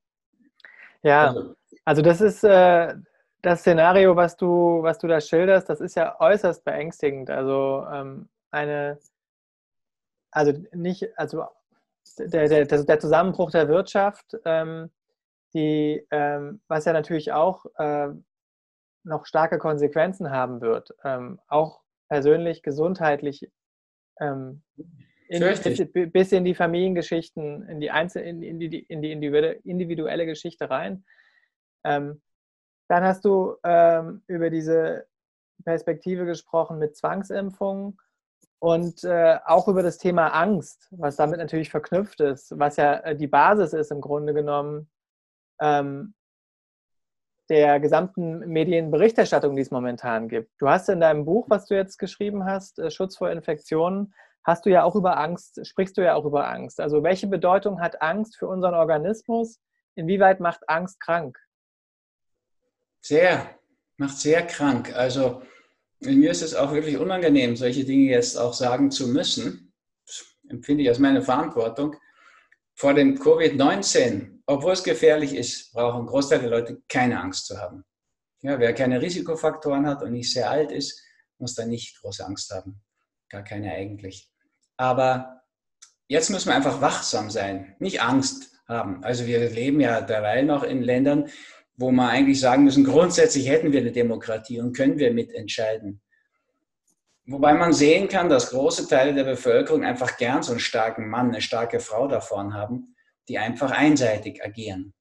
Ja, 1.03 1.29
also, 1.29 1.55
also 1.85 2.03
das 2.03 2.21
ist 2.23 2.43
äh, 2.45 2.95
das 3.43 3.61
Szenario, 3.61 4.17
was 4.17 4.37
du, 4.37 4.83
was 4.83 4.99
du 4.99 5.07
da 5.07 5.21
schilderst, 5.21 5.69
das 5.69 5.81
ist 5.81 5.95
ja 5.97 6.19
äußerst 6.19 6.65
beängstigend. 6.65 7.29
Also 7.29 7.87
ähm, 7.93 8.31
eine, 8.51 8.99
also 10.31 10.53
nicht, 10.73 11.07
also 11.19 11.45
der, 12.19 12.49
der, 12.49 12.65
der 12.65 12.99
Zusammenbruch 12.99 13.51
der 13.51 13.69
Wirtschaft, 13.69 14.39
ähm, 14.47 14.91
die, 15.53 16.07
ähm, 16.11 16.63
was 16.69 16.87
ja 16.87 16.95
natürlich 16.95 17.33
auch 17.33 17.67
äh, 17.77 18.09
noch 19.05 19.27
starke 19.27 19.59
Konsequenzen 19.59 20.31
haben 20.31 20.61
wird, 20.61 20.95
ähm, 21.05 21.41
auch 21.49 21.83
persönlich, 22.09 22.63
gesundheitlich, 22.63 23.51
ähm, 24.21 24.63
in, 25.29 25.41
bis, 25.41 26.13
bis, 26.13 26.33
in 26.33 26.45
die 26.45 26.55
Familiengeschichten, 26.55 27.69
in 27.69 27.81
die, 27.81 27.91
Einzel 27.91 28.23
in, 28.23 28.43
in 28.43 28.59
die, 28.59 28.81
in 28.81 29.01
die 29.01 29.11
individuelle 29.11 30.27
Geschichte 30.27 30.69
rein. 30.69 31.05
Ähm, 31.85 32.23
dann 32.89 33.05
hast 33.05 33.25
du 33.25 33.57
ähm, 33.65 34.23
über 34.27 34.51
diese 34.51 35.07
Perspektive 35.65 36.27
gesprochen 36.27 36.79
mit 36.79 36.97
Zwangsimpfungen 36.97 37.99
und 38.59 39.05
äh, 39.05 39.39
auch 39.45 39.69
über 39.69 39.83
das 39.83 39.99
Thema 39.99 40.29
Angst, 40.29 40.89
was 40.91 41.17
damit 41.17 41.39
natürlich 41.39 41.71
verknüpft 41.71 42.21
ist, 42.21 42.59
was 42.59 42.77
ja 42.77 42.95
äh, 43.01 43.17
die 43.17 43.27
Basis 43.27 43.73
ist 43.73 43.91
im 43.91 44.01
Grunde 44.01 44.35
genommen 44.35 44.91
ähm, 45.61 46.15
der 47.49 47.79
gesamten 47.81 48.41
Medienberichterstattung, 48.41 49.57
die 49.57 49.63
es 49.63 49.71
momentan 49.71 50.29
gibt. 50.29 50.51
Du 50.59 50.69
hast 50.69 50.89
in 50.89 51.01
deinem 51.01 51.25
Buch, 51.25 51.47
was 51.49 51.67
du 51.67 51.75
jetzt 51.75 51.99
geschrieben 51.99 52.45
hast, 52.45 52.79
äh, 52.79 52.91
Schutz 52.91 53.17
vor 53.17 53.31
Infektionen, 53.31 54.15
hast 54.45 54.67
du 54.67 54.71
ja 54.71 54.85
auch 54.85 54.95
über 54.95 55.19
Angst, 55.19 55.67
sprichst 55.67 55.97
du 55.97 56.03
ja 56.03 56.15
auch 56.15 56.25
über 56.25 56.49
Angst. 56.49 56.81
Also 56.81 57.03
welche 57.03 57.27
Bedeutung 57.27 57.81
hat 57.81 58.03
Angst 58.03 58.37
für 58.37 58.47
unseren 58.47 58.75
Organismus? 58.75 59.59
Inwieweit 59.95 60.41
macht 60.41 60.69
Angst 60.69 61.01
krank? 61.01 61.39
Sehr, 63.01 63.59
macht 63.97 64.19
sehr 64.19 64.47
krank. 64.47 64.95
Also 64.95 65.43
mir 66.01 66.31
ist 66.31 66.43
es 66.43 66.55
auch 66.55 66.73
wirklich 66.73 66.99
unangenehm, 66.99 67.57
solche 67.57 67.85
Dinge 67.85 68.11
jetzt 68.11 68.37
auch 68.37 68.53
sagen 68.53 68.91
zu 68.91 69.09
müssen. 69.09 69.73
Das 70.07 70.25
empfinde 70.49 70.83
ich 70.83 70.89
als 70.89 70.99
meine 70.99 71.23
Verantwortung. 71.23 71.97
Vor 72.75 72.95
dem 72.95 73.17
Covid-19, 73.17 74.34
obwohl 74.47 74.73
es 74.73 74.85
gefährlich 74.85 75.35
ist, 75.35 75.73
brauchen 75.73 76.03
ein 76.03 76.07
Großteil 76.07 76.41
der 76.41 76.51
Leute 76.51 76.83
keine 76.89 77.21
Angst 77.21 77.47
zu 77.47 77.59
haben. 77.59 77.85
Ja, 78.43 78.59
wer 78.59 78.75
keine 78.75 79.01
Risikofaktoren 79.01 79.87
hat 79.87 80.03
und 80.03 80.13
nicht 80.13 80.33
sehr 80.33 80.51
alt 80.51 80.71
ist, 80.71 81.03
muss 81.39 81.55
da 81.55 81.65
nicht 81.65 82.01
große 82.01 82.25
Angst 82.25 82.51
haben. 82.51 82.83
Gar 83.31 83.43
keine 83.43 83.73
eigentlich. 83.73 84.31
Aber 84.77 85.43
jetzt 86.09 86.31
müssen 86.31 86.49
wir 86.49 86.55
einfach 86.55 86.81
wachsam 86.81 87.31
sein, 87.31 87.75
nicht 87.79 88.03
Angst 88.03 88.53
haben. 88.69 89.03
Also 89.03 89.27
wir 89.27 89.49
leben 89.51 89.81
ja 89.81 90.01
derweil 90.01 90.45
noch 90.45 90.63
in 90.63 90.83
Ländern, 90.83 91.31
wo 91.77 91.91
wir 91.91 92.09
eigentlich 92.09 92.41
sagen 92.41 92.65
müssen, 92.65 92.85
grundsätzlich 92.85 93.49
hätten 93.49 93.73
wir 93.73 93.81
eine 93.81 93.93
Demokratie 93.93 94.61
und 94.61 94.77
können 94.77 94.99
wir 94.99 95.13
mitentscheiden. 95.13 96.01
Wobei 97.27 97.55
man 97.55 97.73
sehen 97.73 98.09
kann, 98.09 98.29
dass 98.29 98.51
große 98.51 98.87
Teile 98.87 99.15
der 99.15 99.25
Bevölkerung 99.25 99.85
einfach 99.85 100.19
gern 100.19 100.43
so 100.43 100.53
einen 100.53 100.61
starken 100.61 101.09
Mann, 101.09 101.29
eine 101.31 101.41
starke 101.41 101.81
Frau 101.81 102.07
da 102.07 102.21
vorne 102.21 102.53
haben, 102.55 102.94
die 103.29 103.39
einfach 103.39 103.71
einseitig 103.71 104.45
agieren. 104.45 104.93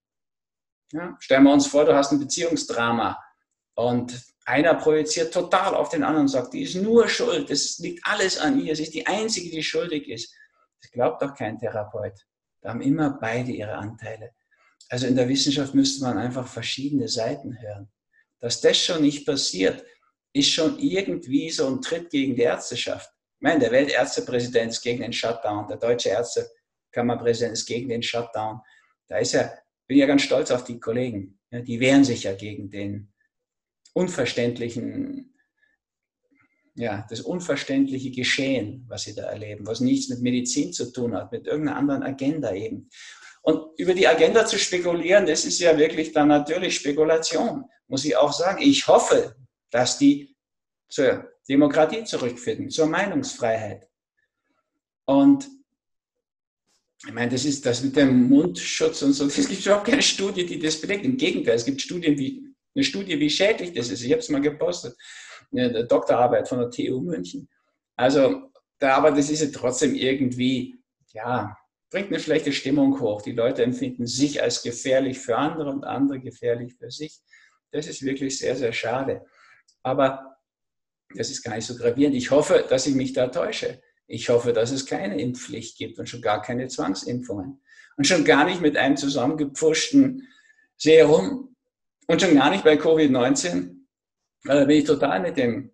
Ja, 0.91 1.17
stellen 1.19 1.43
wir 1.43 1.53
uns 1.53 1.67
vor, 1.67 1.85
du 1.85 1.95
hast 1.95 2.11
ein 2.11 2.19
Beziehungsdrama 2.19 3.19
und 3.75 4.21
einer 4.45 4.75
projiziert 4.75 5.33
total 5.33 5.73
auf 5.73 5.89
den 5.89 6.03
anderen 6.03 6.25
und 6.25 6.29
sagt, 6.29 6.53
die 6.53 6.63
ist 6.63 6.75
nur 6.75 7.07
schuld, 7.07 7.49
es 7.49 7.79
liegt 7.79 8.05
alles 8.05 8.37
an 8.37 8.59
ihr, 8.59 8.75
sie 8.75 8.83
ist 8.83 8.93
die 8.93 9.07
Einzige, 9.07 9.49
die 9.49 9.63
schuldig 9.63 10.07
ist. 10.07 10.33
Das 10.81 10.91
glaubt 10.91 11.21
doch 11.21 11.33
kein 11.33 11.57
Therapeut. 11.57 12.13
Da 12.61 12.69
haben 12.69 12.81
immer 12.81 13.17
beide 13.19 13.51
ihre 13.51 13.73
Anteile. 13.73 14.31
Also 14.89 15.07
in 15.07 15.15
der 15.15 15.27
Wissenschaft 15.29 15.73
müsste 15.73 16.03
man 16.03 16.17
einfach 16.17 16.47
verschiedene 16.47 17.07
Seiten 17.07 17.59
hören. 17.59 17.91
Dass 18.39 18.61
das 18.61 18.77
schon 18.77 19.01
nicht 19.01 19.25
passiert, 19.25 19.83
ist 20.33 20.51
schon 20.51 20.77
irgendwie 20.79 21.49
so 21.49 21.67
ein 21.67 21.81
Tritt 21.81 22.09
gegen 22.09 22.35
die 22.35 22.41
Ärzteschaft. 22.41 23.09
Ich 23.37 23.41
meine, 23.41 23.59
der 23.59 23.71
Weltärztepräsident 23.71 24.71
ist 24.71 24.81
gegen 24.81 25.01
den 25.01 25.13
Shutdown, 25.13 25.67
der 25.67 25.77
deutsche 25.77 26.09
Ärztekammerpräsident 26.93 27.53
ist 27.53 27.65
gegen 27.65 27.89
den 27.89 28.03
Shutdown. 28.03 28.61
Da 29.07 29.17
ist 29.17 29.33
ja, 29.33 29.51
bin 29.87 29.97
ja 29.97 30.05
ganz 30.05 30.21
stolz 30.21 30.51
auf 30.51 30.63
die 30.63 30.79
Kollegen. 30.79 31.39
Ja, 31.51 31.61
die 31.61 31.79
wehren 31.79 32.03
sich 32.03 32.23
ja 32.23 32.33
gegen 32.33 32.69
den 32.69 33.11
unverständlichen, 33.93 35.35
ja, 36.75 37.05
das 37.09 37.21
unverständliche 37.21 38.11
Geschehen, 38.11 38.85
was 38.87 39.03
sie 39.03 39.15
da 39.15 39.23
erleben, 39.23 39.67
was 39.67 39.79
nichts 39.79 40.09
mit 40.09 40.21
Medizin 40.21 40.73
zu 40.73 40.91
tun 40.91 41.15
hat, 41.15 41.31
mit 41.31 41.47
irgendeiner 41.47 41.77
anderen 41.77 42.03
Agenda 42.03 42.53
eben. 42.53 42.89
Und 43.41 43.77
über 43.77 43.93
die 43.93 44.07
Agenda 44.07 44.45
zu 44.45 44.57
spekulieren, 44.57 45.25
das 45.25 45.45
ist 45.45 45.59
ja 45.59 45.77
wirklich 45.77 46.13
dann 46.13 46.29
natürlich 46.29 46.75
Spekulation, 46.75 47.65
muss 47.87 48.05
ich 48.05 48.15
auch 48.15 48.31
sagen. 48.31 48.61
Ich 48.61 48.87
hoffe, 48.87 49.35
dass 49.69 49.97
die 49.97 50.35
zur 50.87 51.29
Demokratie 51.49 52.05
zurückfinden, 52.05 52.69
zur 52.69 52.87
Meinungsfreiheit. 52.87 53.89
Und 55.05 55.49
ich 57.05 57.13
meine, 57.13 57.31
das 57.31 57.45
ist 57.45 57.65
das 57.65 57.83
mit 57.83 57.95
dem 57.95 58.29
Mundschutz 58.29 59.01
und 59.01 59.13
so, 59.13 59.25
es 59.27 59.47
gibt 59.47 59.65
überhaupt 59.65 59.87
keine 59.87 60.01
Studie, 60.01 60.45
die 60.45 60.59
das 60.59 60.79
belegt. 60.79 61.05
Im 61.05 61.17
Gegenteil, 61.17 61.55
es 61.55 61.65
gibt 61.65 61.81
Studien 61.81 62.17
wie, 62.17 62.43
eine 62.75 62.83
Studie, 62.83 63.19
wie 63.19 63.29
schädlich 63.29 63.73
das 63.73 63.89
ist. 63.89 64.03
Ich 64.03 64.11
habe 64.11 64.19
es 64.19 64.29
mal 64.29 64.41
gepostet, 64.41 64.95
eine 65.51 65.85
Doktorarbeit 65.85 66.47
von 66.47 66.59
der 66.59 66.69
TU 66.69 67.01
München. 67.01 67.47
Also, 67.95 68.49
da, 68.79 68.95
aber 68.95 69.11
das 69.11 69.29
ist 69.29 69.41
ja 69.41 69.49
trotzdem 69.53 69.95
irgendwie, 69.95 70.75
ja, 71.13 71.55
bringt 71.91 72.07
eine 72.07 72.19
schlechte 72.19 72.51
Stimmung 72.51 72.99
hoch. 72.99 73.21
Die 73.21 73.33
Leute 73.33 73.63
empfinden 73.63 74.07
sich 74.07 74.41
als 74.41 74.63
gefährlich 74.63 75.19
für 75.19 75.37
andere 75.37 75.69
und 75.69 75.83
andere 75.83 76.19
gefährlich 76.19 76.73
für 76.73 76.89
sich. 76.89 77.19
Das 77.71 77.87
ist 77.87 78.01
wirklich 78.01 78.39
sehr, 78.39 78.55
sehr 78.55 78.73
schade. 78.73 79.23
Aber 79.83 80.37
das 81.15 81.29
ist 81.29 81.43
gar 81.43 81.55
nicht 81.55 81.65
so 81.65 81.75
gravierend. 81.75 82.15
Ich 82.15 82.31
hoffe, 82.31 82.65
dass 82.67 82.87
ich 82.87 82.95
mich 82.95 83.13
da 83.13 83.27
täusche. 83.27 83.79
Ich 84.07 84.29
hoffe, 84.29 84.53
dass 84.53 84.71
es 84.71 84.85
keine 84.85 85.19
Impfpflicht 85.19 85.77
gibt 85.77 85.99
und 85.99 86.07
schon 86.07 86.21
gar 86.21 86.41
keine 86.41 86.67
Zwangsimpfungen. 86.67 87.61
Und 87.95 88.07
schon 88.07 88.25
gar 88.25 88.45
nicht 88.45 88.61
mit 88.61 88.75
einem 88.75 88.97
zusammengepfuschten 88.97 90.27
Serum 90.77 91.55
und 92.07 92.21
schon 92.21 92.35
gar 92.35 92.49
nicht 92.49 92.63
bei 92.63 92.75
Covid-19. 92.75 93.75
Da 94.43 94.65
bin 94.65 94.77
ich 94.77 94.85
total 94.85 95.21
mit 95.21 95.37
dem 95.37 95.71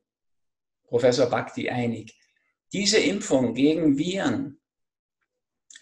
Professor 0.83 1.27
Bhakti 1.27 1.69
einig. 1.69 2.15
Diese 2.71 2.99
Impfung 2.99 3.53
gegen 3.53 3.97
Viren 3.97 4.59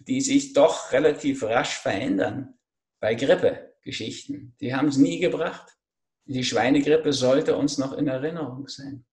die 0.07 0.21
sich 0.21 0.53
doch 0.53 0.91
relativ 0.91 1.43
rasch 1.43 1.77
verändern 1.77 2.57
bei 2.99 3.15
Grippegeschichten. 3.15 4.55
Die 4.59 4.73
haben 4.73 4.87
es 4.87 4.97
nie 4.97 5.19
gebracht. 5.19 5.77
Die 6.25 6.43
Schweinegrippe 6.43 7.13
sollte 7.13 7.55
uns 7.55 7.77
noch 7.77 7.93
in 7.93 8.07
Erinnerung 8.07 8.67
sein. 8.67 9.05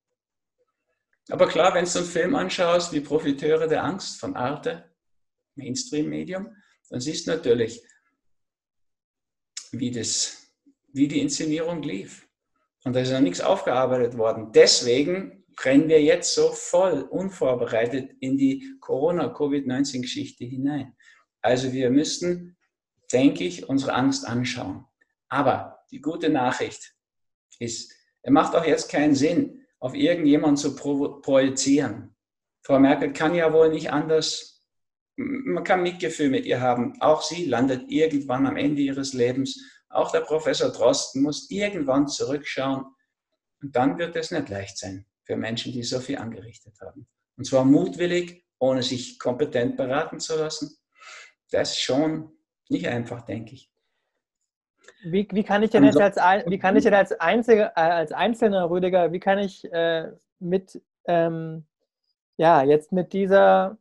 Aber 1.30 1.48
klar, 1.48 1.74
wenn 1.74 1.84
du 1.84 1.98
einen 1.98 2.06
Film 2.06 2.34
anschaust 2.34 2.92
wie 2.92 3.00
Profiteure 3.00 3.66
der 3.66 3.84
Angst 3.84 4.20
von 4.20 4.36
Arte, 4.36 4.92
Mainstream-Medium, 5.54 6.54
dann 6.90 7.00
siehst 7.00 7.26
du 7.26 7.30
natürlich, 7.30 7.82
wie, 9.72 9.90
das, 9.90 10.52
wie 10.92 11.08
die 11.08 11.20
Inszenierung 11.20 11.82
lief. 11.82 12.28
Und 12.84 12.94
da 12.94 13.00
ist 13.00 13.10
noch 13.10 13.20
nichts 13.20 13.40
aufgearbeitet 13.40 14.18
worden. 14.18 14.52
Deswegen 14.52 15.44
rennen 15.62 15.88
wir 15.88 16.02
jetzt 16.02 16.34
so 16.34 16.52
voll 16.52 17.02
unvorbereitet 17.02 18.12
in 18.20 18.36
die 18.36 18.76
Corona-Covid-19-Geschichte 18.80 20.44
hinein. 20.44 20.94
Also 21.40 21.72
wir 21.72 21.90
müssten, 21.90 22.56
denke 23.12 23.44
ich, 23.44 23.68
unsere 23.68 23.94
Angst 23.94 24.26
anschauen. 24.26 24.84
Aber 25.28 25.80
die 25.90 26.00
gute 26.00 26.28
Nachricht 26.28 26.94
ist, 27.58 27.92
es 28.22 28.30
macht 28.30 28.54
auch 28.54 28.64
jetzt 28.64 28.90
keinen 28.90 29.14
Sinn, 29.14 29.63
auf 29.84 29.94
irgendjemanden 29.94 30.56
zu 30.56 30.74
projizieren. 30.74 32.16
Frau 32.62 32.78
Merkel 32.78 33.12
kann 33.12 33.34
ja 33.34 33.52
wohl 33.52 33.68
nicht 33.68 33.92
anders, 33.92 34.66
man 35.16 35.62
kann 35.62 35.82
Mitgefühl 35.82 36.30
mit 36.30 36.46
ihr 36.46 36.62
haben. 36.62 36.98
Auch 37.02 37.20
sie 37.20 37.44
landet 37.44 37.90
irgendwann 37.90 38.46
am 38.46 38.56
Ende 38.56 38.80
ihres 38.80 39.12
Lebens. 39.12 39.60
Auch 39.90 40.10
der 40.10 40.22
Professor 40.22 40.70
Drosten 40.70 41.22
muss 41.22 41.50
irgendwann 41.50 42.08
zurückschauen. 42.08 42.86
Und 43.60 43.76
dann 43.76 43.98
wird 43.98 44.16
es 44.16 44.30
nicht 44.30 44.48
leicht 44.48 44.78
sein 44.78 45.04
für 45.24 45.36
Menschen, 45.36 45.74
die 45.74 45.82
so 45.82 46.00
viel 46.00 46.16
angerichtet 46.16 46.80
haben. 46.80 47.06
Und 47.36 47.44
zwar 47.44 47.66
mutwillig, 47.66 48.42
ohne 48.58 48.82
sich 48.82 49.18
kompetent 49.18 49.76
beraten 49.76 50.18
zu 50.18 50.34
lassen. 50.36 50.78
Das 51.50 51.72
ist 51.72 51.82
schon 51.82 52.32
nicht 52.70 52.88
einfach, 52.88 53.20
denke 53.26 53.52
ich. 53.52 53.70
Wie, 55.04 55.28
wie 55.30 55.44
kann 55.44 55.62
ich 55.62 55.70
denn 55.70 55.84
jetzt 55.84 55.98
als, 55.98 56.16
wie 56.46 56.58
kann 56.58 56.76
ich 56.76 56.84
denn 56.84 56.94
als, 56.94 57.12
Einzige, 57.12 57.72
äh, 57.76 57.80
als 57.80 58.12
einzelner 58.12 58.70
Rüdiger, 58.70 59.12
wie 59.12 59.20
kann 59.20 59.38
ich 59.38 59.70
äh, 59.72 60.10
mit, 60.38 60.80
ähm, 61.06 61.66
ja, 62.36 62.62
jetzt 62.62 62.92
mit 62.92 63.12
dieser 63.12 63.76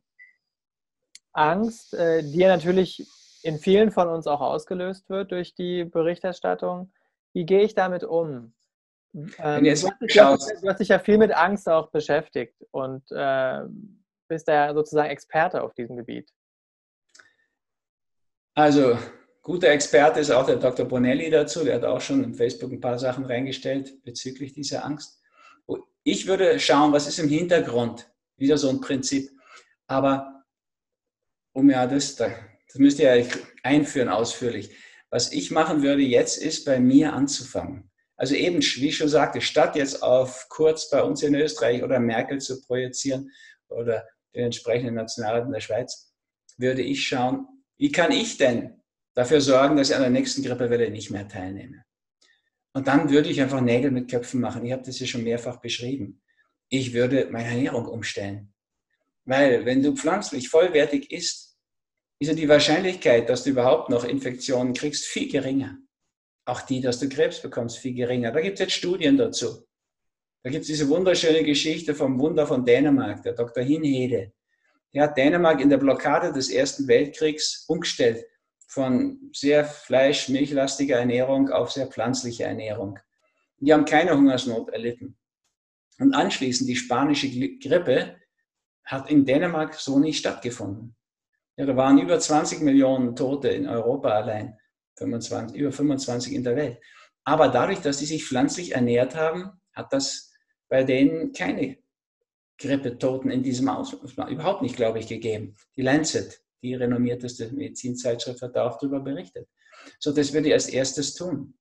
Angst, 1.32 1.94
äh, 1.94 2.22
die 2.22 2.38
ja 2.38 2.48
natürlich 2.48 3.06
in 3.42 3.58
vielen 3.58 3.90
von 3.90 4.08
uns 4.08 4.26
auch 4.26 4.40
ausgelöst 4.40 5.08
wird 5.10 5.32
durch 5.32 5.54
die 5.54 5.84
Berichterstattung, 5.84 6.92
wie 7.32 7.44
gehe 7.44 7.62
ich 7.62 7.74
damit 7.74 8.04
um? 8.04 8.54
Ähm, 9.38 9.64
du, 9.64 9.70
hast 9.70 10.00
dich, 10.00 10.14
du, 10.14 10.68
hast 10.68 10.80
dich, 10.80 10.88
ja 10.88 10.98
viel 10.98 11.18
mit 11.18 11.32
Angst 11.32 11.68
auch 11.68 11.90
beschäftigt 11.90 12.56
und 12.70 13.04
äh, 13.10 13.60
bist 14.28 14.48
ja 14.48 14.74
sozusagen 14.74 15.10
Experte 15.10 15.62
auf 15.62 15.74
diesem 15.74 15.96
Gebiet. 15.96 16.32
Also, 18.54 18.98
guter 19.44 19.68
Experte 19.68 20.20
ist 20.20 20.30
auch 20.30 20.46
der 20.46 20.56
Dr. 20.56 20.86
Bonelli 20.86 21.30
dazu. 21.30 21.64
Der 21.64 21.76
hat 21.76 21.84
auch 21.84 22.00
schon 22.00 22.24
in 22.24 22.34
Facebook 22.34 22.72
ein 22.72 22.80
paar 22.80 22.98
Sachen 22.98 23.24
reingestellt 23.24 24.02
bezüglich 24.02 24.54
dieser 24.54 24.84
Angst. 24.84 25.20
Ich 26.02 26.26
würde 26.26 26.58
schauen, 26.58 26.92
was 26.92 27.06
ist 27.06 27.18
im 27.18 27.28
Hintergrund. 27.28 28.10
Wieder 28.36 28.58
so 28.58 28.68
ein 28.68 28.80
Prinzip. 28.80 29.30
Aber 29.86 30.44
um 31.52 31.70
ja 31.70 31.86
das, 31.86 32.16
das 32.16 32.34
müsst 32.74 32.98
ihr 32.98 33.14
ja 33.14 33.26
einführen 33.62 34.08
ausführlich. 34.08 34.74
Was 35.10 35.32
ich 35.32 35.50
machen 35.50 35.82
würde 35.82 36.02
jetzt, 36.02 36.38
ist 36.38 36.64
bei 36.64 36.80
mir 36.80 37.12
anzufangen. 37.12 37.90
Also 38.16 38.34
eben, 38.34 38.60
wie 38.60 38.88
ich 38.88 38.96
schon 38.96 39.08
sagte, 39.08 39.40
statt 39.40 39.76
jetzt 39.76 40.02
auf 40.02 40.46
Kurz 40.48 40.88
bei 40.90 41.02
uns 41.02 41.22
in 41.22 41.34
Österreich 41.34 41.82
oder 41.82 42.00
Merkel 42.00 42.40
zu 42.40 42.60
projizieren 42.62 43.30
oder 43.68 44.06
den 44.34 44.46
entsprechenden 44.46 44.94
Nationalrat 44.94 45.46
in 45.46 45.52
der 45.52 45.60
Schweiz, 45.60 46.12
würde 46.56 46.82
ich 46.82 47.06
schauen, 47.06 47.46
wie 47.76 47.92
kann 47.92 48.12
ich 48.12 48.36
denn 48.38 48.80
dafür 49.14 49.40
sorgen, 49.40 49.76
dass 49.76 49.90
ich 49.90 49.96
an 49.96 50.02
der 50.02 50.10
nächsten 50.10 50.42
Grippewelle 50.42 50.90
nicht 50.90 51.10
mehr 51.10 51.28
teilnehme? 51.28 51.84
Und 52.72 52.88
dann 52.88 53.10
würde 53.10 53.28
ich 53.28 53.40
einfach 53.40 53.60
Nägel 53.60 53.90
mit 53.92 54.10
Köpfen 54.10 54.40
machen. 54.40 54.64
Ich 54.64 54.72
habe 54.72 54.82
das 54.82 54.98
ja 54.98 55.06
schon 55.06 55.22
mehrfach 55.22 55.60
beschrieben. 55.60 56.20
Ich 56.68 56.92
würde 56.92 57.28
meine 57.30 57.48
Ernährung 57.48 57.86
umstellen. 57.86 58.52
Weil 59.24 59.64
wenn 59.64 59.82
du 59.82 59.94
pflanzlich 59.94 60.48
vollwertig 60.48 61.10
isst, 61.12 61.56
ist 62.18 62.28
ja 62.28 62.34
die 62.34 62.48
Wahrscheinlichkeit, 62.48 63.28
dass 63.28 63.44
du 63.44 63.50
überhaupt 63.50 63.90
noch 63.90 64.04
Infektionen 64.04 64.74
kriegst, 64.74 65.06
viel 65.06 65.30
geringer. 65.30 65.78
Auch 66.46 66.62
die, 66.62 66.80
dass 66.80 66.98
du 66.98 67.08
Krebs 67.08 67.40
bekommst, 67.40 67.78
viel 67.78 67.94
geringer. 67.94 68.32
Da 68.32 68.40
gibt 68.40 68.54
es 68.54 68.60
jetzt 68.60 68.74
Studien 68.74 69.16
dazu. 69.16 69.66
Da 70.42 70.50
gibt 70.50 70.62
es 70.62 70.66
diese 70.66 70.88
wunderschöne 70.88 71.42
Geschichte 71.42 71.94
vom 71.94 72.18
Wunder 72.18 72.46
von 72.46 72.66
Dänemark, 72.66 73.22
der 73.22 73.32
Dr. 73.32 73.62
Hinhede. 73.62 74.32
Der 74.92 75.04
hat 75.04 75.16
Dänemark 75.16 75.60
in 75.60 75.70
der 75.70 75.78
Blockade 75.78 76.32
des 76.32 76.50
Ersten 76.50 76.86
Weltkriegs 76.86 77.64
umgestellt 77.66 78.24
von 78.66 79.30
sehr 79.32 79.64
fleisch-, 79.64 80.28
milchlastiger 80.28 80.98
Ernährung 80.98 81.50
auf 81.50 81.72
sehr 81.72 81.86
pflanzliche 81.86 82.44
Ernährung. 82.44 82.98
Die 83.58 83.72
haben 83.72 83.84
keine 83.84 84.16
Hungersnot 84.16 84.70
erlitten. 84.70 85.16
Und 85.98 86.14
anschließend 86.14 86.68
die 86.68 86.76
spanische 86.76 87.30
Grippe 87.58 88.16
hat 88.84 89.10
in 89.10 89.24
Dänemark 89.24 89.74
so 89.74 89.98
nicht 89.98 90.18
stattgefunden. 90.18 90.96
Ja, 91.56 91.66
da 91.66 91.76
waren 91.76 91.98
über 91.98 92.18
20 92.18 92.60
Millionen 92.60 93.14
Tote 93.14 93.48
in 93.48 93.68
Europa 93.68 94.10
allein, 94.10 94.58
25, 94.96 95.56
über 95.56 95.72
25 95.72 96.32
in 96.34 96.42
der 96.42 96.56
Welt. 96.56 96.78
Aber 97.24 97.48
dadurch, 97.48 97.80
dass 97.80 97.98
sie 97.98 98.06
sich 98.06 98.26
pflanzlich 98.26 98.72
ernährt 98.72 99.14
haben, 99.14 99.52
hat 99.72 99.92
das 99.92 100.32
bei 100.68 100.82
denen 100.82 101.32
keine 101.32 101.78
Grippetoten 102.58 103.30
in 103.30 103.42
diesem 103.42 103.68
Ausmaß 103.68 104.30
überhaupt 104.30 104.62
nicht, 104.62 104.76
glaube 104.76 104.98
ich, 104.98 105.06
gegeben. 105.06 105.56
Die 105.76 105.82
Lancet, 105.82 106.43
die 106.64 106.74
renommierteste 106.74 107.52
Medizinzeitschrift, 107.52 108.42
hat 108.42 108.56
auch 108.56 108.78
darüber 108.78 109.00
berichtet. 109.00 109.48
So, 109.98 110.12
das 110.12 110.32
würde 110.32 110.48
ich 110.48 110.54
als 110.54 110.68
erstes 110.68 111.14
tun. 111.14 111.54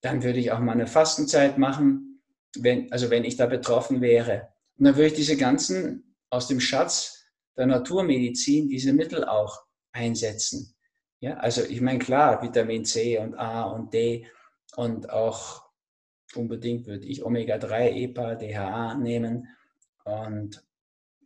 Dann 0.00 0.22
würde 0.22 0.38
ich 0.38 0.52
auch 0.52 0.60
mal 0.60 0.72
eine 0.72 0.86
Fastenzeit 0.86 1.58
machen, 1.58 2.22
wenn, 2.56 2.90
also 2.92 3.10
wenn 3.10 3.24
ich 3.24 3.36
da 3.36 3.46
betroffen 3.46 4.00
wäre. 4.00 4.48
Und 4.78 4.84
dann 4.86 4.96
würde 4.96 5.08
ich 5.08 5.14
diese 5.14 5.36
ganzen 5.36 6.14
aus 6.30 6.46
dem 6.46 6.60
Schatz 6.60 7.24
der 7.56 7.66
Naturmedizin 7.66 8.68
diese 8.68 8.92
Mittel 8.92 9.24
auch 9.24 9.64
einsetzen. 9.92 10.74
Ja, 11.20 11.34
also 11.38 11.62
ich 11.62 11.80
meine, 11.80 11.98
klar, 11.98 12.42
Vitamin 12.42 12.84
C 12.84 13.18
und 13.18 13.34
A 13.34 13.64
und 13.64 13.92
D 13.92 14.26
und 14.76 15.10
auch 15.10 15.64
unbedingt 16.34 16.86
würde 16.86 17.06
ich 17.06 17.24
Omega-3, 17.24 17.90
EPA, 17.92 18.34
DHA 18.34 18.94
nehmen. 18.94 19.48
Und 20.04 20.62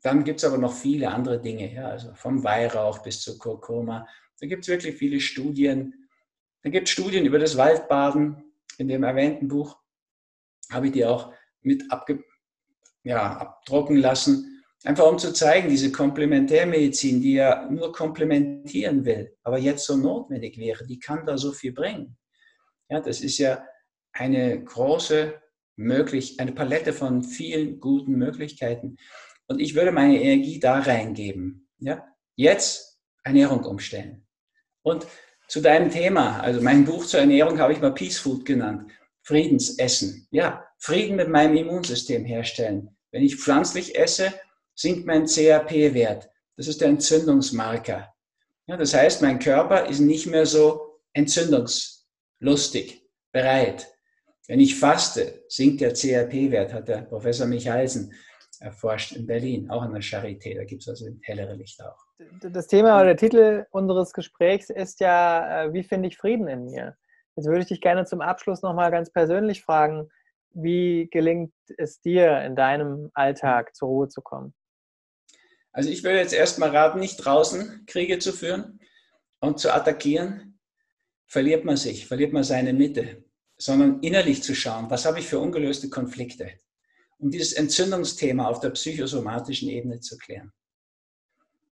dann 0.03 0.25
gibt 0.25 0.41
es 0.41 0.45
aber 0.45 0.59
noch 0.59 0.73
viele 0.73 1.11
andere 1.11 1.41
Dinge, 1.41 1.73
ja, 1.73 1.89
also 1.89 2.15
vom 2.15 2.45
Weihrauch 2.45 2.99
bis 3.03 3.21
zu 3.21 3.39
Kurkuma. 3.39 4.07
Da 4.41 4.47
gibt 4.47 4.63
es 4.65 4.69
wirklich 4.69 4.97
viele 4.97 5.21
Studien. 5.21 6.09
Da 6.63 6.71
gibt 6.71 6.89
es 6.89 6.93
Studien 6.93 7.25
über 7.25 7.39
das 7.39 7.57
Waldbaden. 7.57 8.43
In 8.79 8.89
dem 8.89 9.03
erwähnten 9.03 9.49
Buch 9.49 9.77
habe 10.71 10.87
ich 10.87 10.93
die 10.93 11.05
auch 11.05 11.33
mit 11.63 11.91
abge, 11.91 12.23
ja, 13.03 13.37
abdrucken 13.39 13.97
lassen. 13.97 14.65
Einfach 14.85 15.07
um 15.11 15.19
zu 15.19 15.33
zeigen, 15.33 15.69
diese 15.69 15.91
Komplementärmedizin, 15.91 17.21
die 17.21 17.35
ja 17.35 17.69
nur 17.69 17.93
komplementieren 17.93 19.05
will, 19.05 19.37
aber 19.43 19.59
jetzt 19.59 19.85
so 19.85 19.97
notwendig 19.97 20.57
wäre, 20.57 20.87
die 20.87 21.01
kann 21.01 21.27
da 21.27 21.37
so 21.37 21.51
viel 21.51 21.73
bringen. 21.73 22.17
Ja, 22.89 23.01
das 23.01 23.21
ist 23.21 23.39
ja 23.39 23.65
eine 24.13 24.63
große 24.63 25.35
möglich, 25.75 26.39
eine 26.39 26.53
Palette 26.53 26.93
von 26.93 27.23
vielen 27.23 27.81
guten 27.81 28.13
Möglichkeiten. 28.13 28.97
Und 29.49 29.61
ich 29.61 29.75
würde 29.75 29.93
meine 29.93 30.23
Energie 30.23 30.61
da 30.61 30.79
reingeben. 30.79 31.69
Ja, 31.79 32.07
jetzt 32.37 32.99
Ernährung 33.25 33.65
umstellen. 33.65 34.27
Und 34.83 35.07
zu 35.49 35.61
deinem 35.61 35.91
Thema, 35.91 36.41
also 36.41 36.61
mein 36.61 36.85
Buch 36.85 37.07
zur 37.07 37.21
Ernährung 37.21 37.59
habe 37.59 37.73
ich 37.73 37.81
mal 37.81 37.95
Peace 37.95 38.19
Food 38.19 38.45
genannt. 38.45 38.91
Friedensessen. 39.23 40.29
Ja, 40.31 40.65
Frieden 40.79 41.17
mit 41.17 41.29
meinem 41.29 41.57
Immunsystem 41.57 42.25
herstellen. 42.25 42.97
Wenn 43.11 43.23
ich 43.23 43.37
pflanzlich 43.37 43.99
esse, 43.99 44.33
sinkt 44.75 45.07
mein 45.07 45.27
CRP-Wert. 45.27 46.31
Das 46.57 46.69
ist 46.69 46.81
der 46.81 46.89
Entzündungsmarker. 46.89 48.13
Ja, 48.67 48.77
das 48.77 48.93
heißt, 48.95 49.23
mein 49.23 49.39
Körper 49.39 49.87
ist 49.87 50.01
nicht 50.01 50.27
mehr 50.27 50.45
so 50.45 51.01
entzündungslustig, 51.15 53.03
bereit. 53.33 53.89
Wenn 54.47 54.61
ich 54.61 54.79
faste, 54.79 55.45
sinkt 55.49 55.81
der 55.81 55.95
CRP-Wert, 55.95 56.73
hat 56.73 56.89
der 56.89 57.03
Professor 57.03 57.47
Michalsen 57.47 58.15
erforscht 58.61 59.13
in 59.13 59.27
Berlin, 59.27 59.71
auch 59.71 59.83
an 59.83 59.93
der 59.93 60.03
Charité. 60.03 60.55
Da 60.57 60.65
gibt 60.65 60.83
es 60.83 60.89
also 60.89 61.07
hellere 61.23 61.55
Licht 61.55 61.83
auch. 61.83 61.99
Das 62.43 62.67
Thema 62.67 62.97
oder 62.97 63.07
der 63.07 63.17
Titel 63.17 63.67
unseres 63.71 64.13
Gesprächs 64.13 64.71
ist 64.71 65.01
ja, 65.01 65.65
äh, 65.65 65.73
wie 65.73 65.83
finde 65.83 66.09
ich 66.09 66.17
Frieden 66.17 66.49
in 66.49 66.65
mir? 66.65 66.97
Jetzt 67.37 67.47
würde 67.47 67.61
ich 67.61 67.69
dich 67.69 67.81
gerne 67.81 68.05
zum 68.05 68.21
Abschluss 68.21 68.63
nochmal 68.63 68.91
ganz 68.91 69.11
persönlich 69.11 69.63
fragen, 69.63 70.09
wie 70.51 71.09
gelingt 71.13 71.53
es 71.77 72.01
dir 72.01 72.43
in 72.43 72.57
deinem 72.57 73.11
Alltag 73.15 73.77
zur 73.77 73.89
Ruhe 73.89 74.09
zu 74.09 74.23
kommen? 74.23 74.55
Also 75.73 75.91
ich 75.91 76.03
würde 76.03 76.19
jetzt 76.19 76.35
erstmal 76.35 76.71
raten, 76.71 76.99
nicht 76.99 77.17
draußen 77.17 77.85
Kriege 77.87 78.19
zu 78.19 78.33
führen 78.33 78.81
und 79.41 79.61
zu 79.61 79.73
attackieren. 79.73 80.59
Verliert 81.27 81.65
man 81.65 81.77
sich, 81.77 82.07
verliert 82.07 82.33
man 82.33 82.43
seine 82.43 82.73
Mitte, 82.73 83.25
sondern 83.57 84.01
innerlich 84.01 84.43
zu 84.43 84.55
schauen, 84.55 84.91
was 84.91 85.05
habe 85.05 85.21
ich 85.21 85.27
für 85.27 85.39
ungelöste 85.39 85.91
Konflikte, 85.91 86.51
um 87.19 87.31
dieses 87.31 87.53
Entzündungsthema 87.53 88.47
auf 88.47 88.61
der 88.61 88.71
psychosomatischen 88.71 89.69
Ebene 89.69 90.01
zu 90.01 90.17
klären. 90.19 90.53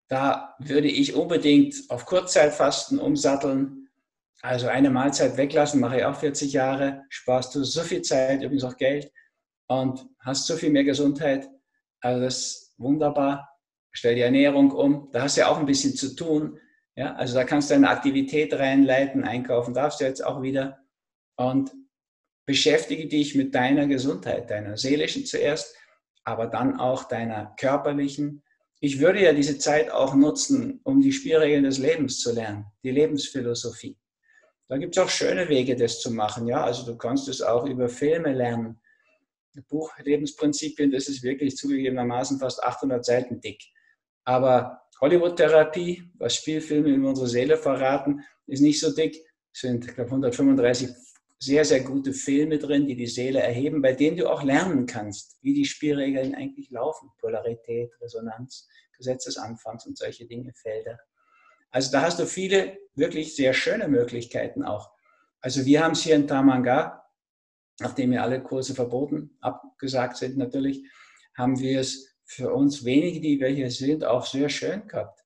Da 0.07 0.55
würde 0.59 0.87
ich 0.87 1.15
unbedingt 1.15 1.75
auf 1.89 2.05
Kurzzeitfasten 2.05 2.99
umsatteln, 2.99 3.89
also 4.41 4.67
eine 4.67 4.89
Mahlzeit 4.89 5.37
weglassen, 5.37 5.79
mache 5.79 5.97
ich 5.97 6.05
auch 6.05 6.19
40 6.19 6.51
Jahre, 6.51 7.03
sparst 7.09 7.55
du 7.55 7.63
so 7.63 7.81
viel 7.81 8.01
Zeit, 8.01 8.41
übrigens 8.41 8.65
auch 8.65 8.77
Geld 8.77 9.11
und 9.67 10.05
hast 10.19 10.47
so 10.47 10.55
viel 10.55 10.69
mehr 10.69 10.83
Gesundheit. 10.83 11.49
Also 12.01 12.21
das 12.21 12.37
ist 12.37 12.73
wunderbar 12.77 13.53
stell 13.93 14.15
die 14.15 14.21
Ernährung 14.21 14.71
um. 14.71 15.09
Da 15.11 15.21
hast 15.21 15.37
du 15.37 15.41
ja 15.41 15.47
auch 15.47 15.59
ein 15.59 15.65
bisschen 15.65 15.95
zu 15.95 16.15
tun. 16.15 16.59
Ja, 16.95 17.15
also 17.15 17.35
da 17.35 17.43
kannst 17.43 17.69
du 17.69 17.75
eine 17.75 17.89
Aktivität 17.89 18.53
reinleiten, 18.53 19.23
einkaufen 19.23 19.73
darfst 19.73 20.01
du 20.01 20.05
jetzt 20.05 20.23
auch 20.23 20.41
wieder. 20.41 20.79
Und 21.37 21.71
beschäftige 22.45 23.07
dich 23.07 23.35
mit 23.35 23.55
deiner 23.55 23.87
Gesundheit, 23.87 24.49
deiner 24.49 24.77
seelischen 24.77 25.25
zuerst, 25.25 25.75
aber 26.23 26.47
dann 26.47 26.79
auch 26.79 27.05
deiner 27.05 27.55
körperlichen. 27.59 28.43
Ich 28.79 28.99
würde 28.99 29.21
ja 29.21 29.33
diese 29.33 29.57
Zeit 29.57 29.91
auch 29.91 30.13
nutzen, 30.13 30.81
um 30.83 31.01
die 31.01 31.13
Spielregeln 31.13 31.63
des 31.63 31.77
Lebens 31.77 32.19
zu 32.19 32.33
lernen, 32.33 32.65
die 32.83 32.91
Lebensphilosophie. 32.91 33.97
Da 34.67 34.77
gibt 34.77 34.97
es 34.97 35.03
auch 35.03 35.09
schöne 35.09 35.47
Wege, 35.49 35.75
das 35.75 35.99
zu 35.99 36.11
machen. 36.11 36.47
Ja, 36.47 36.63
also 36.63 36.85
du 36.85 36.97
kannst 36.97 37.27
es 37.27 37.41
auch 37.41 37.65
über 37.65 37.89
Filme 37.89 38.33
lernen. 38.33 38.79
Buch 39.69 39.91
Lebensprinzipien, 39.99 40.91
das 40.91 41.07
ist 41.07 41.21
wirklich 41.21 41.55
zugegebenermaßen 41.55 42.39
fast 42.39 42.63
800 42.63 43.05
Seiten 43.05 43.39
dick. 43.39 43.61
Aber 44.25 44.81
Hollywood-Therapie, 44.99 46.11
was 46.15 46.35
Spielfilme 46.35 46.89
in 46.89 47.05
unsere 47.05 47.27
Seele 47.27 47.57
verraten, 47.57 48.21
ist 48.47 48.61
nicht 48.61 48.79
so 48.79 48.93
dick. 48.93 49.15
Es 49.53 49.61
sind, 49.61 49.87
glaube, 49.93 50.09
135 50.09 50.89
sehr, 51.43 51.65
sehr 51.65 51.81
gute 51.81 52.13
Filme 52.13 52.57
drin, 52.57 52.87
die 52.87 52.95
die 52.95 53.07
Seele 53.07 53.41
erheben, 53.41 53.81
bei 53.81 53.93
denen 53.93 54.17
du 54.17 54.29
auch 54.29 54.43
lernen 54.43 54.85
kannst, 54.85 55.37
wie 55.41 55.53
die 55.53 55.65
Spielregeln 55.65 56.35
eigentlich 56.35 56.71
laufen. 56.71 57.11
Polarität, 57.19 57.91
Resonanz, 58.01 58.67
Gesetz 58.97 59.25
des 59.25 59.37
Anfangs 59.37 59.85
und 59.85 59.97
solche 59.97 60.25
Dinge, 60.25 60.53
Felder. 60.53 60.99
Also 61.69 61.91
da 61.91 62.01
hast 62.01 62.19
du 62.19 62.25
viele 62.25 62.77
wirklich 62.95 63.35
sehr 63.35 63.53
schöne 63.53 63.87
Möglichkeiten 63.87 64.63
auch. 64.63 64.91
Also 65.41 65.65
wir 65.65 65.83
haben 65.83 65.91
es 65.91 66.03
hier 66.03 66.15
in 66.15 66.27
Tamanga, 66.27 67.03
nachdem 67.79 68.13
ja 68.13 68.21
alle 68.23 68.41
Kurse 68.41 68.73
verboten, 68.73 69.35
abgesagt 69.41 70.17
sind 70.17 70.37
natürlich, 70.37 70.83
haben 71.35 71.59
wir 71.59 71.79
es 71.81 72.15
für 72.23 72.53
uns 72.53 72.85
wenige, 72.85 73.19
die 73.19 73.39
wir 73.39 73.49
hier 73.49 73.71
sind, 73.71 74.05
auch 74.05 74.25
sehr 74.25 74.47
schön 74.49 74.87
gehabt. 74.87 75.19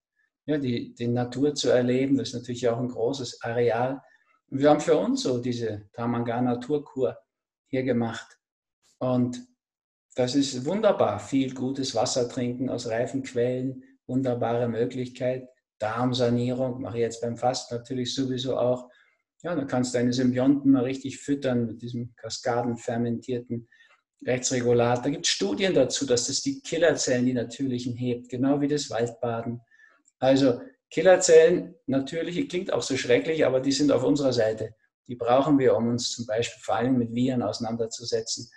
Ja, 0.46 0.58
die, 0.58 0.96
die 0.96 1.08
Natur 1.08 1.54
zu 1.54 1.70
erleben, 1.70 2.18
das 2.18 2.30
ist 2.30 2.36
natürlich 2.36 2.68
auch 2.70 2.80
ein 2.80 2.88
großes 2.88 3.42
Areal. 3.42 4.02
Wir 4.50 4.70
haben 4.70 4.80
für 4.80 4.98
uns 4.98 5.24
so 5.24 5.40
diese 5.40 5.90
Tamanga 5.94 6.42
Naturkur 6.42 7.18
hier 7.68 7.84
gemacht. 7.84 8.40
Und 8.98 9.46
das 10.16 10.36
ist 10.36 10.66
wunderbar. 10.66 11.20
Viel 11.20 11.54
gutes 11.54 11.94
Wasser 11.94 12.30
trinken 12.30 12.70
aus 12.70 12.88
reifen 12.88 13.24
Quellen, 13.24 13.84
wunderbare 14.08 14.70
Möglichkeit. 14.70 15.48
Darmsanierung 15.80 16.82
mache 16.82 16.98
ich 16.98 17.02
jetzt 17.02 17.22
beim 17.22 17.38
Fasten 17.38 17.76
natürlich 17.76 18.16
sowieso 18.16 18.58
auch. 18.58 18.90
Ja, 19.44 19.54
dann 19.54 19.68
kannst 19.68 19.94
du 19.94 20.00
deine 20.00 20.14
Symbionten 20.14 20.72
mal 20.72 20.84
richtig 20.84 21.20
füttern 21.20 21.68
mit 21.68 21.82
diesem 21.82 22.16
kaskadenfermentierten 22.16 23.68
Rechtsregulator. 24.26 25.04
Da 25.04 25.10
gibt 25.10 25.28
es 25.28 25.32
Studien 25.32 25.74
dazu, 25.74 26.06
dass 26.06 26.28
das 26.28 26.42
die 26.42 26.62
Killerzellen, 26.62 27.26
die 27.26 27.34
natürlichen, 27.34 27.96
hebt, 27.96 28.30
genau 28.30 28.60
wie 28.62 28.68
das 28.68 28.90
Waldbaden. 28.90 29.62
Also 30.20 30.62
Killerzellen, 30.90 31.76
natürliche, 31.86 32.48
klingt 32.48 32.72
auch 32.72 32.82
so 32.82 32.96
schrecklich, 32.96 33.46
aber 33.46 33.60
die 33.60 33.72
sind 33.72 33.92
auf 33.92 34.04
unserer 34.04 34.34
Seite. 34.34 34.76
Die 35.08 35.16
brauchen 35.16 35.60
wir, 35.60 35.76
um 35.76 35.90
uns 35.90 36.12
zum 36.12 36.26
Beispiel 36.26 36.62
vor 36.62 36.76
allem 36.76 36.98
mit 36.98 37.14
Viren 37.14 37.42
auseinanderzusetzen. 37.42 38.50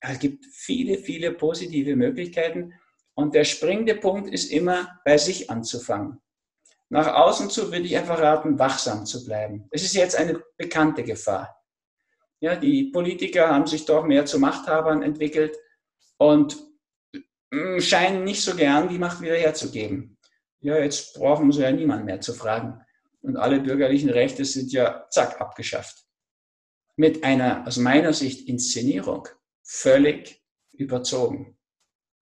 Es 0.00 0.18
gibt 0.18 0.44
viele, 0.46 0.98
viele 0.98 1.32
positive 1.32 1.96
Möglichkeiten. 1.96 2.72
Und 3.14 3.34
der 3.34 3.44
springende 3.44 3.94
Punkt 3.94 4.32
ist 4.32 4.50
immer, 4.50 5.00
bei 5.04 5.18
sich 5.18 5.50
anzufangen. 5.50 6.20
Nach 6.88 7.14
außen 7.14 7.50
zu 7.50 7.72
würde 7.72 7.86
ich 7.86 7.96
einfach 7.96 8.20
raten, 8.20 8.58
wachsam 8.58 9.06
zu 9.06 9.24
bleiben. 9.24 9.66
Es 9.70 9.82
ist 9.82 9.94
jetzt 9.94 10.16
eine 10.16 10.42
bekannte 10.56 11.02
Gefahr. 11.02 11.56
Ja, 12.40 12.56
die 12.56 12.90
Politiker 12.92 13.48
haben 13.48 13.66
sich 13.66 13.86
doch 13.86 14.04
mehr 14.04 14.26
zu 14.26 14.38
Machthabern 14.38 15.02
entwickelt 15.02 15.56
und 16.18 16.58
mm, 17.50 17.78
scheinen 17.80 18.24
nicht 18.24 18.42
so 18.42 18.56
gern 18.56 18.88
die 18.88 18.98
Macht 18.98 19.20
wieder 19.20 19.36
herzugeben. 19.36 20.11
Ja, 20.62 20.78
jetzt 20.78 21.14
brauchen 21.14 21.50
sie 21.50 21.62
ja 21.62 21.72
niemand 21.72 22.04
mehr 22.04 22.20
zu 22.20 22.32
fragen. 22.32 22.80
Und 23.20 23.36
alle 23.36 23.60
bürgerlichen 23.60 24.10
Rechte 24.10 24.44
sind 24.44 24.72
ja 24.72 25.06
zack 25.10 25.40
abgeschafft. 25.40 26.04
Mit 26.96 27.24
einer 27.24 27.66
aus 27.66 27.76
meiner 27.76 28.12
Sicht 28.12 28.48
Inszenierung 28.48 29.28
völlig 29.62 30.42
überzogen. 30.72 31.58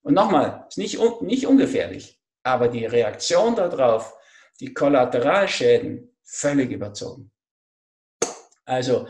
Und 0.02 0.14
nochmal, 0.14 0.66
ist 0.68 0.78
nicht, 0.78 0.98
nicht 1.22 1.46
ungefährlich, 1.46 2.18
aber 2.42 2.68
die 2.68 2.86
Reaktion 2.86 3.54
darauf, 3.54 4.14
die 4.58 4.72
Kollateralschäden, 4.72 6.16
völlig 6.22 6.70
überzogen. 6.70 7.30
Also, 8.64 9.08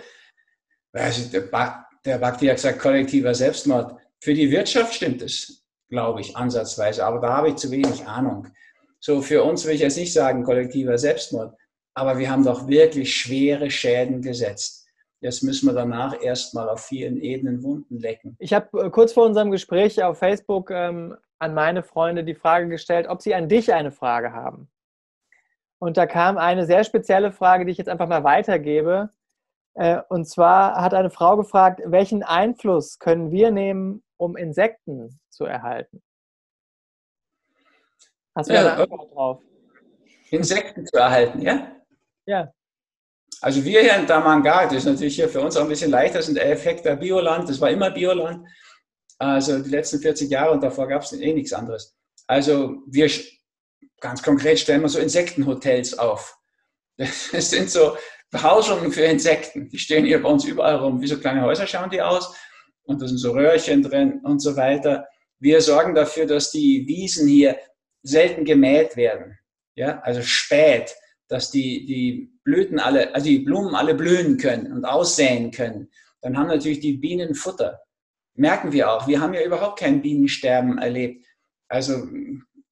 der, 0.93 1.41
ba 1.43 1.87
der 2.05 2.18
Bakti 2.18 2.47
hat 2.47 2.57
gesagt, 2.57 2.81
kollektiver 2.81 3.35
Selbstmord. 3.35 4.01
Für 4.20 4.35
die 4.35 4.51
Wirtschaft 4.51 4.95
stimmt 4.95 5.22
es, 5.22 5.64
glaube 5.89 6.22
ich, 6.22 6.37
ansatzweise, 6.37 7.05
aber 7.05 7.20
da 7.20 7.37
habe 7.37 7.51
ich 7.51 7.57
zu 7.57 7.70
wenig 7.70 8.07
Ahnung. 8.07 8.49
So, 9.01 9.22
für 9.22 9.42
uns 9.42 9.64
will 9.64 9.74
ich 9.74 9.80
jetzt 9.80 9.96
nicht 9.96 10.12
sagen, 10.12 10.44
kollektiver 10.44 10.98
Selbstmord, 10.98 11.57
aber 11.94 12.18
wir 12.18 12.30
haben 12.30 12.44
doch 12.44 12.68
wirklich 12.68 13.16
schwere 13.16 13.70
Schäden 13.70 14.20
gesetzt. 14.20 14.86
Jetzt 15.22 15.42
müssen 15.42 15.66
wir 15.66 15.74
danach 15.74 16.20
erstmal 16.22 16.68
auf 16.68 16.80
vielen 16.80 17.18
Ebenen 17.18 17.62
Wunden 17.62 17.98
lecken. 17.98 18.36
Ich 18.38 18.55
habe 18.55 18.86
äh, 18.86 18.90
kurz 18.90 19.12
vor 19.12 19.26
unserem 19.26 19.51
Gespräch 19.51 20.03
auf 20.03 20.18
Facebook 20.18 20.70
ähm, 20.70 21.16
an 21.38 21.55
meine 21.55 21.82
Freunde 21.82 22.24
die 22.24 22.34
Frage 22.34 22.68
gestellt, 22.68 23.07
ob 23.09 23.20
sie 23.20 23.34
an 23.34 23.48
dich 23.48 23.72
eine 23.72 23.90
Frage 23.90 24.32
haben. 24.32 24.70
Und 25.78 25.96
da 25.96 26.07
kam 26.07 26.36
eine 26.36 26.66
sehr 26.66 26.84
spezielle 26.84 27.32
Frage, 27.32 27.64
die 27.64 27.72
ich 27.72 27.78
jetzt 27.78 27.88
einfach 27.88 28.09
mal 28.09 28.24
weitergebe. 28.24 29.11
Äh, 29.74 30.01
und 30.09 30.26
zwar 30.26 30.80
hat 30.80 30.94
eine 30.94 31.11
Frau 31.11 31.36
gefragt, 31.36 31.80
welchen 31.84 32.22
Einfluss 32.22 32.98
können 32.98 33.30
wir 33.30 33.51
nehmen, 33.51 34.03
um 34.18 34.36
Insekten 34.36 35.20
zu 35.30 35.44
erhalten? 35.44 36.03
Hast 38.41 38.49
du 38.49 38.55
ja, 38.55 38.61
eine 38.61 38.72
Antwort 38.72 39.14
drauf? 39.14 39.43
Insekten 40.30 40.86
zu 40.86 40.97
erhalten, 40.97 41.43
ja? 41.43 41.76
Ja. 42.24 42.51
Also 43.43 43.62
wir 43.62 43.82
hier 43.82 43.97
in 43.97 44.07
Damanga, 44.07 44.64
das 44.64 44.76
ist 44.76 44.84
natürlich 44.86 45.16
hier 45.16 45.28
für 45.28 45.43
uns 45.43 45.59
auch 45.59 45.62
ein 45.64 45.68
bisschen 45.68 45.91
leichter, 45.91 46.20
das 46.20 46.26
sind 46.26 46.38
11 46.38 46.64
Hektar 46.64 46.97
Bioland, 46.97 47.51
das 47.51 47.61
war 47.61 47.68
immer 47.68 47.91
Bioland, 47.91 48.49
also 49.18 49.59
die 49.59 49.68
letzten 49.68 49.99
40 49.99 50.30
Jahre 50.30 50.53
und 50.53 50.62
davor 50.62 50.88
gab 50.88 51.03
es 51.03 51.12
eh 51.12 51.34
nichts 51.34 51.53
anderes. 51.53 51.95
Also 52.26 52.76
wir, 52.86 53.11
ganz 54.01 54.22
konkret 54.22 54.59
stellen 54.59 54.80
wir 54.80 54.88
so 54.88 55.01
Insektenhotels 55.01 55.99
auf. 55.99 56.38
Das 56.97 57.51
sind 57.51 57.68
so 57.68 57.97
Behausungen 58.30 58.91
für 58.91 59.03
Insekten, 59.03 59.68
die 59.68 59.78
stehen 59.78 60.07
hier 60.07 60.22
bei 60.22 60.30
uns 60.30 60.47
überall 60.47 60.76
rum, 60.76 61.03
wie 61.03 61.07
so 61.07 61.18
kleine 61.18 61.43
Häuser 61.43 61.66
schauen 61.66 61.91
die 61.91 62.01
aus 62.01 62.34
und 62.84 63.03
da 63.03 63.07
sind 63.07 63.18
so 63.18 63.32
Röhrchen 63.32 63.82
drin 63.82 64.20
und 64.24 64.41
so 64.41 64.57
weiter. 64.57 65.07
Wir 65.38 65.61
sorgen 65.61 65.95
dafür, 65.95 66.26
dass 66.26 66.51
die 66.51 66.86
Wiesen 66.86 67.28
hier 67.28 67.59
selten 68.03 68.44
gemäht 68.44 68.96
werden, 68.96 69.38
ja, 69.74 70.01
also 70.01 70.22
spät 70.22 70.94
dass 71.30 71.51
die, 71.53 71.86
die 71.86 72.32
Blüten 72.42 72.80
alle, 72.80 73.14
also 73.14 73.26
die 73.26 73.38
Blumen 73.38 73.76
alle 73.76 73.94
blühen 73.94 74.36
können 74.36 74.72
und 74.72 74.84
aussäen 74.84 75.53
können, 75.53 75.88
dann 76.20 76.36
haben 76.36 76.48
natürlich 76.48 76.80
die 76.80 76.94
Bienen 76.94 77.34
Futter. 77.34 77.80
Merken 78.34 78.72
wir 78.72 78.90
auch. 78.90 79.07
Wir 79.07 79.20
haben 79.20 79.32
ja 79.32 79.44
überhaupt 79.44 79.78
kein 79.78 80.03
Bienensterben 80.03 80.78
erlebt. 80.78 81.24
Also 81.68 82.09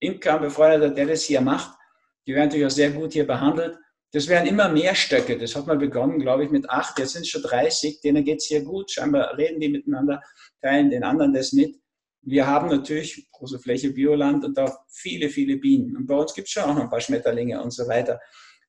Imker, 0.01 0.41
Befreundeter, 0.41 0.93
der 0.93 1.07
das 1.07 1.23
hier 1.23 1.41
macht, 1.41 1.79
die 2.27 2.35
werden 2.35 2.47
natürlich 2.47 2.67
auch 2.67 2.71
sehr 2.71 2.91
gut 2.91 3.13
hier 3.13 3.27
behandelt. 3.27 3.79
Das 4.13 4.27
werden 4.27 4.49
immer 4.49 4.69
mehr 4.69 4.95
Stöcke. 4.95 5.39
Das 5.39 5.55
hat 5.55 5.67
mal 5.67 5.79
begonnen, 5.79 6.19
glaube 6.19 6.45
ich, 6.45 6.51
mit 6.51 6.69
acht. 6.69 6.99
Jetzt 6.99 7.13
sind 7.13 7.23
es 7.23 7.29
schon 7.29 7.43
30. 7.43 8.01
Denen 8.01 8.25
geht 8.25 8.39
es 8.39 8.47
hier 8.47 8.63
gut. 8.63 8.91
Scheinbar 8.91 9.37
reden 9.39 9.61
die 9.61 9.69
miteinander, 9.69 10.21
teilen 10.61 10.91
den 10.91 11.05
anderen 11.05 11.33
das 11.33 11.53
mit. 11.53 11.77
Wir 12.23 12.47
haben 12.47 12.69
natürlich 12.69 13.29
große 13.33 13.59
Fläche 13.59 13.91
Bioland 13.91 14.45
und 14.45 14.59
auch 14.59 14.77
viele, 14.89 15.31
viele 15.31 15.57
Bienen. 15.57 15.97
Und 15.97 16.07
bei 16.07 16.15
uns 16.15 16.35
gibt 16.35 16.49
es 16.49 16.53
schon 16.53 16.65
auch 16.65 16.75
noch 16.75 16.83
ein 16.83 16.91
paar 16.91 17.01
Schmetterlinge 17.01 17.63
und 17.63 17.71
so 17.71 17.87
weiter. 17.89 18.21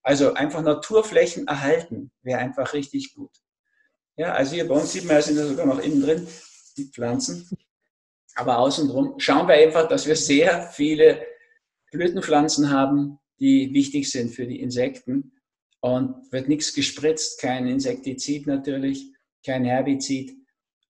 Also 0.02 0.34
einfach 0.34 0.62
Naturflächen 0.62 1.48
erhalten 1.48 2.12
wäre 2.22 2.40
einfach 2.40 2.74
richtig 2.74 3.14
gut. 3.14 3.32
Ja, 4.16 4.34
also 4.34 4.56
hier 4.56 4.68
bei 4.68 4.76
uns 4.76 4.92
sieht 4.92 5.06
man, 5.06 5.18
ja, 5.18 5.22
sind 5.22 5.38
ja 5.38 5.46
sogar 5.46 5.66
noch 5.66 5.80
innen 5.80 6.02
drin 6.02 6.28
die 6.78 6.86
Pflanzen. 6.86 7.48
Aber 8.36 8.60
außenrum 8.60 9.20
schauen 9.20 9.48
wir 9.48 9.56
einfach, 9.56 9.88
dass 9.88 10.08
wir 10.08 10.16
sehr 10.16 10.70
viele 10.74 11.26
Blütenpflanzen 11.92 12.70
haben, 12.70 13.20
die 13.40 13.74
wichtig 13.74 14.10
sind 14.10 14.32
für 14.32 14.48
die 14.48 14.62
Insekten. 14.62 15.34
Und 15.82 16.32
wird 16.32 16.50
nichts 16.50 16.74
gespritzt, 16.74 17.40
kein 17.40 17.66
Insektizid 17.68 18.48
natürlich, 18.48 19.14
kein 19.46 19.64
Herbizid. 19.64 20.39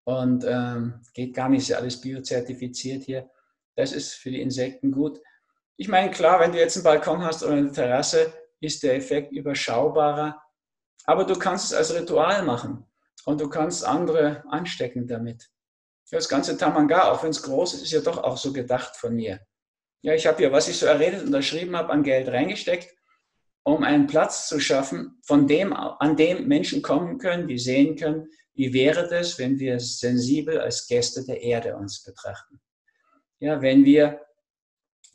Und 0.10 0.44
ähm, 0.44 1.02
geht 1.14 1.36
gar 1.36 1.50
nicht, 1.50 1.70
ist 1.70 1.76
alles 1.76 2.02
biozertifiziert 2.02 3.04
hier. 3.04 3.30
Das 3.76 3.92
ist 3.92 4.16
für 4.16 4.32
die 4.32 4.42
Insekten 4.42 4.92
gut. 4.92 5.22
Ich 5.78 5.88
meine, 5.88 6.10
klar, 6.10 6.40
wenn 6.40 6.52
du 6.52 6.58
jetzt 6.58 6.76
einen 6.78 6.84
Balkon 6.84 7.24
hast 7.24 7.44
oder 7.44 7.54
eine 7.54 7.72
Terrasse, 7.72 8.34
ist 8.60 8.82
der 8.82 8.96
Effekt 8.96 9.32
überschaubarer. 9.34 10.42
Aber 11.06 11.26
du 11.26 11.38
kannst 11.38 11.66
es 11.66 11.74
als 11.76 11.94
Ritual 11.94 12.42
machen 12.42 12.88
und 13.26 13.40
du 13.40 13.50
kannst 13.50 13.86
andere 13.86 14.44
anstecken 14.50 15.06
damit. 15.06 15.48
Das 16.10 16.28
ganze 16.28 16.58
Tamanga, 16.58 17.12
auch 17.12 17.22
wenn 17.22 17.30
es 17.30 17.44
groß 17.44 17.76
ist, 17.76 17.84
ist 17.84 17.92
ja 17.92 18.02
doch 18.02 18.18
auch 18.18 18.38
so 18.38 18.52
gedacht 18.52 18.96
von 18.96 19.16
mir. 19.16 19.40
Ja, 20.02 20.16
ich 20.16 20.26
habe 20.26 20.42
ja, 20.42 20.52
was 20.52 20.70
ich 20.70 20.80
so 20.80 20.88
erredet 20.88 21.20
und 21.20 21.28
unterschrieben 21.28 21.78
habe, 21.78 21.94
an 21.94 22.02
Geld 22.02 22.30
reingesteckt, 22.30 22.96
um 23.62 23.84
einen 23.84 24.08
Platz 24.08 24.48
zu 24.48 24.60
schaffen, 24.60 25.20
von 25.22 25.46
dem, 25.46 25.72
an 25.72 26.18
dem 26.18 26.48
Menschen 26.48 26.82
kommen 26.82 27.20
können, 27.20 27.48
die 27.48 27.60
sehen 27.60 27.96
können, 27.96 28.28
wie 28.60 28.74
wäre 28.74 29.08
das, 29.08 29.40
wenn 29.40 29.58
wir 29.58 29.80
sensibel 29.80 30.60
als 30.60 30.86
Gäste 30.86 31.24
der 31.24 31.42
Erde 31.42 31.78
uns 31.78 32.04
betrachten. 32.04 32.60
Ja, 33.40 33.62
wenn 33.62 33.86
wir 33.86 34.20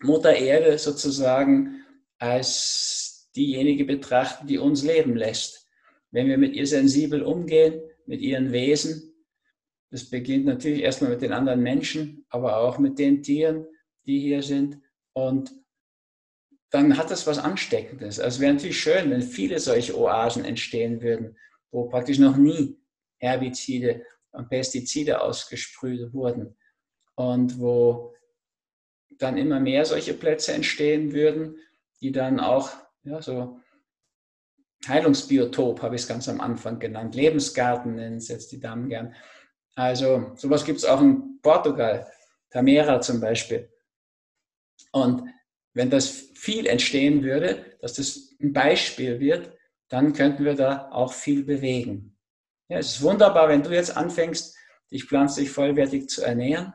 Mutter 0.01 0.35
Erde 0.35 0.79
sozusagen 0.79 1.85
als 2.17 3.31
diejenige 3.37 3.85
betrachten, 3.85 4.47
die 4.47 4.57
uns 4.57 4.83
leben 4.83 5.15
lässt. 5.15 5.69
Wenn 6.11 6.29
wir 6.29 6.39
mit 6.39 6.55
ihr 6.55 6.67
sensibel 6.67 7.21
umgehen, 7.21 7.83
mit 8.07 8.23
ihren 8.23 8.51
Wesen, 8.51 9.13
das 9.91 10.09
beginnt 10.09 10.47
natürlich 10.47 10.81
erstmal 10.81 11.11
mit 11.11 11.21
den 11.21 11.35
anderen 11.35 11.61
Menschen, 11.61 12.25
aber 12.31 12.57
auch 12.57 12.79
mit 12.79 12.99
den 12.99 13.23
Tieren, 13.23 13.67
die 14.07 14.21
hier 14.21 14.43
sind. 14.43 14.81
Und 15.13 15.53
dann 16.71 16.97
hat 16.97 17.11
das 17.11 17.27
was 17.27 17.39
Ansteckendes. 17.39 18.19
Also 18.19 18.37
es 18.37 18.41
wäre 18.41 18.55
natürlich 18.55 18.81
schön, 18.81 19.11
wenn 19.11 19.21
viele 19.21 19.61
solche 19.61 19.99
Oasen 19.99 20.47
entstehen 20.47 21.03
würden, 21.03 21.37
wo 21.71 21.91
praktisch 21.91 22.19
noch 22.19 22.39
nie 22.39 22.79
Herbizide 23.25 24.05
und 24.33 24.49
Pestizide 24.49 25.21
ausgesprüht 25.21 26.13
wurden 26.13 26.57
und 27.15 27.59
wo 27.59 28.15
dann 29.19 29.37
immer 29.37 29.61
mehr 29.61 29.85
solche 29.85 30.15
Plätze 30.15 30.53
entstehen 30.53 31.13
würden, 31.13 31.57
die 32.01 32.13
dann 32.13 32.41
auch 32.41 32.71
ja, 33.05 33.23
so 33.23 33.61
Heilungsbiotop 34.87 35.83
habe 35.83 35.95
ich 35.95 36.03
es 36.03 36.09
ganz 36.09 36.29
am 36.29 36.41
Anfang 36.41 36.79
genannt. 36.79 37.15
Lebensgarten 37.15 37.95
nennen 37.95 38.17
es 38.17 38.29
jetzt 38.29 38.53
die 38.53 38.61
Damen 38.61 38.89
gern. 38.89 39.15
Also 39.75 40.33
sowas 40.37 40.65
gibt 40.65 40.79
es 40.79 40.85
auch 40.85 41.01
in 41.01 41.41
Portugal, 41.43 42.07
Tamera 42.51 43.01
zum 43.01 43.21
Beispiel. 43.21 43.71
Und 44.93 45.29
wenn 45.73 45.91
das 45.91 46.09
viel 46.35 46.67
entstehen 46.67 47.23
würde, 47.23 47.77
dass 47.81 47.95
das 47.95 48.37
ein 48.41 48.53
Beispiel 48.53 49.19
wird, 49.19 49.53
dann 49.89 50.13
könnten 50.13 50.45
wir 50.45 50.55
da 50.55 50.91
auch 50.91 51.13
viel 51.13 51.45
bewegen. 51.45 52.14
Ja, 52.69 52.79
es 52.79 52.97
ist 52.97 53.03
wunderbar, 53.03 53.49
wenn 53.49 53.63
du 53.63 53.71
jetzt 53.71 53.97
anfängst, 53.97 54.57
dich 54.91 55.05
pflanzlich 55.05 55.51
vollwertig 55.51 56.09
zu 56.09 56.23
ernähren. 56.23 56.73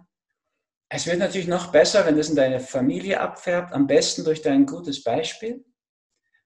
Es 0.89 1.05
wird 1.05 1.19
natürlich 1.19 1.47
noch 1.47 1.71
besser, 1.71 2.05
wenn 2.05 2.17
das 2.17 2.29
in 2.29 2.35
deine 2.35 2.59
Familie 2.59 3.19
abfärbt, 3.19 3.73
am 3.73 3.87
besten 3.87 4.23
durch 4.23 4.41
dein 4.41 4.65
gutes 4.65 5.03
Beispiel. 5.03 5.63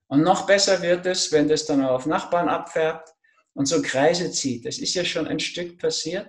Und 0.07 0.21
noch 0.21 0.45
besser 0.45 0.81
wird 0.81 1.05
es, 1.05 1.31
wenn 1.31 1.47
das 1.47 1.65
dann 1.65 1.83
auf 1.83 2.05
Nachbarn 2.05 2.49
abfärbt 2.49 3.09
und 3.53 3.65
so 3.67 3.81
Kreise 3.81 4.31
zieht. 4.31 4.65
Das 4.65 4.77
ist 4.77 4.93
ja 4.93 5.05
schon 5.05 5.27
ein 5.27 5.39
Stück 5.39 5.79
passiert. 5.79 6.27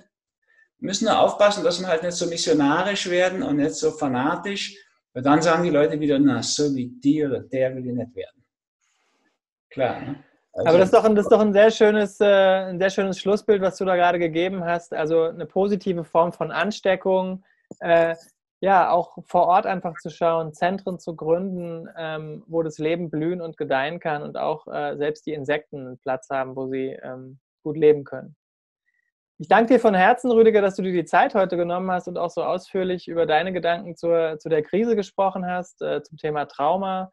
müssen 0.79 1.07
nur 1.07 1.19
aufpassen, 1.19 1.65
dass 1.65 1.81
wir 1.81 1.89
halt 1.89 2.03
nicht 2.03 2.17
so 2.17 2.27
missionarisch 2.27 3.09
werden 3.11 3.43
und 3.43 3.57
nicht 3.57 3.75
so 3.75 3.91
fanatisch, 3.91 4.77
weil 5.13 5.23
dann 5.23 5.43
sagen 5.43 5.65
die 5.65 5.71
Leute 5.71 5.99
wieder, 5.99 6.19
na, 6.19 6.43
so 6.43 6.75
wie 6.75 6.89
die 6.89 7.25
oder 7.25 7.41
der 7.41 7.75
will 7.75 7.87
ich 7.87 7.95
nicht 7.95 8.15
werden. 8.15 8.45
Klar, 9.71 10.01
ne? 10.01 10.25
Also, 10.55 10.69
Aber 10.69 10.79
das 10.79 10.89
ist 10.89 10.95
doch, 10.95 11.05
ein, 11.05 11.15
das 11.17 11.25
ist 11.25 11.33
doch 11.33 11.41
ein, 11.41 11.53
sehr 11.53 11.71
schönes, 11.73 12.21
äh, 12.21 12.25
ein 12.27 12.79
sehr 12.79 12.91
schönes 12.91 13.19
Schlussbild, 13.19 13.61
was 13.61 13.77
du 13.77 13.85
da 13.85 13.97
gerade 13.97 14.21
gegeben 14.21 14.65
hast. 14.65 14.95
Also 14.95 15.25
eine 15.25 15.47
positive 15.47 16.05
Form 16.05 16.33
von 16.33 16.53
Ansteckung. 16.53 17.43
Äh, 17.81 18.15
ja, 18.61 18.91
auch 18.91 19.19
vor 19.27 19.49
Ort 19.49 19.67
einfach 19.67 19.95
zu 20.01 20.11
schauen, 20.11 20.55
Zentren 20.55 20.99
zu 20.99 21.17
gründen, 21.17 21.89
ähm, 21.99 22.45
wo 22.47 22.63
das 22.63 22.79
Leben 22.79 23.11
blühen 23.11 23.41
und 23.41 23.57
gedeihen 23.57 23.99
kann 23.99 24.23
und 24.23 24.39
auch 24.39 24.67
äh, 24.69 24.97
selbst 24.97 25.27
die 25.27 25.35
Insekten 25.35 25.87
einen 25.87 25.99
Platz 25.99 26.31
haben, 26.31 26.55
wo 26.57 26.69
sie 26.69 26.97
ähm, 27.03 27.41
gut 27.63 27.77
leben 27.77 28.05
können. 28.05 28.37
Ich 29.39 29.49
danke 29.49 29.75
dir 29.75 29.81
von 29.81 29.95
Herzen, 29.95 30.31
Rüdiger, 30.31 30.63
dass 30.63 30.77
du 30.77 30.83
dir 30.83 30.93
die 30.93 31.05
Zeit 31.05 31.35
heute 31.35 31.57
genommen 31.57 31.91
hast 31.91 32.07
und 32.07 32.17
auch 32.17 32.31
so 32.31 32.45
ausführlich 32.45 33.09
über 33.09 33.27
deine 33.27 33.53
Gedanken 33.53 33.97
zur, 33.97 34.39
zu 34.39 34.49
der 34.49 34.63
Krise 34.63 34.95
gesprochen 34.95 35.45
hast, 35.45 35.83
äh, 35.83 36.03
zum 36.03 36.17
Thema 36.17 36.47
Trauma, 36.47 37.11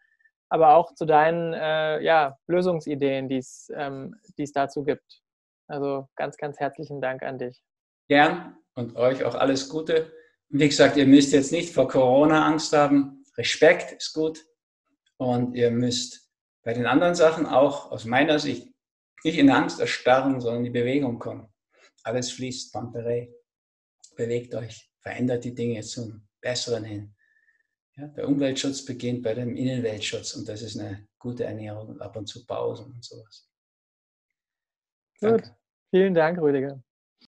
aber 0.51 0.75
auch 0.75 0.93
zu 0.93 1.05
deinen 1.05 1.53
äh, 1.53 2.03
ja, 2.03 2.37
Lösungsideen, 2.47 3.29
die 3.29 3.41
ähm, 3.73 4.15
es 4.37 4.51
dazu 4.51 4.83
gibt. 4.83 5.21
Also 5.67 6.09
ganz, 6.17 6.35
ganz 6.35 6.59
herzlichen 6.59 6.99
Dank 6.99 7.23
an 7.23 7.39
dich. 7.39 7.63
Gern 8.09 8.57
und 8.75 8.97
euch 8.97 9.23
auch 9.23 9.35
alles 9.35 9.69
Gute. 9.69 10.11
Wie 10.49 10.67
gesagt, 10.67 10.97
ihr 10.97 11.07
müsst 11.07 11.31
jetzt 11.31 11.53
nicht 11.53 11.73
vor 11.73 11.87
Corona 11.87 12.45
Angst 12.45 12.73
haben. 12.73 13.23
Respekt 13.37 13.93
ist 13.93 14.13
gut. 14.13 14.43
Und 15.15 15.55
ihr 15.55 15.71
müsst 15.71 16.29
bei 16.63 16.73
den 16.73 16.85
anderen 16.85 17.15
Sachen 17.15 17.45
auch 17.45 17.89
aus 17.89 18.03
meiner 18.03 18.37
Sicht 18.37 18.67
nicht 19.23 19.37
in 19.37 19.49
Angst 19.49 19.79
erstarren, 19.79 20.41
sondern 20.41 20.65
in 20.65 20.73
die 20.73 20.79
Bewegung 20.79 21.17
kommen. 21.17 21.47
Alles 22.03 22.29
fließt, 22.31 22.73
Pamperei. 22.73 23.33
Bewegt 24.17 24.53
euch, 24.53 24.91
verändert 24.99 25.45
die 25.45 25.55
Dinge 25.55 25.79
zum 25.81 26.27
Besseren 26.41 26.83
hin. 26.83 27.15
Ja, 28.01 28.07
der 28.07 28.27
Umweltschutz 28.27 28.83
beginnt 28.83 29.21
bei 29.21 29.35
dem 29.35 29.55
Innenweltschutz 29.55 30.33
und 30.33 30.49
das 30.49 30.63
ist 30.63 30.79
eine 30.79 31.07
gute 31.19 31.43
Ernährung 31.43 31.89
und 31.89 32.01
ab 32.01 32.15
und 32.15 32.25
zu 32.25 32.43
Pausen 32.47 32.91
und 32.91 33.03
sowas. 33.03 33.47
Gut, 35.19 35.29
Danke. 35.29 35.55
vielen 35.91 36.15
Dank, 36.15 36.41
Rüdiger. 36.41 36.83